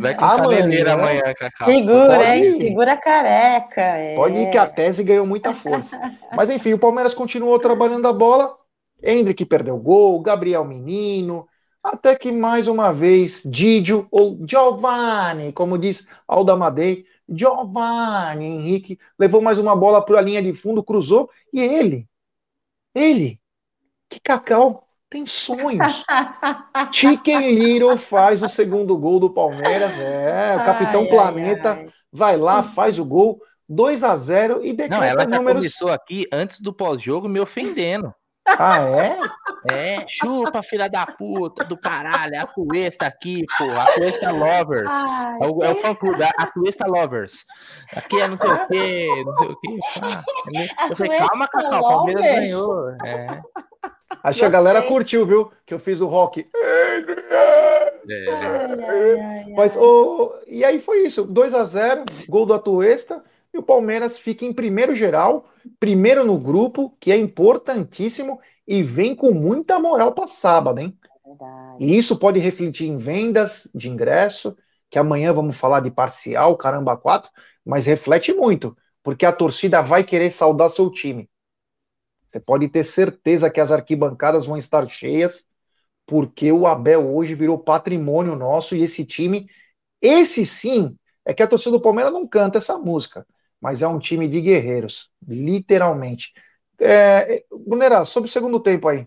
Vai 0.00 0.14
com 0.14 0.24
amanhã, 0.24 0.92
amanhã, 0.92 1.22
Cacau. 1.34 1.68
Segura, 1.68 2.36
hein? 2.36 2.58
Segura 2.58 2.96
careca. 2.96 3.80
É. 3.80 4.14
Pode 4.14 4.36
ir 4.36 4.50
que 4.50 4.58
a 4.58 4.66
tese 4.66 5.02
ganhou 5.02 5.26
muita 5.26 5.54
força. 5.54 5.98
Mas 6.36 6.50
enfim, 6.50 6.74
o 6.74 6.78
Palmeiras 6.78 7.14
continuou 7.14 7.58
trabalhando 7.58 8.06
a 8.06 8.12
bola. 8.12 8.54
Hendrick 9.02 9.44
perdeu 9.46 9.78
gol, 9.78 10.20
Gabriel 10.20 10.64
Menino, 10.64 11.46
até 11.82 12.16
que 12.16 12.32
mais 12.32 12.66
uma 12.66 12.92
vez 12.92 13.40
Didio 13.44 14.06
ou 14.10 14.38
Giovanni, 14.46 15.52
como 15.52 15.78
diz 15.78 16.06
Alda 16.26 16.56
Madei, 16.56 17.04
Giovanni 17.28 18.46
Henrique 18.46 18.98
levou 19.18 19.42
mais 19.42 19.58
uma 19.58 19.76
bola 19.76 20.04
para 20.04 20.18
a 20.18 20.22
linha 20.22 20.42
de 20.42 20.52
fundo, 20.52 20.82
cruzou 20.82 21.30
e 21.52 21.60
ele, 21.60 22.08
ele, 22.94 23.40
que 24.08 24.18
cacau, 24.18 24.88
tem 25.10 25.26
sonhos. 25.26 26.04
Chicken 26.92 27.54
Little 27.54 27.98
faz 27.98 28.42
o 28.42 28.48
segundo 28.48 28.96
gol 28.96 29.20
do 29.20 29.30
Palmeiras, 29.30 29.92
é, 29.98 30.56
o 30.56 30.64
Capitão 30.64 31.02
ai, 31.02 31.08
Planeta 31.08 31.72
ai, 31.72 31.80
ai. 31.80 31.92
vai 32.12 32.36
lá, 32.36 32.62
faz 32.62 32.98
o 32.98 33.04
gol, 33.04 33.40
2 33.68 34.02
a 34.04 34.16
0 34.16 34.64
e 34.64 34.72
decreta 34.72 34.96
Não, 34.96 35.04
ela 35.04 35.24
números... 35.26 35.60
começou 35.60 35.92
aqui 35.92 36.26
antes 36.32 36.60
do 36.60 36.72
pós-jogo 36.72 37.28
me 37.28 37.40
ofendendo. 37.40 38.14
Ah, 38.56 38.80
é? 38.80 39.18
É, 39.70 40.04
chupa, 40.08 40.62
filha 40.62 40.88
da 40.88 41.04
puta, 41.06 41.64
do 41.64 41.76
caralho. 41.76 42.40
A 42.40 42.46
Cuesta 42.46 43.06
aqui, 43.06 43.44
pô. 43.58 43.64
A 43.64 43.92
Cuesta 43.94 44.30
Lovers. 44.30 44.90
Ai, 44.90 45.38
é, 45.40 45.46
o, 45.46 45.64
é 45.64 45.72
o 45.72 45.76
fã 45.76 45.94
clube, 45.94 46.22
a 46.22 46.46
Cuesta 46.46 46.86
Lovers. 46.86 47.44
Aqui 47.94 48.20
é 48.20 48.28
não 48.28 48.38
sei 48.38 48.50
o 48.50 48.66
quê, 48.66 49.24
não 49.24 49.36
sei 49.36 49.48
o 49.48 49.56
quê. 49.56 49.78
Eu 50.90 50.96
falei, 50.96 51.18
calma, 51.18 51.48
Cacau, 51.48 51.80
o 51.80 51.88
Palmeiras 51.88 52.24
ganhou. 52.24 52.90
É. 53.04 53.42
Acho 54.22 54.38
que 54.38 54.44
a 54.44 54.50
galera 54.50 54.82
curtiu, 54.82 55.26
viu? 55.26 55.52
Que 55.66 55.74
eu 55.74 55.78
fiz 55.78 56.00
o 56.00 56.06
rock. 56.06 56.48
É. 56.54 57.04
Mas, 59.54 59.76
oh, 59.76 60.32
e 60.46 60.64
aí 60.64 60.80
foi 60.80 61.06
isso: 61.06 61.24
2 61.24 61.54
a 61.54 61.64
0 61.64 62.04
gol 62.28 62.46
do 62.46 62.54
Atuesta. 62.54 63.22
E 63.58 63.60
o 63.60 63.62
Palmeiras 63.64 64.16
fica 64.16 64.44
em 64.44 64.52
primeiro 64.52 64.94
geral, 64.94 65.50
primeiro 65.80 66.24
no 66.24 66.38
grupo, 66.38 66.96
que 67.00 67.10
é 67.10 67.16
importantíssimo, 67.16 68.38
e 68.64 68.84
vem 68.84 69.16
com 69.16 69.32
muita 69.32 69.80
moral 69.80 70.12
para 70.12 70.28
sábado, 70.28 70.78
hein? 70.78 70.96
É 71.26 71.76
e 71.80 71.98
isso 71.98 72.16
pode 72.16 72.38
refletir 72.38 72.86
em 72.86 72.96
vendas 72.96 73.68
de 73.74 73.88
ingresso, 73.88 74.56
que 74.88 74.96
amanhã 74.96 75.32
vamos 75.32 75.56
falar 75.56 75.80
de 75.80 75.90
parcial, 75.90 76.56
caramba, 76.56 76.96
quatro, 76.96 77.32
mas 77.66 77.84
reflete 77.84 78.32
muito, 78.32 78.76
porque 79.02 79.26
a 79.26 79.32
torcida 79.32 79.82
vai 79.82 80.04
querer 80.04 80.30
saudar 80.30 80.70
seu 80.70 80.88
time. 80.88 81.28
Você 82.30 82.38
pode 82.38 82.68
ter 82.68 82.84
certeza 82.84 83.50
que 83.50 83.60
as 83.60 83.72
arquibancadas 83.72 84.46
vão 84.46 84.56
estar 84.56 84.86
cheias, 84.88 85.44
porque 86.06 86.52
o 86.52 86.64
Abel 86.64 87.12
hoje 87.12 87.34
virou 87.34 87.58
patrimônio 87.58 88.36
nosso 88.36 88.76
e 88.76 88.84
esse 88.84 89.04
time, 89.04 89.48
esse 90.00 90.46
sim, 90.46 90.96
é 91.24 91.34
que 91.34 91.42
a 91.42 91.48
torcida 91.48 91.72
do 91.72 91.82
Palmeiras 91.82 92.12
não 92.12 92.24
canta 92.24 92.58
essa 92.58 92.78
música 92.78 93.26
mas 93.60 93.82
é 93.82 93.88
um 93.88 93.98
time 93.98 94.28
de 94.28 94.40
guerreiros, 94.40 95.10
literalmente. 95.26 96.32
É, 96.80 97.44
Brunera, 97.66 98.04
sobre 98.04 98.28
o 98.28 98.32
segundo 98.32 98.60
tempo 98.60 98.88
aí. 98.88 99.06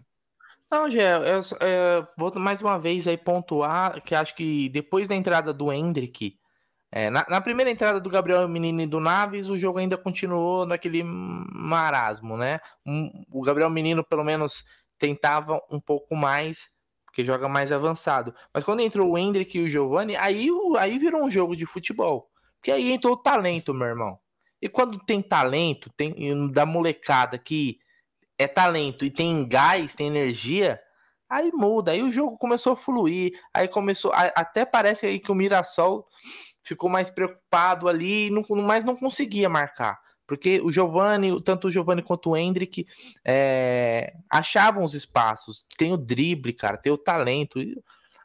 Não, 0.69 0.89
Gé, 0.89 1.17
eu, 1.17 1.41
eu, 1.67 2.07
vou 2.17 2.33
mais 2.35 2.61
uma 2.61 2.79
vez 2.79 3.07
aí 3.07 3.17
pontuar 3.17 4.01
que 4.01 4.15
acho 4.15 4.33
que 4.35 4.69
depois 4.69 5.07
da 5.07 5.15
entrada 5.15 5.53
do 5.53 5.71
Hendrick, 5.71 6.37
é, 6.89 7.09
na, 7.09 7.25
na, 7.29 7.41
primeira 7.41 7.71
entrada 7.71 7.99
do 7.99 8.09
Gabriel 8.09 8.47
Menino 8.47 8.81
e 8.81 8.87
do 8.87 8.99
Naves, 8.99 9.49
o 9.49 9.57
jogo 9.57 9.79
ainda 9.79 9.97
continuou 9.97 10.65
naquele 10.65 11.03
marasmo, 11.03 12.37
né? 12.37 12.59
Um, 12.85 13.09
o 13.31 13.41
Gabriel 13.41 13.69
Menino, 13.69 14.03
pelo 14.03 14.23
menos, 14.23 14.65
tentava 14.97 15.61
um 15.69 15.79
pouco 15.79 16.15
mais, 16.15 16.69
porque 17.05 17.23
joga 17.23 17.47
mais 17.47 17.71
avançado. 17.71 18.33
Mas 18.53 18.63
quando 18.63 18.81
entrou 18.81 19.09
o 19.09 19.17
Hendrick 19.17 19.57
e 19.57 19.63
o 19.63 19.69
Giovanni, 19.69 20.15
aí, 20.17 20.49
aí 20.77 20.99
virou 20.99 21.23
um 21.23 21.29
jogo 21.29 21.55
de 21.55 21.65
futebol. 21.65 22.29
Porque 22.59 22.71
aí 22.71 22.91
entrou 22.91 23.13
o 23.13 23.17
talento, 23.17 23.73
meu 23.73 23.87
irmão. 23.87 24.19
E 24.61 24.69
quando 24.69 24.99
tem 24.99 25.21
talento, 25.21 25.89
tem 25.89 26.49
da 26.51 26.65
molecada 26.65 27.37
que 27.37 27.79
é 28.37 28.47
talento 28.47 29.05
e 29.05 29.11
tem 29.11 29.47
gás, 29.47 29.95
tem 29.95 30.07
energia, 30.07 30.79
aí 31.29 31.51
muda. 31.53 31.91
Aí 31.91 32.03
o 32.03 32.11
jogo 32.11 32.37
começou 32.37 32.73
a 32.73 32.77
fluir, 32.77 33.39
aí 33.53 33.67
começou. 33.67 34.11
Até 34.13 34.65
parece 34.65 35.05
aí 35.05 35.19
que 35.19 35.31
o 35.31 35.35
Mirassol 35.35 36.07
ficou 36.63 36.89
mais 36.89 37.09
preocupado 37.09 37.87
ali, 37.87 38.29
não, 38.29 38.43
mas 38.61 38.83
não 38.83 38.95
conseguia 38.95 39.49
marcar. 39.49 39.99
Porque 40.27 40.61
o 40.61 40.71
Giovani, 40.71 41.43
tanto 41.43 41.67
o 41.67 41.71
Giovani 41.71 42.01
quanto 42.01 42.29
o 42.29 42.37
Hendrick 42.37 42.87
é, 43.25 44.13
achavam 44.29 44.83
os 44.83 44.93
espaços. 44.93 45.65
Tem 45.77 45.91
o 45.91 45.97
drible, 45.97 46.53
cara, 46.53 46.77
tem 46.77 46.91
o 46.91 46.97
talento. 46.97 47.59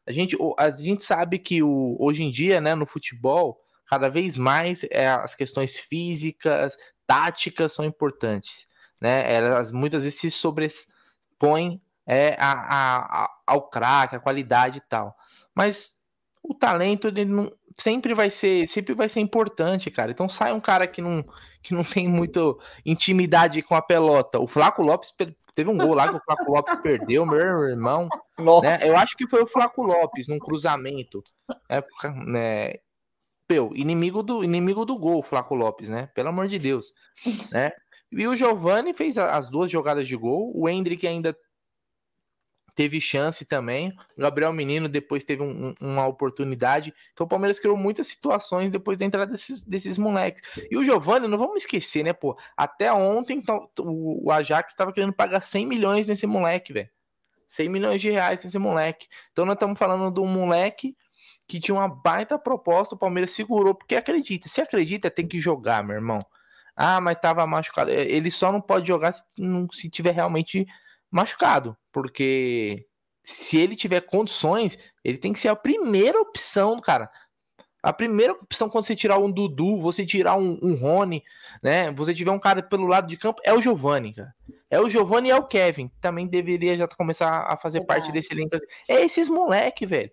A 0.07 0.13
gente, 0.13 0.37
a 0.57 0.71
gente 0.71 1.03
sabe 1.03 1.39
que 1.39 1.63
o, 1.63 1.97
hoje 1.99 2.23
em 2.23 2.31
dia, 2.31 2.61
né, 2.61 2.75
no 2.75 2.87
futebol, 2.87 3.61
cada 3.87 4.09
vez 4.09 4.37
mais 4.37 4.85
é, 4.91 5.09
as 5.09 5.35
questões 5.35 5.77
físicas, 5.77 6.77
táticas 7.07 7.73
são 7.73 7.85
importantes, 7.85 8.67
né? 9.01 9.33
Elas 9.33 9.71
muitas 9.73 10.05
vezes 10.05 10.19
se 10.19 10.31
sobrepõem 10.31 11.81
é, 12.07 12.37
a, 12.39 12.53
a, 12.53 13.25
a, 13.25 13.31
ao 13.47 13.69
craque, 13.69 14.17
a 14.17 14.21
qualidade 14.21 14.79
e 14.79 14.83
tal. 14.89 15.17
Mas 15.55 16.05
o 16.43 16.55
talento 16.55 17.09
ele 17.09 17.25
não, 17.25 17.53
sempre 17.77 18.15
vai 18.15 18.31
ser 18.31 18.67
sempre 18.67 18.95
vai 18.95 19.09
ser 19.09 19.21
importante, 19.21 19.91
cara. 19.91 20.11
Então 20.11 20.29
sai 20.29 20.53
um 20.53 20.61
cara 20.61 20.87
que 20.87 21.03
não 21.03 21.25
que 21.63 21.75
não 21.75 21.83
tem 21.83 22.09
muito 22.09 22.61
intimidade 22.85 23.61
com 23.63 23.75
a 23.75 23.83
pelota. 23.83 24.39
O 24.39 24.47
Flaco 24.47 24.83
Lopes 24.83 25.13
teve 25.55 25.69
um 25.69 25.77
gol 25.77 25.95
lá 25.95 26.09
que 26.09 26.17
o 26.17 26.23
Flaco 26.25 26.53
Lopes 26.53 26.77
perdeu, 26.77 27.27
meu 27.27 27.65
irmão. 27.65 28.09
Né? 28.63 28.79
Eu 28.83 28.97
acho 28.97 29.17
que 29.17 29.27
foi 29.27 29.43
o 29.43 29.47
Flaco 29.47 29.83
Lopes 29.83 30.29
num 30.29 30.39
cruzamento. 30.39 31.23
É, 31.69 31.83
né? 32.25 32.75
Meu, 33.49 33.71
inimigo 33.75 34.23
do, 34.23 34.43
inimigo 34.43 34.85
do 34.85 34.99
gol, 34.99 35.23
Flaco 35.23 35.55
Lopes, 35.55 35.89
né? 35.89 36.09
Pelo 36.15 36.29
amor 36.29 36.49
de 36.49 36.59
Deus, 36.59 36.93
né? 37.53 37.73
E 38.11 38.27
o 38.27 38.37
Giovani 38.37 38.93
fez 38.93 39.17
as 39.19 39.49
duas 39.49 39.71
jogadas 39.71 40.07
de 40.07 40.17
gol, 40.17 40.53
o 40.55 40.69
Hendrick 40.69 41.07
ainda 41.07 41.37
teve 42.77 43.01
chance 43.01 43.45
também. 43.45 43.97
O 44.17 44.21
Gabriel 44.21 44.53
Menino 44.53 44.89
depois 44.89 45.25
teve 45.25 45.43
um, 45.43 45.75
uma 45.81 46.07
oportunidade. 46.07 46.95
Então 47.13 47.25
o 47.25 47.29
Palmeiras 47.29 47.59
criou 47.59 47.77
muitas 47.77 48.07
situações 48.07 48.71
depois 48.71 48.99
da 48.99 49.07
entrada 49.07 49.33
desses, 49.33 49.63
desses 49.63 49.97
moleques. 49.97 50.43
E 50.71 50.77
o 50.77 50.85
Giovani, 50.85 51.27
não 51.27 51.39
vamos 51.39 51.63
esquecer, 51.63 52.05
né, 52.05 52.13
pô? 52.13 52.39
Até 52.55 52.93
ontem 52.93 53.39
então, 53.39 53.69
o 53.81 54.31
Ajax 54.31 54.73
estava 54.73 54.93
querendo 54.93 55.15
pagar 55.15 55.41
100 55.41 55.67
milhões 55.67 56.07
nesse 56.07 56.27
moleque, 56.27 56.73
velho. 56.73 56.91
100 57.49 57.69
milhões 57.69 58.01
de 58.01 58.11
reais 58.11 58.45
nesse 58.45 58.59
moleque. 58.59 59.09
Então 59.33 59.47
nós 59.47 59.55
estamos 59.55 59.79
falando 59.79 60.13
de 60.13 60.21
um 60.21 60.27
moleque 60.27 60.95
que 61.47 61.61
tinha 61.61 61.75
uma 61.75 61.89
baita 61.89 62.39
proposta, 62.39 62.95
o 62.95 62.99
Palmeiras 62.99 63.31
segurou, 63.31 63.75
porque 63.75 63.95
acredita. 63.95 64.49
Se 64.49 64.61
acredita, 64.61 65.11
tem 65.11 65.27
que 65.27 65.41
jogar, 65.41 65.85
meu 65.85 65.97
irmão. 65.97 66.19
Ah, 66.75 67.01
mas 67.01 67.19
tava 67.21 67.47
machucado. 67.47 67.91
Ele 67.91 68.31
só 68.31 68.53
não 68.53 68.61
pode 68.61 68.87
jogar 68.87 69.13
se, 69.13 69.23
não, 69.39 69.69
se 69.71 69.89
tiver 69.89 70.13
realmente 70.13 70.67
machucado, 71.11 71.77
porque 71.93 72.87
se 73.23 73.57
ele 73.57 73.75
tiver 73.75 74.03
condições, 74.03 74.79
ele 75.03 75.19
tem 75.19 75.33
que 75.33 75.41
ser 75.41 75.49
a 75.49 75.57
primeira 75.57 76.21
opção, 76.21 76.79
cara. 76.81 77.11
A 77.83 77.93
primeira 77.93 78.33
opção 78.33 78.69
quando 78.69 78.85
você 78.85 78.97
tirar 78.97 79.19
um 79.19 79.31
Dudu, 79.31 79.81
você 79.81 80.05
tirar 80.05 80.37
um, 80.37 80.59
um 80.61 80.75
Rony, 80.75 81.23
né? 81.63 81.93
Você 81.93 82.13
tiver 82.13 82.33
um 82.33 82.39
cara 82.39 82.63
pelo 82.63 82.87
lado 82.87 83.07
de 83.07 83.17
campo, 83.17 83.41
é 83.45 83.55
o 83.55 83.63
Giovani, 83.63 84.13
cara. 84.13 84.35
É 84.69 84.81
o 84.81 84.91
Giovani 84.91 85.29
e 85.29 85.31
é 85.31 85.37
o 85.37 85.47
Kevin. 85.47 85.91
Também 86.01 86.27
deveria 86.27 86.77
já 86.77 86.89
começar 86.89 87.47
a 87.49 87.57
fazer 87.57 87.87
parte 87.87 88.11
desse 88.11 88.35
elenco. 88.35 88.57
É 88.89 89.05
esses 89.05 89.29
moleque, 89.29 89.87
velho. 89.87 90.11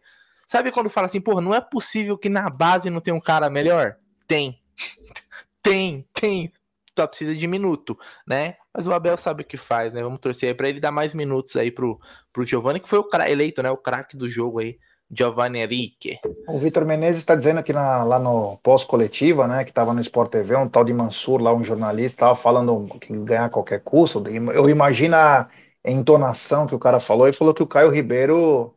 Sabe 0.54 0.72
quando 0.72 0.88
fala 0.88 1.08
assim, 1.08 1.20
porra, 1.20 1.41
não 1.41 1.51
é 1.51 1.60
possível 1.60 2.16
que 2.16 2.30
na 2.30 2.47
base 2.47 2.88
não 2.88 3.01
tenha 3.01 3.16
um 3.16 3.20
cara 3.20 3.49
melhor? 3.49 3.95
Tem. 4.28 4.62
tem, 5.64 6.08
tem 6.14 6.51
só 6.95 7.08
precisa 7.08 7.34
de 7.34 7.47
minuto, 7.47 7.97
né? 8.28 8.58
Mas 8.72 8.86
o 8.86 8.93
Abel 8.93 9.18
sabe 9.18 9.41
o 9.41 9.45
que 9.47 9.58
faz, 9.58 9.95
né? 9.95 10.04
Vamos 10.04 10.20
torcer 10.20 10.49
aí 10.49 10.54
pra 10.54 10.70
ele 10.70 10.80
dar 10.80 10.91
mais 10.91 11.12
minutos 11.16 11.56
aí 11.56 11.72
pro, 11.72 11.99
pro 12.32 12.45
Giovanni, 12.45 12.80
que 12.80 12.88
foi 12.88 12.99
o 12.99 13.08
eleito, 13.28 13.64
né? 13.64 13.72
O 13.72 13.78
craque 13.78 14.16
do 14.16 14.30
jogo 14.30 14.60
aí, 14.60 14.78
Giovanni 15.10 15.58
Henrique. 15.58 16.20
O 16.47 16.60
Vitor 16.60 16.86
Menezes 16.86 17.22
está 17.22 17.34
dizendo 17.34 17.60
aqui 17.60 17.74
na, 17.74 18.04
lá 18.04 18.20
no 18.20 18.58
pós-coletiva, 18.58 19.47
né? 19.47 19.64
Que 19.64 19.72
estava 19.72 19.91
no 19.91 20.01
Sport 20.01 20.30
TV, 20.30 20.56
um 20.56 20.70
tal 20.70 20.86
de 20.86 20.93
Mansur, 20.93 21.41
lá 21.41 21.51
um 21.51 21.64
jornalista, 21.64 22.18
estava 22.18 22.36
falando 22.36 22.95
que 22.99 23.12
ganhar 23.12 23.49
qualquer 23.49 23.80
custo. 23.80 24.24
Eu 24.30 24.70
imagino 24.70 25.16
a 25.16 25.49
entonação 25.84 26.68
que 26.68 26.76
o 26.76 26.80
cara 26.80 26.99
falou 26.99 27.28
e 27.28 27.34
falou 27.34 27.56
que 27.56 27.64
o 27.64 27.68
Caio 27.68 27.89
Ribeiro 27.89 28.72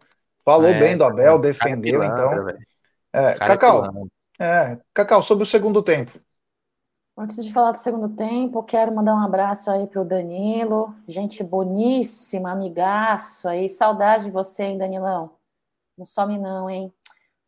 falou 0.47 0.69
é, 0.69 0.79
bem 0.79 0.97
do 0.97 1.05
Abel, 1.05 1.41
defendeu, 1.41 2.01
pilantra, 2.01 2.25
então. 2.25 3.21
É, 3.21 3.35
Cacau, 3.35 4.09
é, 4.39 4.79
Cacau, 4.95 5.23
sobre 5.23 5.43
o 5.43 5.47
segundo 5.47 5.83
tempo. 5.83 6.13
Antes 7.19 7.45
de 7.45 7.53
falar 7.53 7.73
do 7.73 7.79
segundo 7.79 8.15
tempo, 8.15 8.63
quero 8.63 8.95
mandar 8.95 9.15
um 9.17 9.25
abraço 9.25 9.71
aí 9.71 9.87
para 9.87 10.03
o 10.03 10.05
Danilo, 10.05 10.95
gente 11.09 11.43
boníssima, 11.43 12.53
amigaço 12.53 13.49
aí, 13.49 13.69
saudade 13.69 14.27
de 14.27 14.31
você, 14.31 14.65
hein, 14.65 14.79
Danilão? 14.79 15.33
Não 15.99 16.05
some 16.05 16.39
não, 16.39 16.71
hein? 16.71 16.93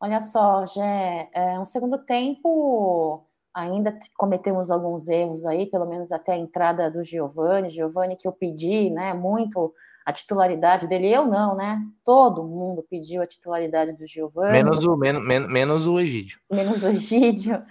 Olha 0.00 0.20
só, 0.20 0.64
Gé, 0.66 1.28
é, 1.32 1.58
um 1.58 1.66
segundo 1.66 1.98
tempo 1.98 3.27
ainda 3.58 3.98
cometemos 4.16 4.70
alguns 4.70 5.08
erros 5.08 5.44
aí, 5.44 5.66
pelo 5.66 5.86
menos 5.86 6.12
até 6.12 6.32
a 6.32 6.38
entrada 6.38 6.90
do 6.90 7.02
Giovani, 7.02 7.68
Giovani 7.68 8.16
que 8.16 8.28
eu 8.28 8.32
pedi, 8.32 8.90
né, 8.90 9.12
muito 9.12 9.74
a 10.06 10.12
titularidade 10.12 10.86
dele, 10.86 11.08
eu 11.08 11.26
não, 11.26 11.54
né, 11.56 11.80
todo 12.04 12.44
mundo 12.44 12.86
pediu 12.88 13.20
a 13.20 13.26
titularidade 13.26 13.92
do 13.92 14.06
Giovani. 14.06 14.52
Menos 14.52 14.84
o, 14.84 14.96
menos, 14.96 15.22
menos 15.50 15.86
o 15.86 15.98
Egídio. 15.98 16.38
Menos 16.50 16.84
o 16.84 16.88
Egídio, 16.88 17.62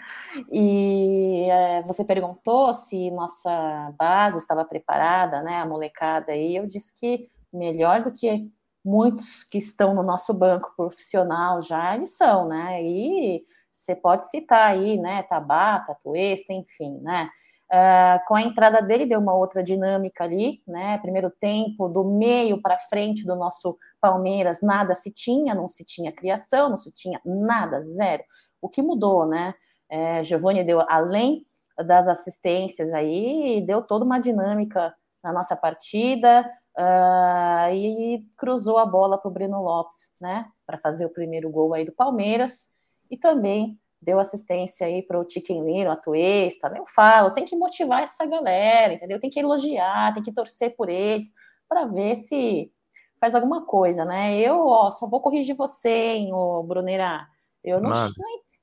e 0.51 1.47
é, 1.49 1.81
você 1.83 2.03
perguntou 2.03 2.73
se 2.73 3.09
nossa 3.11 3.93
base 3.97 4.37
estava 4.37 4.65
preparada, 4.65 5.41
né, 5.41 5.61
a 5.61 5.65
molecada 5.65 6.33
aí, 6.33 6.55
eu 6.55 6.67
disse 6.67 6.93
que 6.99 7.29
melhor 7.51 8.03
do 8.03 8.11
que 8.11 8.51
muitos 8.83 9.43
que 9.43 9.57
estão 9.57 9.93
no 9.93 10.03
nosso 10.03 10.33
banco 10.33 10.73
profissional 10.75 11.61
já, 11.61 11.95
eles 11.95 12.15
são, 12.15 12.47
né, 12.47 12.83
e 12.83 13.43
você 13.77 13.95
pode 13.95 14.29
citar 14.29 14.71
aí, 14.71 14.97
né, 14.97 15.23
Tabata, 15.23 15.95
Tuesta, 16.01 16.53
enfim, 16.53 16.99
né, 17.01 17.29
Uh, 17.67 18.23
com 18.25 18.35
a 18.35 18.41
entrada 18.41 18.81
dele 18.81 19.05
deu 19.05 19.19
uma 19.19 19.35
outra 19.35 19.61
dinâmica 19.61 20.23
ali, 20.23 20.63
né? 20.65 20.97
Primeiro 20.99 21.29
tempo, 21.29 21.89
do 21.89 22.01
meio 22.05 22.61
para 22.61 22.77
frente 22.77 23.25
do 23.25 23.35
nosso 23.35 23.77
Palmeiras, 23.99 24.61
nada 24.61 24.95
se 24.95 25.11
tinha, 25.11 25.53
não 25.53 25.67
se 25.67 25.83
tinha 25.83 26.13
criação, 26.13 26.69
não 26.69 26.79
se 26.79 26.93
tinha 26.93 27.19
nada, 27.25 27.81
zero. 27.81 28.23
O 28.61 28.69
que 28.69 28.81
mudou, 28.81 29.27
né? 29.27 29.53
É, 29.89 30.23
Giovanni 30.23 30.63
deu 30.63 30.79
além 30.87 31.45
das 31.85 32.07
assistências 32.07 32.93
aí, 32.93 33.61
deu 33.67 33.81
toda 33.81 34.05
uma 34.05 34.17
dinâmica 34.17 34.95
na 35.21 35.33
nossa 35.33 35.55
partida 35.55 36.49
uh, 36.79 37.73
e 37.73 38.25
cruzou 38.37 38.77
a 38.77 38.85
bola 38.85 39.17
para 39.17 39.27
o 39.27 39.33
Breno 39.33 39.61
Lopes, 39.61 40.09
né? 40.21 40.45
Para 40.65 40.77
fazer 40.77 41.05
o 41.05 41.13
primeiro 41.13 41.49
gol 41.49 41.73
aí 41.73 41.83
do 41.83 41.91
Palmeiras 41.91 42.76
e 43.09 43.17
também 43.17 43.79
deu 44.01 44.19
assistência 44.19 44.87
aí 44.87 45.01
para 45.01 45.19
o 45.19 45.29
Chicken 45.29 45.63
Little, 45.63 45.91
a 45.91 45.95
Tuesta, 45.95 46.69
né? 46.69 46.79
eu 46.79 46.85
falo, 46.87 47.31
tem 47.31 47.43
que 47.43 47.55
motivar 47.55 48.03
essa 48.03 48.25
galera, 48.25 48.93
entendeu? 48.93 49.19
Tem 49.19 49.29
que 49.29 49.39
elogiar, 49.39 50.13
tem 50.13 50.23
que 50.23 50.31
torcer 50.31 50.75
por 50.75 50.87
eles, 50.87 51.29
para 51.67 51.85
ver 51.85 52.15
se 52.15 52.71
faz 53.19 53.35
alguma 53.35 53.65
coisa, 53.65 54.05
né? 54.05 54.37
Eu 54.37 54.67
ó, 54.67 54.91
só 54.91 55.07
vou 55.07 55.19
corrigir 55.19 55.55
você, 55.55 55.89
hein, 55.89 56.33
ô 56.33 56.63
Bruneira. 56.63 57.27
Eu 57.63 57.81
não, 57.81 57.89
não, 57.89 58.09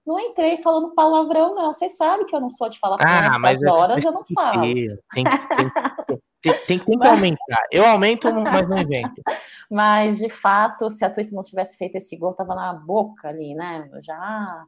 não, 0.06 0.20
entrei 0.20 0.56
falando 0.56 0.94
palavrão, 0.94 1.54
não. 1.54 1.72
Você 1.72 1.88
sabe 1.88 2.24
que 2.24 2.34
eu 2.34 2.40
não 2.40 2.48
sou 2.48 2.68
de 2.68 2.78
falar 2.78 2.96
ah, 3.00 3.38
mas 3.38 3.60
horas, 3.66 4.04
eu 4.04 4.12
não 4.12 4.22
falo. 4.34 4.62
Tem, 4.62 4.96
tem, 5.12 5.24
tem, 6.44 6.52
tem, 6.66 6.78
tem 6.78 6.98
que 6.98 7.06
aumentar. 7.06 7.62
Eu 7.72 7.86
aumento, 7.86 8.32
mas 8.32 8.68
não 8.68 8.78
invento. 8.78 9.22
Mas, 9.70 10.18
de 10.18 10.28
fato, 10.28 10.90
se 10.90 11.04
a 11.06 11.10
Twist 11.10 11.34
não 11.34 11.42
tivesse 11.42 11.78
feito 11.78 11.96
esse 11.96 12.16
gol, 12.18 12.34
tava 12.34 12.54
na 12.54 12.74
boca 12.74 13.28
ali, 13.28 13.54
né? 13.54 13.88
Já 14.02 14.62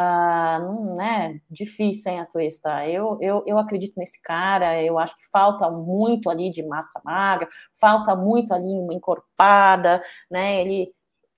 ah, 0.00 0.60
não, 0.60 0.94
né, 0.94 1.40
difícil, 1.50 2.12
hein, 2.12 2.20
a 2.20 2.24
Tuesta. 2.24 2.86
Eu, 2.88 3.18
eu, 3.20 3.42
eu 3.44 3.58
acredito 3.58 3.98
nesse 3.98 4.22
cara, 4.22 4.80
eu 4.80 4.96
acho 4.96 5.16
que 5.16 5.28
falta 5.28 5.68
muito 5.72 6.30
ali 6.30 6.50
de 6.50 6.64
massa 6.64 7.00
magra, 7.04 7.48
falta 7.74 8.14
muito 8.14 8.54
ali 8.54 8.68
uma 8.68 8.94
encorpada, 8.94 10.00
né, 10.30 10.60
ele, 10.60 10.94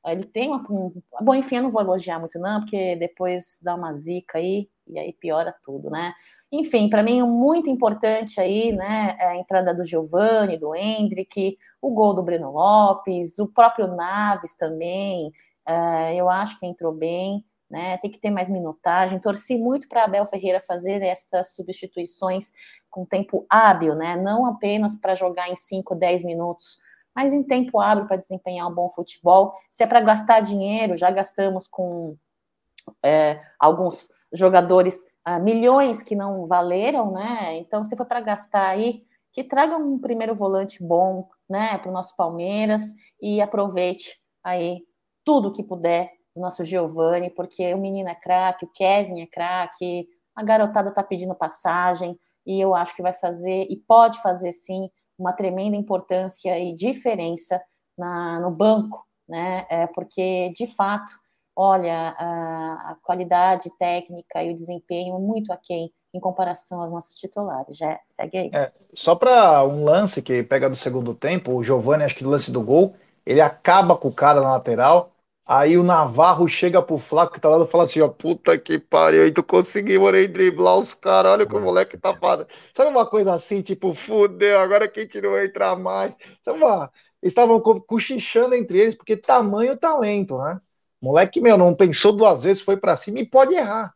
ele 0.07 0.24
tem 0.24 0.48
uma... 0.48 0.62
Um, 0.70 0.92
bom, 1.22 1.34
enfim, 1.34 1.57
eu 1.57 1.62
não 1.64 1.70
vou 1.70 1.82
elogiar 1.82 2.18
muito 2.18 2.38
não, 2.38 2.61
porque 2.61 2.96
depois 2.96 3.59
dá 3.62 3.74
uma 3.74 3.92
zica 3.92 4.38
aí, 4.38 4.68
e 4.86 4.98
aí 4.98 5.12
piora 5.12 5.55
tudo, 5.62 5.90
né? 5.90 6.12
Enfim, 6.51 6.88
para 6.88 7.03
mim, 7.03 7.22
muito 7.22 7.70
importante 7.70 8.40
aí, 8.40 8.72
né, 8.72 9.16
é 9.18 9.26
a 9.28 9.36
entrada 9.36 9.74
do 9.74 9.84
Giovani, 9.84 10.59
do 10.59 10.74
Hendrick, 10.74 11.57
o 11.80 11.90
gol 11.90 12.14
do 12.14 12.22
Breno 12.22 12.51
Lopes, 12.51 13.38
o 13.38 13.46
próprio 13.46 13.88
Naves 13.88 14.57
também, 14.57 15.32
é, 15.66 16.16
eu 16.16 16.28
acho 16.28 16.59
que 16.59 16.66
entrou 16.66 16.92
bem, 16.92 17.44
né? 17.70 17.96
Tem 17.98 18.11
que 18.11 18.18
ter 18.18 18.30
mais 18.30 18.51
minutagem. 18.51 19.20
Torci 19.20 19.57
muito 19.57 19.88
para 19.88 20.05
Abel 20.05 20.26
Ferreira 20.26 20.61
fazer 20.61 21.03
estas 21.03 21.55
substituições 21.55 22.51
com 22.90 23.07
tempo 23.07 23.46
hábil, 23.48 23.94
né? 23.94 24.16
Não 24.16 24.44
apenas 24.46 24.96
para 24.96 25.14
jogar 25.14 25.48
em 25.48 25.57
5, 25.57 25.94
10 25.94 26.24
minutos, 26.24 26.78
mas 27.14 27.32
em 27.32 27.42
tempo 27.42 27.80
hábil 27.80 28.06
para 28.06 28.16
desempenhar 28.16 28.68
um 28.68 28.74
bom 28.74 28.88
futebol. 28.88 29.52
Se 29.70 29.82
é 29.82 29.86
para 29.86 30.00
gastar 30.00 30.40
dinheiro, 30.40 30.96
já 30.96 31.11
gastamos 31.11 31.66
com 31.66 32.16
é, 33.04 33.40
alguns 33.58 34.08
jogadores 34.32 34.98
ah, 35.24 35.38
milhões 35.38 36.02
que 36.02 36.14
não 36.14 36.46
valeram, 36.46 37.12
né? 37.12 37.56
Então, 37.58 37.84
se 37.84 37.96
for 37.96 38.06
para 38.06 38.20
gastar 38.20 38.68
aí, 38.68 39.04
que 39.32 39.44
traga 39.44 39.76
um 39.76 39.98
primeiro 39.98 40.34
volante 40.34 40.82
bom, 40.82 41.28
né, 41.48 41.78
para 41.78 41.90
o 41.90 41.92
nosso 41.92 42.16
Palmeiras 42.16 42.94
e 43.20 43.40
aproveite 43.40 44.20
aí 44.42 44.80
tudo 45.24 45.52
que 45.52 45.62
puder 45.62 46.11
do 46.34 46.40
nosso 46.40 46.64
Giovanni, 46.64 47.30
porque 47.30 47.72
o 47.74 47.78
menino 47.78 48.08
é 48.08 48.14
craque, 48.14 48.64
o 48.64 48.72
Kevin 48.72 49.20
é 49.20 49.26
craque, 49.26 50.08
a 50.34 50.42
garotada 50.42 50.92
tá 50.92 51.02
pedindo 51.02 51.34
passagem, 51.34 52.18
e 52.46 52.61
eu 52.61 52.74
acho 52.74 52.94
que 52.94 53.02
vai 53.02 53.12
fazer, 53.12 53.66
e 53.68 53.76
pode 53.76 54.20
fazer 54.22 54.52
sim, 54.52 54.90
uma 55.20 55.32
tremenda 55.32 55.76
importância 55.76 56.58
e 56.58 56.74
diferença 56.74 57.60
na, 57.96 58.40
no 58.40 58.50
banco, 58.50 59.04
né? 59.28 59.66
É, 59.68 59.86
porque, 59.86 60.50
de 60.56 60.66
fato, 60.66 61.12
olha, 61.54 62.16
a, 62.18 62.92
a 62.92 62.96
qualidade 63.02 63.70
técnica 63.78 64.42
e 64.42 64.50
o 64.50 64.54
desempenho 64.54 65.18
muito 65.20 65.52
aquém 65.52 65.92
em 66.12 66.18
comparação 66.18 66.80
aos 66.80 66.90
nossos 66.90 67.14
titulares. 67.14 67.76
Já 67.76 68.00
segue 68.02 68.38
aí. 68.38 68.50
É, 68.52 68.72
só 68.94 69.14
para 69.14 69.64
um 69.64 69.84
lance 69.84 70.22
que 70.22 70.42
pega 70.42 70.68
do 70.68 70.76
segundo 70.76 71.14
tempo, 71.14 71.52
o 71.52 71.62
Giovanni, 71.62 72.04
acho 72.04 72.16
que 72.16 72.24
do 72.24 72.30
lance 72.30 72.50
do 72.50 72.62
gol, 72.62 72.94
ele 73.24 73.40
acaba 73.40 73.96
com 73.96 74.08
o 74.08 74.14
cara 74.14 74.40
na 74.40 74.52
lateral, 74.52 75.12
Aí 75.47 75.76
o 75.76 75.82
Navarro 75.82 76.47
chega 76.49 76.80
pro 76.80 76.99
Flaco 76.99 77.34
que 77.34 77.41
tá 77.41 77.49
lá 77.49 77.64
e 77.64 77.68
fala 77.68 77.84
assim, 77.84 78.01
ó, 78.01 78.09
puta 78.09 78.57
que 78.57 78.78
pariu, 78.78 79.24
aí 79.24 79.32
tu 79.32 79.43
conseguiu 79.43 80.07
aí 80.07 80.28
driblar 80.28 80.78
os 80.78 80.95
caras, 80.95 81.32
olha 81.32 81.47
que 81.47 81.55
o 81.55 81.61
moleque 81.61 81.99
tá 81.99 82.14
fazendo. 82.16 82.49
Sabe 82.74 82.91
uma 82.91 83.05
coisa 83.05 83.34
assim, 83.34 83.61
tipo, 83.61 83.95
fudeu, 83.95 84.61
agora 84.61 84.88
que 84.88 85.01
a 85.01 85.03
gente 85.03 85.20
não 85.20 85.78
mais. 85.80 86.14
Sabe 86.45 86.59
uma... 86.59 86.91
Estavam 87.22 87.61
cochichando 87.61 88.55
entre 88.55 88.78
eles, 88.78 88.95
porque 88.95 89.16
tamanho 89.16 89.76
talento, 89.76 90.38
né? 90.38 90.61
Moleque, 91.03 91.41
meu, 91.41 91.59
não 91.59 91.74
pensou 91.74 92.12
duas 92.12 92.43
vezes, 92.45 92.62
foi 92.62 92.76
para 92.76 92.97
cima 92.97 93.18
e 93.20 93.28
pode 93.28 93.55
errar. 93.55 93.95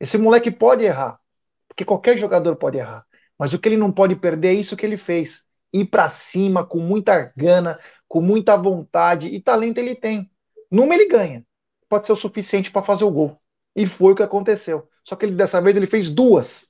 Esse 0.00 0.18
moleque 0.18 0.50
pode 0.50 0.84
errar, 0.84 1.20
porque 1.68 1.84
qualquer 1.84 2.18
jogador 2.18 2.56
pode 2.56 2.78
errar. 2.78 3.06
Mas 3.38 3.52
o 3.52 3.58
que 3.58 3.68
ele 3.68 3.76
não 3.76 3.92
pode 3.92 4.16
perder 4.16 4.48
é 4.48 4.54
isso 4.54 4.76
que 4.76 4.86
ele 4.86 4.96
fez. 4.96 5.44
Ir 5.72 5.86
para 5.86 6.10
cima 6.10 6.64
com 6.66 6.78
muita 6.78 7.32
gana, 7.36 7.78
com 8.08 8.20
muita 8.20 8.56
vontade 8.56 9.26
e 9.26 9.40
talento 9.42 9.78
ele 9.78 9.94
tem. 9.94 10.31
Numa 10.72 10.94
ele 10.94 11.06
ganha. 11.06 11.44
Pode 11.86 12.06
ser 12.06 12.12
o 12.12 12.16
suficiente 12.16 12.70
para 12.70 12.82
fazer 12.82 13.04
o 13.04 13.10
gol. 13.10 13.38
E 13.76 13.86
foi 13.86 14.12
o 14.12 14.16
que 14.16 14.22
aconteceu. 14.22 14.88
Só 15.04 15.14
que 15.14 15.26
ele, 15.26 15.36
dessa 15.36 15.60
vez 15.60 15.76
ele 15.76 15.86
fez 15.86 16.10
duas. 16.10 16.66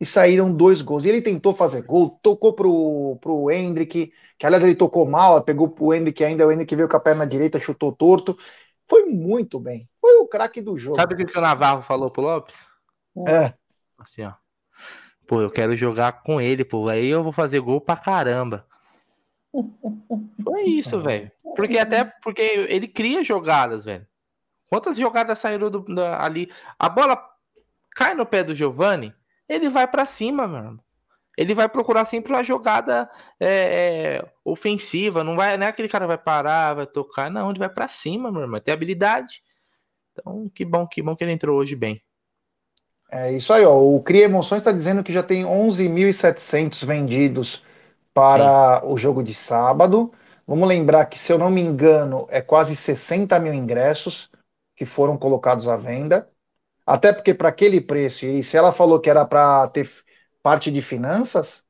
E 0.00 0.06
saíram 0.06 0.50
dois 0.50 0.80
gols. 0.80 1.04
E 1.04 1.10
ele 1.10 1.20
tentou 1.20 1.54
fazer 1.54 1.82
gol, 1.82 2.18
tocou 2.22 2.54
pro, 2.54 3.18
pro 3.20 3.50
Hendrick, 3.50 4.12
que 4.38 4.46
aliás 4.46 4.64
ele 4.64 4.74
tocou 4.74 5.06
mal, 5.06 5.42
pegou 5.42 5.68
pro 5.68 5.92
Hendrick 5.92 6.24
ainda, 6.24 6.46
o 6.46 6.50
Hendrick 6.50 6.74
veio 6.74 6.88
com 6.88 6.96
a 6.96 7.00
perna 7.00 7.26
direita, 7.26 7.60
chutou 7.60 7.92
torto. 7.92 8.36
Foi 8.88 9.04
muito 9.04 9.60
bem. 9.60 9.88
Foi 10.00 10.16
o 10.16 10.26
craque 10.26 10.62
do 10.62 10.78
jogo. 10.78 10.96
Sabe 10.96 11.14
o 11.14 11.16
que, 11.18 11.26
que 11.26 11.38
o 11.38 11.42
Navarro 11.42 11.82
falou 11.82 12.10
pro 12.10 12.22
Lopes? 12.22 12.66
É. 13.28 13.52
Assim, 13.98 14.22
ó. 14.22 14.32
Pô, 15.26 15.42
eu 15.42 15.50
quero 15.50 15.76
jogar 15.76 16.22
com 16.22 16.40
ele, 16.40 16.64
pô. 16.64 16.88
Aí 16.88 17.08
eu 17.08 17.22
vou 17.22 17.32
fazer 17.32 17.60
gol 17.60 17.80
pra 17.80 17.96
caramba. 17.96 18.66
Foi 20.42 20.62
isso, 20.64 21.00
velho. 21.02 21.30
Porque 21.54 21.78
até 21.78 22.04
porque 22.22 22.42
ele 22.42 22.88
cria 22.88 23.24
jogadas, 23.24 23.84
velho. 23.84 24.06
Quantas 24.68 24.96
jogadas 24.96 25.38
saíram 25.38 25.70
do, 25.70 25.84
ali? 26.02 26.50
A 26.78 26.88
bola 26.88 27.22
cai 27.94 28.14
no 28.14 28.26
pé 28.26 28.42
do 28.42 28.54
Giovani, 28.54 29.14
ele 29.48 29.68
vai 29.68 29.86
para 29.86 30.04
cima, 30.04 30.46
mano. 30.46 30.80
Ele 31.36 31.54
vai 31.54 31.68
procurar 31.68 32.04
sempre 32.06 32.32
uma 32.32 32.42
jogada 32.42 33.08
é, 33.38 33.48
é, 33.48 34.28
ofensiva. 34.44 35.22
Não 35.22 35.36
vai, 35.36 35.56
não 35.56 35.66
é 35.66 35.68
aquele 35.68 35.88
cara 35.88 36.06
vai 36.06 36.16
parar, 36.16 36.74
vai 36.74 36.86
tocar. 36.86 37.30
Não, 37.30 37.50
ele 37.50 37.58
vai 37.58 37.68
para 37.68 37.86
cima, 37.88 38.32
meu 38.32 38.42
irmão. 38.42 38.58
Tem 38.58 38.72
habilidade. 38.72 39.42
Então, 40.12 40.50
que 40.54 40.64
bom, 40.64 40.86
que 40.86 41.02
bom 41.02 41.14
que 41.14 41.22
ele 41.22 41.32
entrou 41.32 41.58
hoje 41.58 41.76
bem. 41.76 42.02
É 43.10 43.32
isso 43.32 43.52
aí, 43.52 43.64
ó. 43.66 43.78
O 43.78 44.02
Cria 44.02 44.24
Emoções 44.24 44.58
está 44.58 44.72
dizendo 44.72 45.04
que 45.04 45.12
já 45.12 45.22
tem 45.22 45.44
11.700 45.44 46.86
vendidos 46.86 47.65
para 48.16 48.80
Sim. 48.80 48.86
o 48.86 48.96
jogo 48.96 49.22
de 49.22 49.34
sábado. 49.34 50.10
Vamos 50.46 50.66
lembrar 50.66 51.04
que, 51.04 51.18
se 51.18 51.30
eu 51.30 51.36
não 51.36 51.50
me 51.50 51.60
engano, 51.60 52.26
é 52.30 52.40
quase 52.40 52.74
60 52.74 53.38
mil 53.38 53.52
ingressos 53.52 54.30
que 54.74 54.86
foram 54.86 55.18
colocados 55.18 55.68
à 55.68 55.76
venda. 55.76 56.26
Até 56.86 57.12
porque, 57.12 57.34
para 57.34 57.50
aquele 57.50 57.78
preço, 57.78 58.24
e 58.24 58.42
se 58.42 58.56
ela 58.56 58.72
falou 58.72 59.00
que 59.00 59.10
era 59.10 59.26
para 59.26 59.68
ter 59.68 59.90
parte 60.42 60.72
de 60.72 60.80
finanças, 60.80 61.66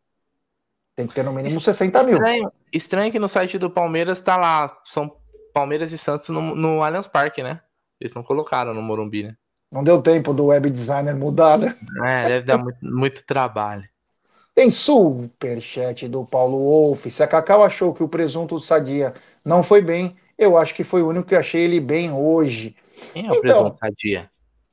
tem 0.94 1.08
que 1.08 1.14
ter 1.14 1.24
no 1.24 1.32
mínimo 1.32 1.60
60 1.60 2.04
mil. 2.04 2.14
Estranho, 2.14 2.52
estranho 2.72 3.10
que 3.10 3.18
no 3.18 3.28
site 3.28 3.58
do 3.58 3.68
Palmeiras 3.68 4.18
está 4.18 4.36
lá, 4.36 4.78
são 4.84 5.16
Palmeiras 5.52 5.90
e 5.90 5.98
Santos 5.98 6.28
no, 6.28 6.54
no 6.54 6.80
Allianz 6.80 7.08
Parque, 7.08 7.42
né? 7.42 7.60
Eles 8.00 8.14
não 8.14 8.22
colocaram 8.22 8.72
no 8.72 8.82
Morumbi, 8.82 9.24
né? 9.24 9.34
Não 9.72 9.82
deu 9.82 10.00
tempo 10.00 10.32
do 10.32 10.46
web 10.46 10.70
designer 10.70 11.16
mudar, 11.16 11.58
né? 11.58 11.76
É, 12.04 12.28
deve 12.28 12.46
dar 12.46 12.58
muito, 12.58 12.78
muito 12.82 13.24
trabalho. 13.24 13.88
Tem 14.56 14.70
superchat 14.70 16.08
do 16.08 16.24
Paulo 16.24 16.58
Wolff. 16.58 17.10
Se 17.10 17.22
a 17.22 17.26
Cacau 17.26 17.62
achou 17.62 17.92
que 17.92 18.02
o 18.02 18.08
presunto 18.08 18.58
sadia 18.58 19.12
não 19.44 19.62
foi 19.62 19.82
bem, 19.82 20.16
eu 20.38 20.56
acho 20.56 20.74
que 20.74 20.82
foi 20.82 21.02
o 21.02 21.08
único 21.08 21.28
que 21.28 21.36
achei 21.36 21.60
ele 21.60 21.78
bem 21.78 22.10
hoje. 22.10 22.74
Quem 23.12 23.26
é 23.26 23.30
o 23.30 23.34
então, 23.34 23.40
presunto 23.42 23.76
sadia? 23.76 24.30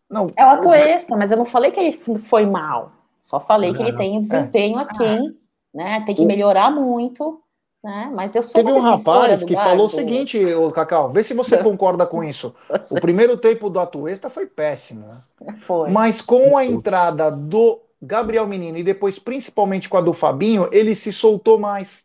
Não, 0.09 0.27
é 0.37 0.45
o 0.45 0.49
ato 0.51 0.71
extra, 0.71 1.17
mas 1.17 1.33
eu 1.33 1.37
não 1.37 1.43
falei 1.43 1.69
que 1.69 1.81
ele 1.81 1.91
foi 1.91 2.45
mal. 2.45 2.93
Só 3.19 3.41
falei 3.41 3.71
não, 3.71 3.75
que 3.75 3.83
ele 3.83 3.97
tem 3.97 4.17
um 4.17 4.21
desempenho 4.21 4.79
é. 4.79 4.83
aqui, 4.83 5.37
né? 5.75 6.01
Tem 6.05 6.15
que 6.15 6.25
melhorar 6.25 6.71
muito, 6.71 7.41
né? 7.83 8.09
Mas 8.15 8.33
eu 8.33 8.41
sou 8.41 8.63
Teve 8.63 8.77
um 8.77 8.81
rapaz 8.81 9.43
que 9.43 9.53
falou 9.53 9.87
o 9.87 9.89
seguinte, 9.89 10.41
ô 10.55 10.71
Cacau, 10.71 11.11
vê 11.11 11.23
se 11.23 11.33
você 11.33 11.57
concorda 11.61 12.05
com 12.05 12.23
isso. 12.23 12.55
O 12.89 13.01
primeiro 13.01 13.35
tempo 13.35 13.69
do 13.69 13.81
Atuesta 13.81 14.29
foi 14.29 14.45
péssimo. 14.45 15.05
Né? 15.41 15.57
Foi. 15.63 15.91
Mas 15.91 16.21
com 16.21 16.57
a 16.57 16.63
entrada 16.63 17.29
do 17.29 17.81
Gabriel 18.03 18.45
Menino 18.45 18.77
e 18.77 18.83
depois 18.83 19.17
principalmente 19.17 19.87
com 19.87 19.97
a 19.97 20.01
do 20.01 20.13
Fabinho, 20.13 20.67
ele 20.71 20.93
se 20.93 21.13
soltou 21.13 21.57
mais. 21.57 22.03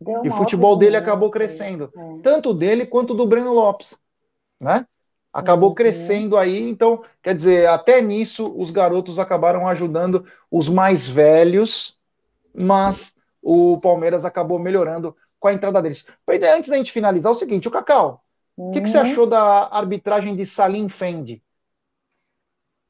e 0.00 0.28
o 0.28 0.32
futebol 0.32 0.76
dele 0.76 0.96
acabou 0.96 1.30
crescendo. 1.30 1.92
É. 1.94 2.22
Tanto 2.22 2.54
dele 2.54 2.86
quanto 2.86 3.14
do 3.14 3.26
Breno 3.26 3.52
Lopes. 3.52 3.98
Né? 4.58 4.86
Acabou 5.32 5.70
uhum. 5.70 5.74
crescendo 5.74 6.38
aí, 6.38 6.68
então, 6.68 7.02
quer 7.22 7.34
dizer, 7.34 7.68
até 7.68 8.00
nisso 8.00 8.54
os 8.56 8.70
garotos 8.70 9.18
acabaram 9.18 9.68
ajudando 9.68 10.24
os 10.50 10.68
mais 10.68 11.06
velhos, 11.06 11.98
mas 12.54 13.14
o 13.42 13.78
Palmeiras 13.80 14.24
acabou 14.24 14.58
melhorando 14.58 15.14
com 15.38 15.48
a 15.48 15.52
entrada 15.52 15.82
deles. 15.82 16.06
Antes 16.26 16.70
da 16.70 16.76
gente 16.76 16.92
finalizar, 16.92 17.32
é 17.32 17.34
o 17.34 17.38
seguinte, 17.38 17.68
o 17.68 17.70
Cacau, 17.70 18.22
o 18.56 18.66
uhum. 18.66 18.72
que, 18.72 18.80
que, 18.80 18.88
você 18.88 18.98
uhum. 18.98 19.04
achou 19.04 19.26
da 19.26 19.68
arbitragem 19.70 20.34
de 20.34 20.46
Salim 20.46 20.88
Fendi? 20.88 21.42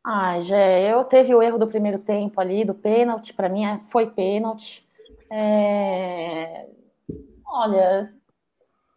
Ah, 0.06 0.38
Gé, 0.38 0.92
eu 0.92 1.02
teve 1.04 1.34
o 1.34 1.42
erro 1.42 1.58
do 1.58 1.66
primeiro 1.66 1.98
tempo 1.98 2.38
ali, 2.38 2.62
do 2.62 2.74
pênalti, 2.74 3.32
para 3.32 3.48
mim 3.48 3.64
é, 3.64 3.80
foi 3.80 4.10
pênalti. 4.10 4.86
É... 5.32 6.68
Olha, 7.46 8.12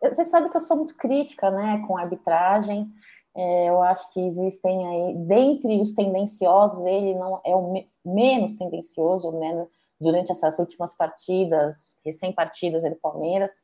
você 0.01 0.25
sabe 0.25 0.49
que 0.49 0.57
eu 0.57 0.61
sou 0.61 0.75
muito 0.75 0.95
crítica, 0.95 1.49
né, 1.49 1.81
com 1.87 1.97
a 1.97 2.01
arbitragem. 2.01 2.91
É, 3.33 3.69
eu 3.69 3.81
acho 3.83 4.11
que 4.11 4.19
existem 4.19 4.85
aí, 4.85 5.15
dentre 5.15 5.79
os 5.79 5.93
tendenciosos, 5.93 6.85
ele 6.85 7.13
não 7.15 7.39
é 7.45 7.55
o 7.55 7.71
me 7.71 7.87
menos 8.03 8.55
tendencioso, 8.55 9.31
né, 9.31 9.65
durante 10.01 10.31
essas 10.31 10.59
últimas 10.59 10.93
partidas, 10.93 11.95
recém-partidas 12.03 12.83
do 12.83 12.95
Palmeiras. 12.95 13.63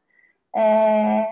É, 0.56 1.26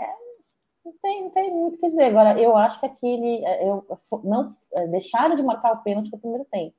não 0.84 0.94
tem, 1.02 1.24
não 1.24 1.32
tem 1.32 1.52
muito 1.52 1.76
o 1.76 1.80
que 1.80 1.90
dizer. 1.90 2.06
Agora, 2.06 2.40
eu 2.40 2.56
acho 2.56 2.80
que 2.80 2.86
aquele. 2.86 3.46
É, 3.46 3.68
eu, 3.68 3.86
não 4.24 4.56
é, 4.74 4.88
deixaram 4.88 5.36
de 5.36 5.44
marcar 5.44 5.74
o 5.74 5.84
pênalti 5.84 6.12
no 6.12 6.20
primeiro 6.20 6.46
tempo. 6.46 6.76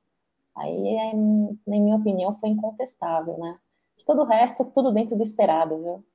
Aí, 0.55 0.87
é, 0.95 1.13
na 1.13 1.79
minha 1.79 1.95
opinião, 1.95 2.37
foi 2.39 2.49
incontestável, 2.49 3.37
né? 3.37 3.57
De 3.97 4.05
todo 4.05 4.21
o 4.21 4.25
resto, 4.25 4.65
tudo 4.65 4.91
dentro 4.91 5.15
do 5.15 5.23
esperado, 5.23 5.77
viu? 5.77 6.05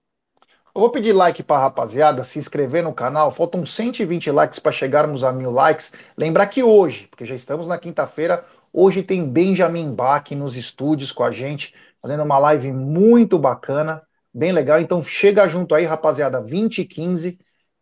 Eu 0.75 0.83
vou 0.83 0.91
pedir 0.91 1.13
like 1.13 1.43
para 1.43 1.63
rapaziada, 1.63 2.23
se 2.23 2.39
inscrever 2.39 2.85
no 2.85 2.93
canal. 2.93 3.33
Faltam 3.33 3.65
120 3.67 4.31
likes 4.31 4.59
para 4.59 4.71
chegarmos 4.71 5.25
a 5.25 5.33
mil 5.33 5.51
likes. 5.51 5.93
Lembrar 6.17 6.47
que 6.47 6.63
hoje, 6.63 7.09
porque 7.09 7.25
já 7.25 7.35
estamos 7.35 7.67
na 7.67 7.79
quinta-feira, 7.79 8.45
hoje 8.73 9.03
tem 9.03 9.29
Benjamin 9.29 9.93
Bach 9.93 10.31
nos 10.33 10.57
estúdios 10.57 11.11
com 11.11 11.25
a 11.25 11.33
gente, 11.33 11.75
fazendo 12.01 12.23
uma 12.23 12.39
live 12.39 12.71
muito 12.71 13.39
bacana, 13.39 14.03
bem 14.33 14.53
legal. 14.53 14.79
Então 14.81 15.03
chega 15.03 15.49
junto 15.49 15.75
aí, 15.75 15.85
rapaziada, 15.85 16.41
20 16.41 16.83
e 16.83 16.85
15 16.85 17.39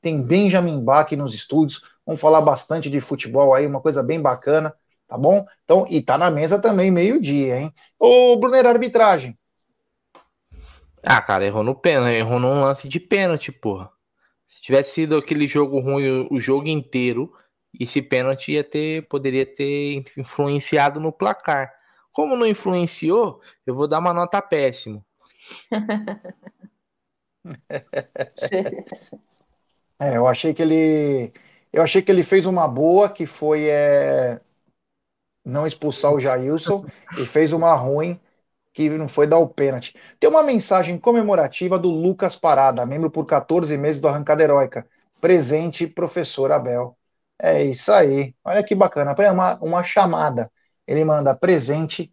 tem 0.06 0.22
Benjamin 0.22 0.84
Bach 0.84 1.10
nos 1.16 1.34
estúdios. 1.34 1.82
Vamos 2.06 2.20
falar 2.20 2.40
bastante 2.40 2.88
de 2.88 3.00
futebol 3.00 3.52
aí, 3.52 3.66
uma 3.66 3.80
coisa 3.80 4.04
bem 4.04 4.22
bacana, 4.22 4.72
tá 5.08 5.18
bom? 5.18 5.44
Então, 5.64 5.84
e 5.90 6.00
tá 6.00 6.16
na 6.16 6.30
mesa 6.30 6.60
também, 6.60 6.92
meio-dia, 6.92 7.58
hein? 7.58 7.74
Ô, 7.98 8.36
Brunner, 8.36 8.66
arbitragem. 8.66 9.36
Ah, 11.04 11.20
cara, 11.20 11.44
errou 11.44 11.64
no 11.64 11.74
pênalti, 11.74 12.14
errou 12.14 12.38
num 12.38 12.60
lance 12.60 12.88
de 12.88 13.00
pênalti, 13.00 13.50
porra. 13.50 13.90
Se 14.46 14.62
tivesse 14.62 14.94
sido 14.94 15.16
aquele 15.16 15.48
jogo 15.48 15.80
ruim 15.80 16.28
o, 16.30 16.34
o 16.34 16.38
jogo 16.38 16.68
inteiro, 16.68 17.32
esse 17.78 18.00
pênalti 18.00 18.52
ia 18.52 18.62
ter, 18.62 19.08
poderia 19.08 19.44
ter 19.44 20.04
influenciado 20.16 21.00
no 21.00 21.10
placar. 21.10 21.72
Como 22.12 22.36
não 22.36 22.46
influenciou, 22.46 23.40
eu 23.66 23.74
vou 23.74 23.88
dar 23.88 23.98
uma 23.98 24.14
nota 24.14 24.40
péssima. 24.40 25.04
É, 29.98 30.16
eu 30.16 30.26
achei 30.26 30.52
que 30.52 30.62
ele, 30.62 31.32
eu 31.72 31.82
achei 31.82 32.02
que 32.02 32.10
ele 32.10 32.22
fez 32.22 32.46
uma 32.46 32.68
boa, 32.68 33.08
que 33.08 33.26
foi 33.26 33.68
é, 33.68 34.40
não 35.44 35.66
expulsar 35.66 36.12
o 36.12 36.20
Jailson, 36.20 36.84
e 37.18 37.24
fez 37.24 37.52
uma 37.52 37.72
ruim, 37.74 38.20
que 38.74 38.90
não 38.90 39.08
foi 39.08 39.26
dar 39.26 39.38
o 39.38 39.48
pênalti. 39.48 39.96
Tem 40.20 40.28
uma 40.28 40.42
mensagem 40.42 40.98
comemorativa 40.98 41.78
do 41.78 41.88
Lucas 41.88 42.36
Parada, 42.36 42.84
membro 42.84 43.10
por 43.10 43.24
14 43.24 43.76
meses 43.78 44.00
do 44.00 44.08
Arrancada 44.08 44.42
Heróica. 44.42 44.86
Presente, 45.20 45.86
professor 45.86 46.52
Abel. 46.52 46.96
É 47.38 47.64
isso 47.64 47.90
aí. 47.92 48.34
Olha 48.44 48.62
que 48.62 48.74
bacana. 48.74 49.14
Uma, 49.32 49.58
uma 49.62 49.84
chamada. 49.84 50.52
Ele 50.86 51.04
manda 51.04 51.34
presente, 51.34 52.12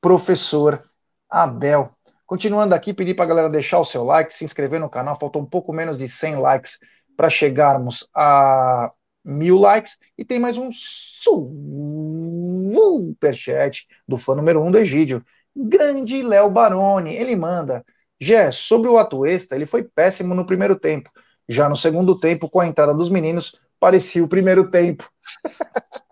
professor 0.00 0.88
Abel. 1.28 1.90
Continuando 2.26 2.74
aqui, 2.74 2.94
pedir 2.94 3.14
para 3.14 3.24
a 3.24 3.28
galera 3.28 3.50
deixar 3.50 3.80
o 3.80 3.84
seu 3.84 4.04
like, 4.04 4.32
se 4.32 4.44
inscrever 4.44 4.78
no 4.78 4.88
canal. 4.88 5.18
Faltam 5.18 5.42
um 5.42 5.46
pouco 5.46 5.72
menos 5.72 5.98
de 5.98 6.08
100 6.08 6.36
likes 6.36 6.78
para 7.16 7.30
chegarmos 7.30 8.08
a 8.14 8.92
mil 9.24 9.56
likes. 9.56 9.98
E 10.18 10.24
tem 10.24 10.38
mais 10.38 10.56
um 10.58 10.70
superchat 12.82 13.86
do 14.06 14.16
fã 14.18 14.34
número 14.34 14.62
um 14.62 14.70
do 14.70 14.78
Egídio. 14.78 15.24
Grande 15.56 16.22
Léo 16.22 16.50
Baroni. 16.50 17.14
Ele 17.14 17.34
manda. 17.36 17.84
Gé, 18.20 18.50
sobre 18.50 18.88
o 18.88 18.98
Atuesta, 18.98 19.54
ele 19.54 19.66
foi 19.66 19.82
péssimo 19.82 20.34
no 20.34 20.46
primeiro 20.46 20.76
tempo. 20.76 21.10
Já 21.48 21.68
no 21.68 21.76
segundo 21.76 22.18
tempo, 22.18 22.48
com 22.48 22.60
a 22.60 22.66
entrada 22.66 22.94
dos 22.94 23.10
meninos, 23.10 23.54
parecia 23.78 24.24
o 24.24 24.28
primeiro 24.28 24.70
tempo. 24.70 25.08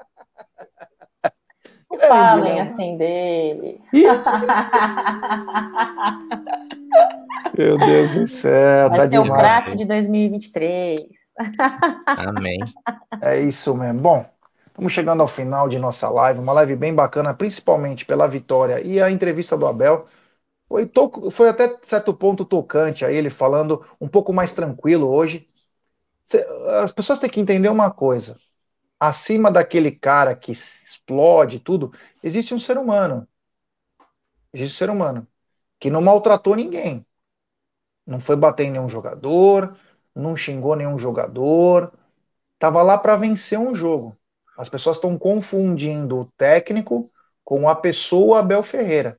Não 2.15 2.29
falem 2.29 2.61
assim 2.61 2.97
dele. 2.97 3.81
Meu 7.57 7.77
Deus 7.77 8.15
do 8.15 8.27
céu. 8.27 8.89
Vai 8.89 8.99
tá 8.99 9.09
ser 9.09 9.23
demais. 9.23 9.31
o 9.31 9.35
craque 9.35 9.77
de 9.77 9.85
2023. 9.85 11.03
Amém. 12.07 12.59
É 13.21 13.41
isso 13.41 13.75
mesmo. 13.75 14.01
Bom, 14.01 14.25
Estamos 14.73 14.91
chegando 14.95 15.21
ao 15.21 15.29
final 15.29 15.69
de 15.69 15.79
nossa 15.79 16.09
live, 16.09 16.41
uma 16.41 16.55
live 16.55 16.75
bem 16.77 16.95
bacana, 16.95 17.35
principalmente 17.35 18.07
pela 18.07 18.27
vitória 18.27 18.81
e 18.81 19.03
a 19.03 19.11
entrevista 19.11 19.55
do 19.55 19.67
Abel. 19.67 20.07
Foi, 20.67 20.87
to... 20.87 21.31
foi 21.31 21.51
até 21.51 21.77
certo 21.83 22.15
ponto 22.15 22.43
tocante 22.43 23.05
a 23.05 23.13
ele 23.13 23.29
falando 23.29 23.85
um 24.01 24.09
pouco 24.09 24.33
mais 24.33 24.55
tranquilo 24.55 25.09
hoje. 25.09 25.47
As 26.83 26.91
pessoas 26.91 27.19
têm 27.19 27.29
que 27.29 27.39
entender 27.39 27.69
uma 27.69 27.91
coisa: 27.91 28.39
acima 29.03 29.51
daquele 29.51 29.91
cara 29.91 30.33
que 30.37 30.53
explode 30.53 31.59
tudo, 31.59 31.93
existe 32.23 32.55
um 32.55 32.61
ser 32.61 32.79
humano. 32.79 33.27
Existe 34.53 34.77
um 34.77 34.79
ser 34.79 34.91
humano 34.91 35.27
que 35.81 35.91
não 35.91 36.01
maltratou 36.01 36.55
ninguém. 36.55 37.05
Não 38.07 38.21
foi 38.21 38.37
bater 38.37 38.67
em 38.67 38.71
nenhum 38.71 38.89
jogador, 38.89 39.77
não 40.15 40.37
xingou 40.37 40.77
nenhum 40.77 40.97
jogador. 40.97 41.93
Tava 42.61 42.81
lá 42.81 42.97
para 42.97 43.17
vencer 43.17 43.59
um 43.59 43.75
jogo. 43.75 44.17
As 44.57 44.69
pessoas 44.69 44.99
estão 44.99 45.19
confundindo 45.19 46.21
o 46.21 46.25
técnico 46.37 47.11
com 47.43 47.69
a 47.69 47.75
pessoa 47.75 48.39
Abel 48.39 48.63
Ferreira. 48.63 49.19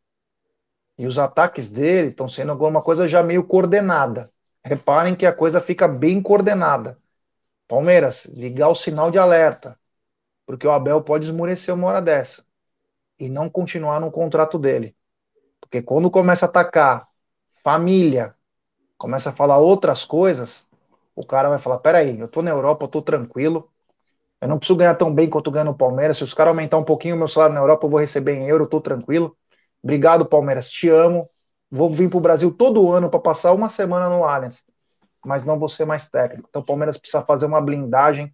E 0.97 1.05
os 1.05 1.19
ataques 1.19 1.69
dele 1.69 2.07
estão 2.07 2.29
sendo 2.29 2.53
alguma 2.53 2.81
coisa 2.81 3.05
já 3.05 3.21
meio 3.21 3.43
coordenada. 3.43 4.31
Reparem 4.63 5.13
que 5.13 5.25
a 5.25 5.33
coisa 5.33 5.59
fica 5.59 5.89
bem 5.89 6.21
coordenada. 6.21 6.97
Palmeiras, 7.67 8.25
ligar 8.25 8.69
o 8.69 8.75
sinal 8.75 9.11
de 9.11 9.17
alerta. 9.17 9.77
Porque 10.45 10.67
o 10.67 10.71
Abel 10.71 11.01
pode 11.03 11.25
esmurecer 11.25 11.73
uma 11.73 11.87
hora 11.87 12.01
dessa. 12.01 12.45
E 13.19 13.29
não 13.29 13.49
continuar 13.49 13.99
no 13.99 14.11
contrato 14.11 14.59
dele. 14.59 14.95
Porque 15.61 15.81
quando 15.81 16.11
começa 16.11 16.45
a 16.45 16.49
atacar 16.49 17.07
família, 17.63 18.35
começa 18.97 19.29
a 19.29 19.33
falar 19.33 19.57
outras 19.57 20.05
coisas, 20.05 20.67
o 21.15 21.25
cara 21.25 21.49
vai 21.49 21.59
falar: 21.59 21.79
peraí, 21.79 22.19
eu 22.19 22.27
tô 22.27 22.41
na 22.41 22.51
Europa, 22.51 22.85
eu 22.85 22.89
tô 22.89 23.01
tranquilo, 23.01 23.71
eu 24.41 24.47
não 24.47 24.57
preciso 24.57 24.77
ganhar 24.77 24.95
tão 24.95 25.13
bem 25.13 25.29
quanto 25.29 25.51
ganho 25.51 25.65
no 25.65 25.77
Palmeiras. 25.77 26.17
Se 26.17 26.23
os 26.23 26.33
caras 26.33 26.51
aumentar 26.51 26.77
um 26.77 26.83
pouquinho 26.83 27.15
o 27.15 27.17
meu 27.17 27.27
salário 27.27 27.55
na 27.55 27.61
Europa, 27.61 27.85
eu 27.85 27.89
vou 27.89 27.99
receber 27.99 28.35
em 28.35 28.47
euro, 28.47 28.65
eu 28.65 28.69
tô 28.69 28.81
tranquilo. 28.81 29.37
Obrigado, 29.81 30.25
Palmeiras, 30.25 30.69
te 30.69 30.89
amo. 30.89 31.29
Vou 31.71 31.89
vir 31.89 32.09
pro 32.09 32.19
Brasil 32.19 32.53
todo 32.53 32.91
ano 32.91 33.09
para 33.09 33.19
passar 33.19 33.53
uma 33.53 33.69
semana 33.69 34.09
no 34.09 34.23
Allianz, 34.23 34.63
mas 35.25 35.45
não 35.45 35.59
vou 35.59 35.69
ser 35.69 35.85
mais 35.85 36.09
técnico. 36.09 36.47
Então 36.49 36.61
o 36.61 36.65
Palmeiras 36.65 36.97
precisa 36.97 37.23
fazer 37.23 37.45
uma 37.45 37.61
blindagem 37.61 38.33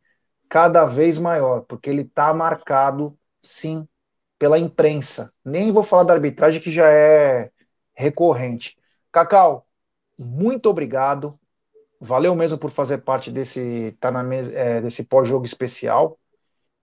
cada 0.49 0.85
vez 0.85 1.17
maior, 1.17 1.61
porque 1.61 1.89
ele 1.89 2.03
tá 2.03 2.33
marcado, 2.33 3.17
sim, 3.43 3.87
pela 4.37 4.57
imprensa. 4.57 5.31
Nem 5.45 5.71
vou 5.71 5.83
falar 5.83 6.03
da 6.03 6.13
arbitragem, 6.13 6.61
que 6.61 6.71
já 6.71 6.89
é 6.89 7.51
recorrente. 7.93 8.77
Cacau, 9.11 9.65
muito 10.17 10.69
obrigado. 10.69 11.37
Valeu 11.99 12.33
mesmo 12.33 12.57
por 12.57 12.71
fazer 12.71 12.99
parte 12.99 13.29
desse 13.29 13.95
tá 13.99 14.09
na 14.09 14.23
mesa, 14.23 14.53
é, 14.53 14.81
desse 14.81 15.03
pós-jogo 15.03 15.45
especial. 15.45 16.17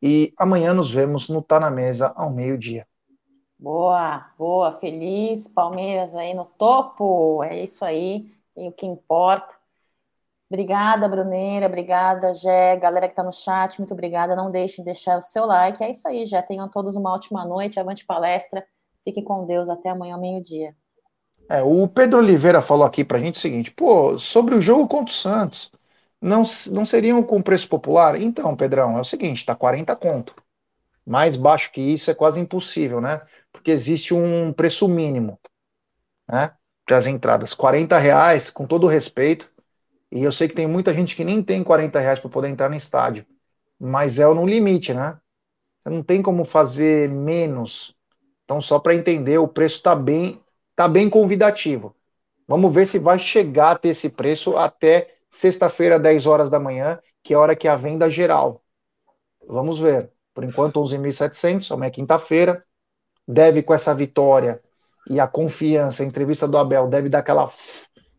E 0.03 0.33
amanhã 0.37 0.75
nos 0.75 0.91
vemos 0.91 1.29
no 1.29 1.41
Tá 1.41 1.59
na 1.59 1.71
Mesa 1.71 2.13
ao 2.15 2.31
meio-dia. 2.31 2.87
Boa, 3.59 4.31
boa, 4.37 4.71
feliz. 4.73 5.49
Palmeiras 5.49 6.15
aí 6.15 6.35
no 6.35 6.45
topo. 6.45 7.43
É 7.43 7.63
isso 7.63 7.85
aí, 7.85 8.31
e 8.55 8.69
o 8.69 8.73
que 8.73 8.85
importa. 8.85 9.57
Obrigada, 10.49 11.09
Bruneira. 11.09 11.67
Obrigada, 11.67 12.33
Gé. 12.33 12.77
Galera 12.77 13.09
que 13.09 13.15
tá 13.15 13.23
no 13.23 13.33
chat, 13.33 13.79
muito 13.79 13.93
obrigada. 13.93 14.37
Não 14.37 14.51
deixe 14.51 14.77
de 14.77 14.85
deixar 14.85 15.19
o 15.19 15.23
seu 15.23 15.45
like. 15.45 15.83
É 15.83 15.91
isso 15.91 16.07
aí, 16.07 16.25
Gé. 16.25 16.41
Tenham 16.43 16.69
todos 16.69 16.97
uma 16.97 17.13
ótima 17.13 17.45
noite. 17.45 17.81
Avante 17.81 18.07
palestra. 18.07 18.65
Fique 19.03 19.23
com 19.23 19.45
Deus. 19.45 19.69
Até 19.69 19.91
amanhã 19.91 20.15
ao 20.15 20.21
meio-dia. 20.21 20.75
É, 21.49 21.63
o 21.63 21.87
Pedro 21.89 22.19
Oliveira 22.19 22.61
falou 22.61 22.85
aqui 22.85 23.05
pra 23.05 23.19
gente 23.19 23.37
o 23.37 23.41
seguinte: 23.41 23.71
pô, 23.71 24.19
sobre 24.19 24.55
o 24.55 24.63
jogo 24.63 24.87
contra 24.87 25.13
o 25.13 25.17
Santos, 25.17 25.71
não, 26.21 26.43
não 26.71 26.85
seriam 26.85 27.23
com 27.23 27.43
preço 27.43 27.69
popular? 27.69 28.21
Então, 28.21 28.57
Pedrão, 28.57 28.97
é 28.97 29.01
o 29.01 29.05
seguinte: 29.05 29.45
tá 29.45 29.55
40 29.55 29.95
conto. 29.97 30.35
Mais 31.05 31.37
baixo 31.37 31.71
que 31.73 31.81
isso 31.81 32.11
é 32.11 32.15
quase 32.15 32.41
impossível, 32.41 33.01
né? 33.01 33.21
Porque 33.53 33.71
existe 33.71 34.13
um 34.15 34.53
preço 34.53 34.89
mínimo, 34.89 35.39
né? 36.29 36.53
Para 36.85 36.99
as 36.99 37.07
entradas. 37.07 37.55
40 37.55 37.99
reais, 37.99 38.51
com 38.51 38.67
todo 38.67 38.87
respeito. 38.87 39.51
E 40.17 40.23
eu 40.23 40.33
sei 40.33 40.49
que 40.49 40.55
tem 40.55 40.67
muita 40.67 40.95
gente 40.95 41.15
que 41.15 41.23
nem 41.23 41.43
tem 41.43 41.63
40 41.63 42.01
reais 42.01 42.19
para 42.19 42.31
poder 42.31 42.49
entrar 42.49 42.71
no 42.71 42.75
estádio. 42.75 43.27
Mas 43.79 44.19
é 44.19 44.25
no 44.25 44.47
limite, 44.47 44.95
né? 44.95 45.19
Não 45.85 46.03
tem 46.03 46.23
como 46.23 46.43
fazer 46.43 47.11
menos. 47.11 47.95
Então, 48.43 48.59
só 48.59 48.79
para 48.79 48.95
entender, 48.95 49.37
o 49.37 49.47
preço 49.47 49.77
está 49.77 49.95
bem 49.95 50.43
tá 50.75 50.89
bem 50.89 51.11
convidativo. 51.11 51.95
Vamos 52.49 52.73
ver 52.73 52.87
se 52.87 52.99
vai 52.99 53.19
chegar 53.19 53.73
a 53.73 53.79
ter 53.79 53.91
esse 53.91 54.09
preço 54.09 54.57
até 54.57 55.15
sexta-feira, 55.29 55.99
10 55.99 56.27
horas 56.27 56.49
da 56.49 56.59
manhã, 56.59 56.99
que 57.23 57.35
é 57.35 57.37
a 57.37 57.41
hora 57.41 57.55
que 57.55 57.69
é 57.69 57.71
a 57.71 57.77
venda 57.77 58.09
geral. 58.09 58.63
Vamos 59.47 59.79
ver. 59.79 60.11
Por 60.33 60.45
enquanto, 60.45 60.81
11.700, 60.81 61.71
amanhã 61.71 61.89
é 61.89 61.91
quinta-feira. 61.91 62.65
Deve, 63.29 63.63
com 63.63 63.75
essa 63.75 63.95
vitória 63.95 64.63
e 65.11 65.21
a 65.21 65.29
confiança, 65.29 66.03
a 66.03 66.07
entrevista 66.07 66.49
do 66.49 66.57
Abel, 66.57 66.89
deve 66.89 67.11
dar 67.11 67.19
aquela, 67.19 67.51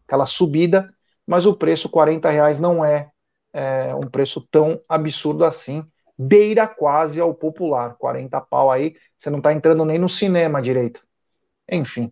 aquela 0.05 0.27
subida, 0.27 0.93
mas 1.27 1.45
o 1.45 1.53
preço, 1.53 1.89
40 1.89 2.29
reais, 2.29 2.57
não 2.57 2.83
é, 2.83 3.11
é 3.53 3.93
um 3.93 4.09
preço 4.09 4.47
tão 4.49 4.81
absurdo 4.87 5.43
assim. 5.43 5.85
Beira 6.17 6.65
quase 6.65 7.19
ao 7.19 7.33
popular. 7.35 7.95
40 7.97 8.39
pau 8.41 8.71
aí, 8.71 8.95
você 9.17 9.29
não 9.29 9.39
está 9.39 9.53
entrando 9.53 9.83
nem 9.83 9.99
no 9.99 10.07
cinema 10.07 10.61
direito. 10.61 11.05
Enfim. 11.69 12.11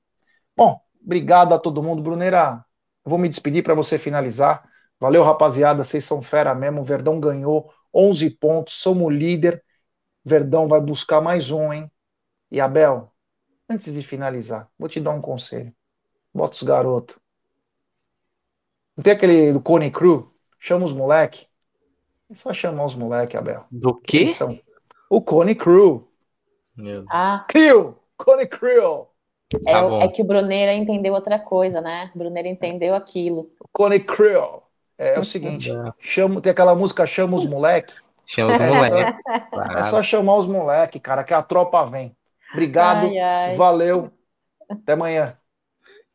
Bom, 0.55 0.79
obrigado 1.03 1.53
a 1.53 1.59
todo 1.59 1.81
mundo, 1.81 2.03
Bruneira. 2.03 2.63
Eu 3.05 3.09
vou 3.09 3.17
me 3.17 3.29
despedir 3.29 3.63
para 3.63 3.73
você 3.73 3.97
finalizar. 3.97 4.67
Valeu, 4.99 5.23
rapaziada. 5.23 5.83
Vocês 5.83 6.03
são 6.03 6.21
fera 6.21 6.53
mesmo. 6.53 6.81
O 6.81 6.85
Verdão 6.85 7.19
ganhou 7.19 7.71
11 7.93 8.29
pontos. 8.31 8.75
Somos 8.75 9.13
líder. 9.13 9.63
Verdão 10.23 10.67
vai 10.67 10.81
buscar 10.81 11.21
mais 11.21 11.51
um, 11.51 11.71
hein? 11.71 11.89
E 12.51 12.59
Abel, 12.59 13.11
antes 13.69 13.93
de 13.93 14.03
finalizar, 14.03 14.69
vou 14.77 14.89
te 14.89 14.99
dar 14.99 15.11
um 15.11 15.21
conselho. 15.21 15.73
Bota 16.33 16.55
os 16.55 16.63
garotos. 16.63 17.15
Não 18.95 19.03
tem 19.03 19.13
aquele 19.13 19.51
do 19.51 19.61
Cone 19.61 19.91
Crew? 19.91 20.31
Chama 20.59 20.85
os 20.85 20.93
moleque. 20.93 21.47
É 22.29 22.35
só 22.35 22.53
chamar 22.53 22.85
os 22.85 22.95
moleque, 22.95 23.37
Abel. 23.37 23.65
Do 23.69 23.95
quê? 23.95 24.33
O 25.09 25.21
Cone 25.21 25.53
Crew. 25.55 26.07
Ah. 27.09 27.45
Crew! 27.47 27.97
Cone 28.17 28.47
Crew! 28.47 29.07
É, 29.65 29.73
tá 29.73 30.05
é, 30.05 30.07
que 30.07 30.21
o 30.21 30.25
Bruneira 30.25 30.73
entendeu 30.73 31.13
outra 31.13 31.37
coisa, 31.37 31.79
né? 31.79 32.11
O 32.15 32.17
Bruneira 32.17 32.47
entendeu 32.47 32.95
aquilo. 32.95 33.51
Cone 33.71 33.99
Creole. 33.99 34.61
É, 34.97 35.15
é, 35.15 35.19
o 35.19 35.25
seguinte, 35.25 35.69
chamo, 35.99 36.41
tem 36.41 36.51
aquela 36.51 36.73
música 36.73 37.05
Chama 37.05 37.37
os 37.37 37.45
Moleque. 37.45 37.93
Chama 38.25 38.53
os 38.53 38.61
Moleque. 38.61 39.15
É, 39.77 39.83
só 39.83 40.01
chamar 40.01 40.35
os 40.35 40.47
moleque, 40.47 40.99
cara, 40.99 41.23
que 41.23 41.33
a 41.33 41.41
tropa 41.41 41.85
vem. 41.85 42.15
Obrigado, 42.51 43.07
ai, 43.07 43.17
ai. 43.17 43.55
valeu, 43.55 44.11
até 44.69 44.93
amanhã. 44.93 45.37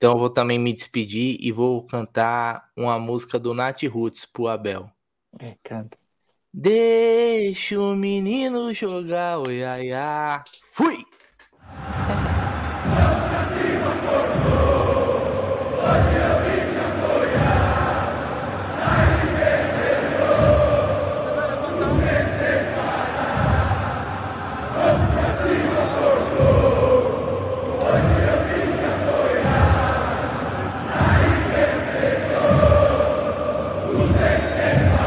Então 0.01 0.13
eu 0.15 0.19
vou 0.19 0.31
também 0.31 0.59
me 0.59 0.73
despedir 0.73 1.37
e 1.39 1.53
vou 1.53 1.85
cantar 1.85 2.71
uma 2.75 2.99
música 2.99 3.39
do 3.39 3.53
Nat 3.53 3.83
Roots 3.83 4.25
pro 4.25 4.49
Abel. 4.49 4.91
É, 5.39 5.59
canta. 5.63 5.99
Deixa 6.53 7.79
o 7.79 7.95
menino 7.95 8.73
jogar, 8.73 9.39
oi, 9.47 9.63
ai, 9.63 9.93
ai. 9.93 10.43
Fui! 10.73 11.05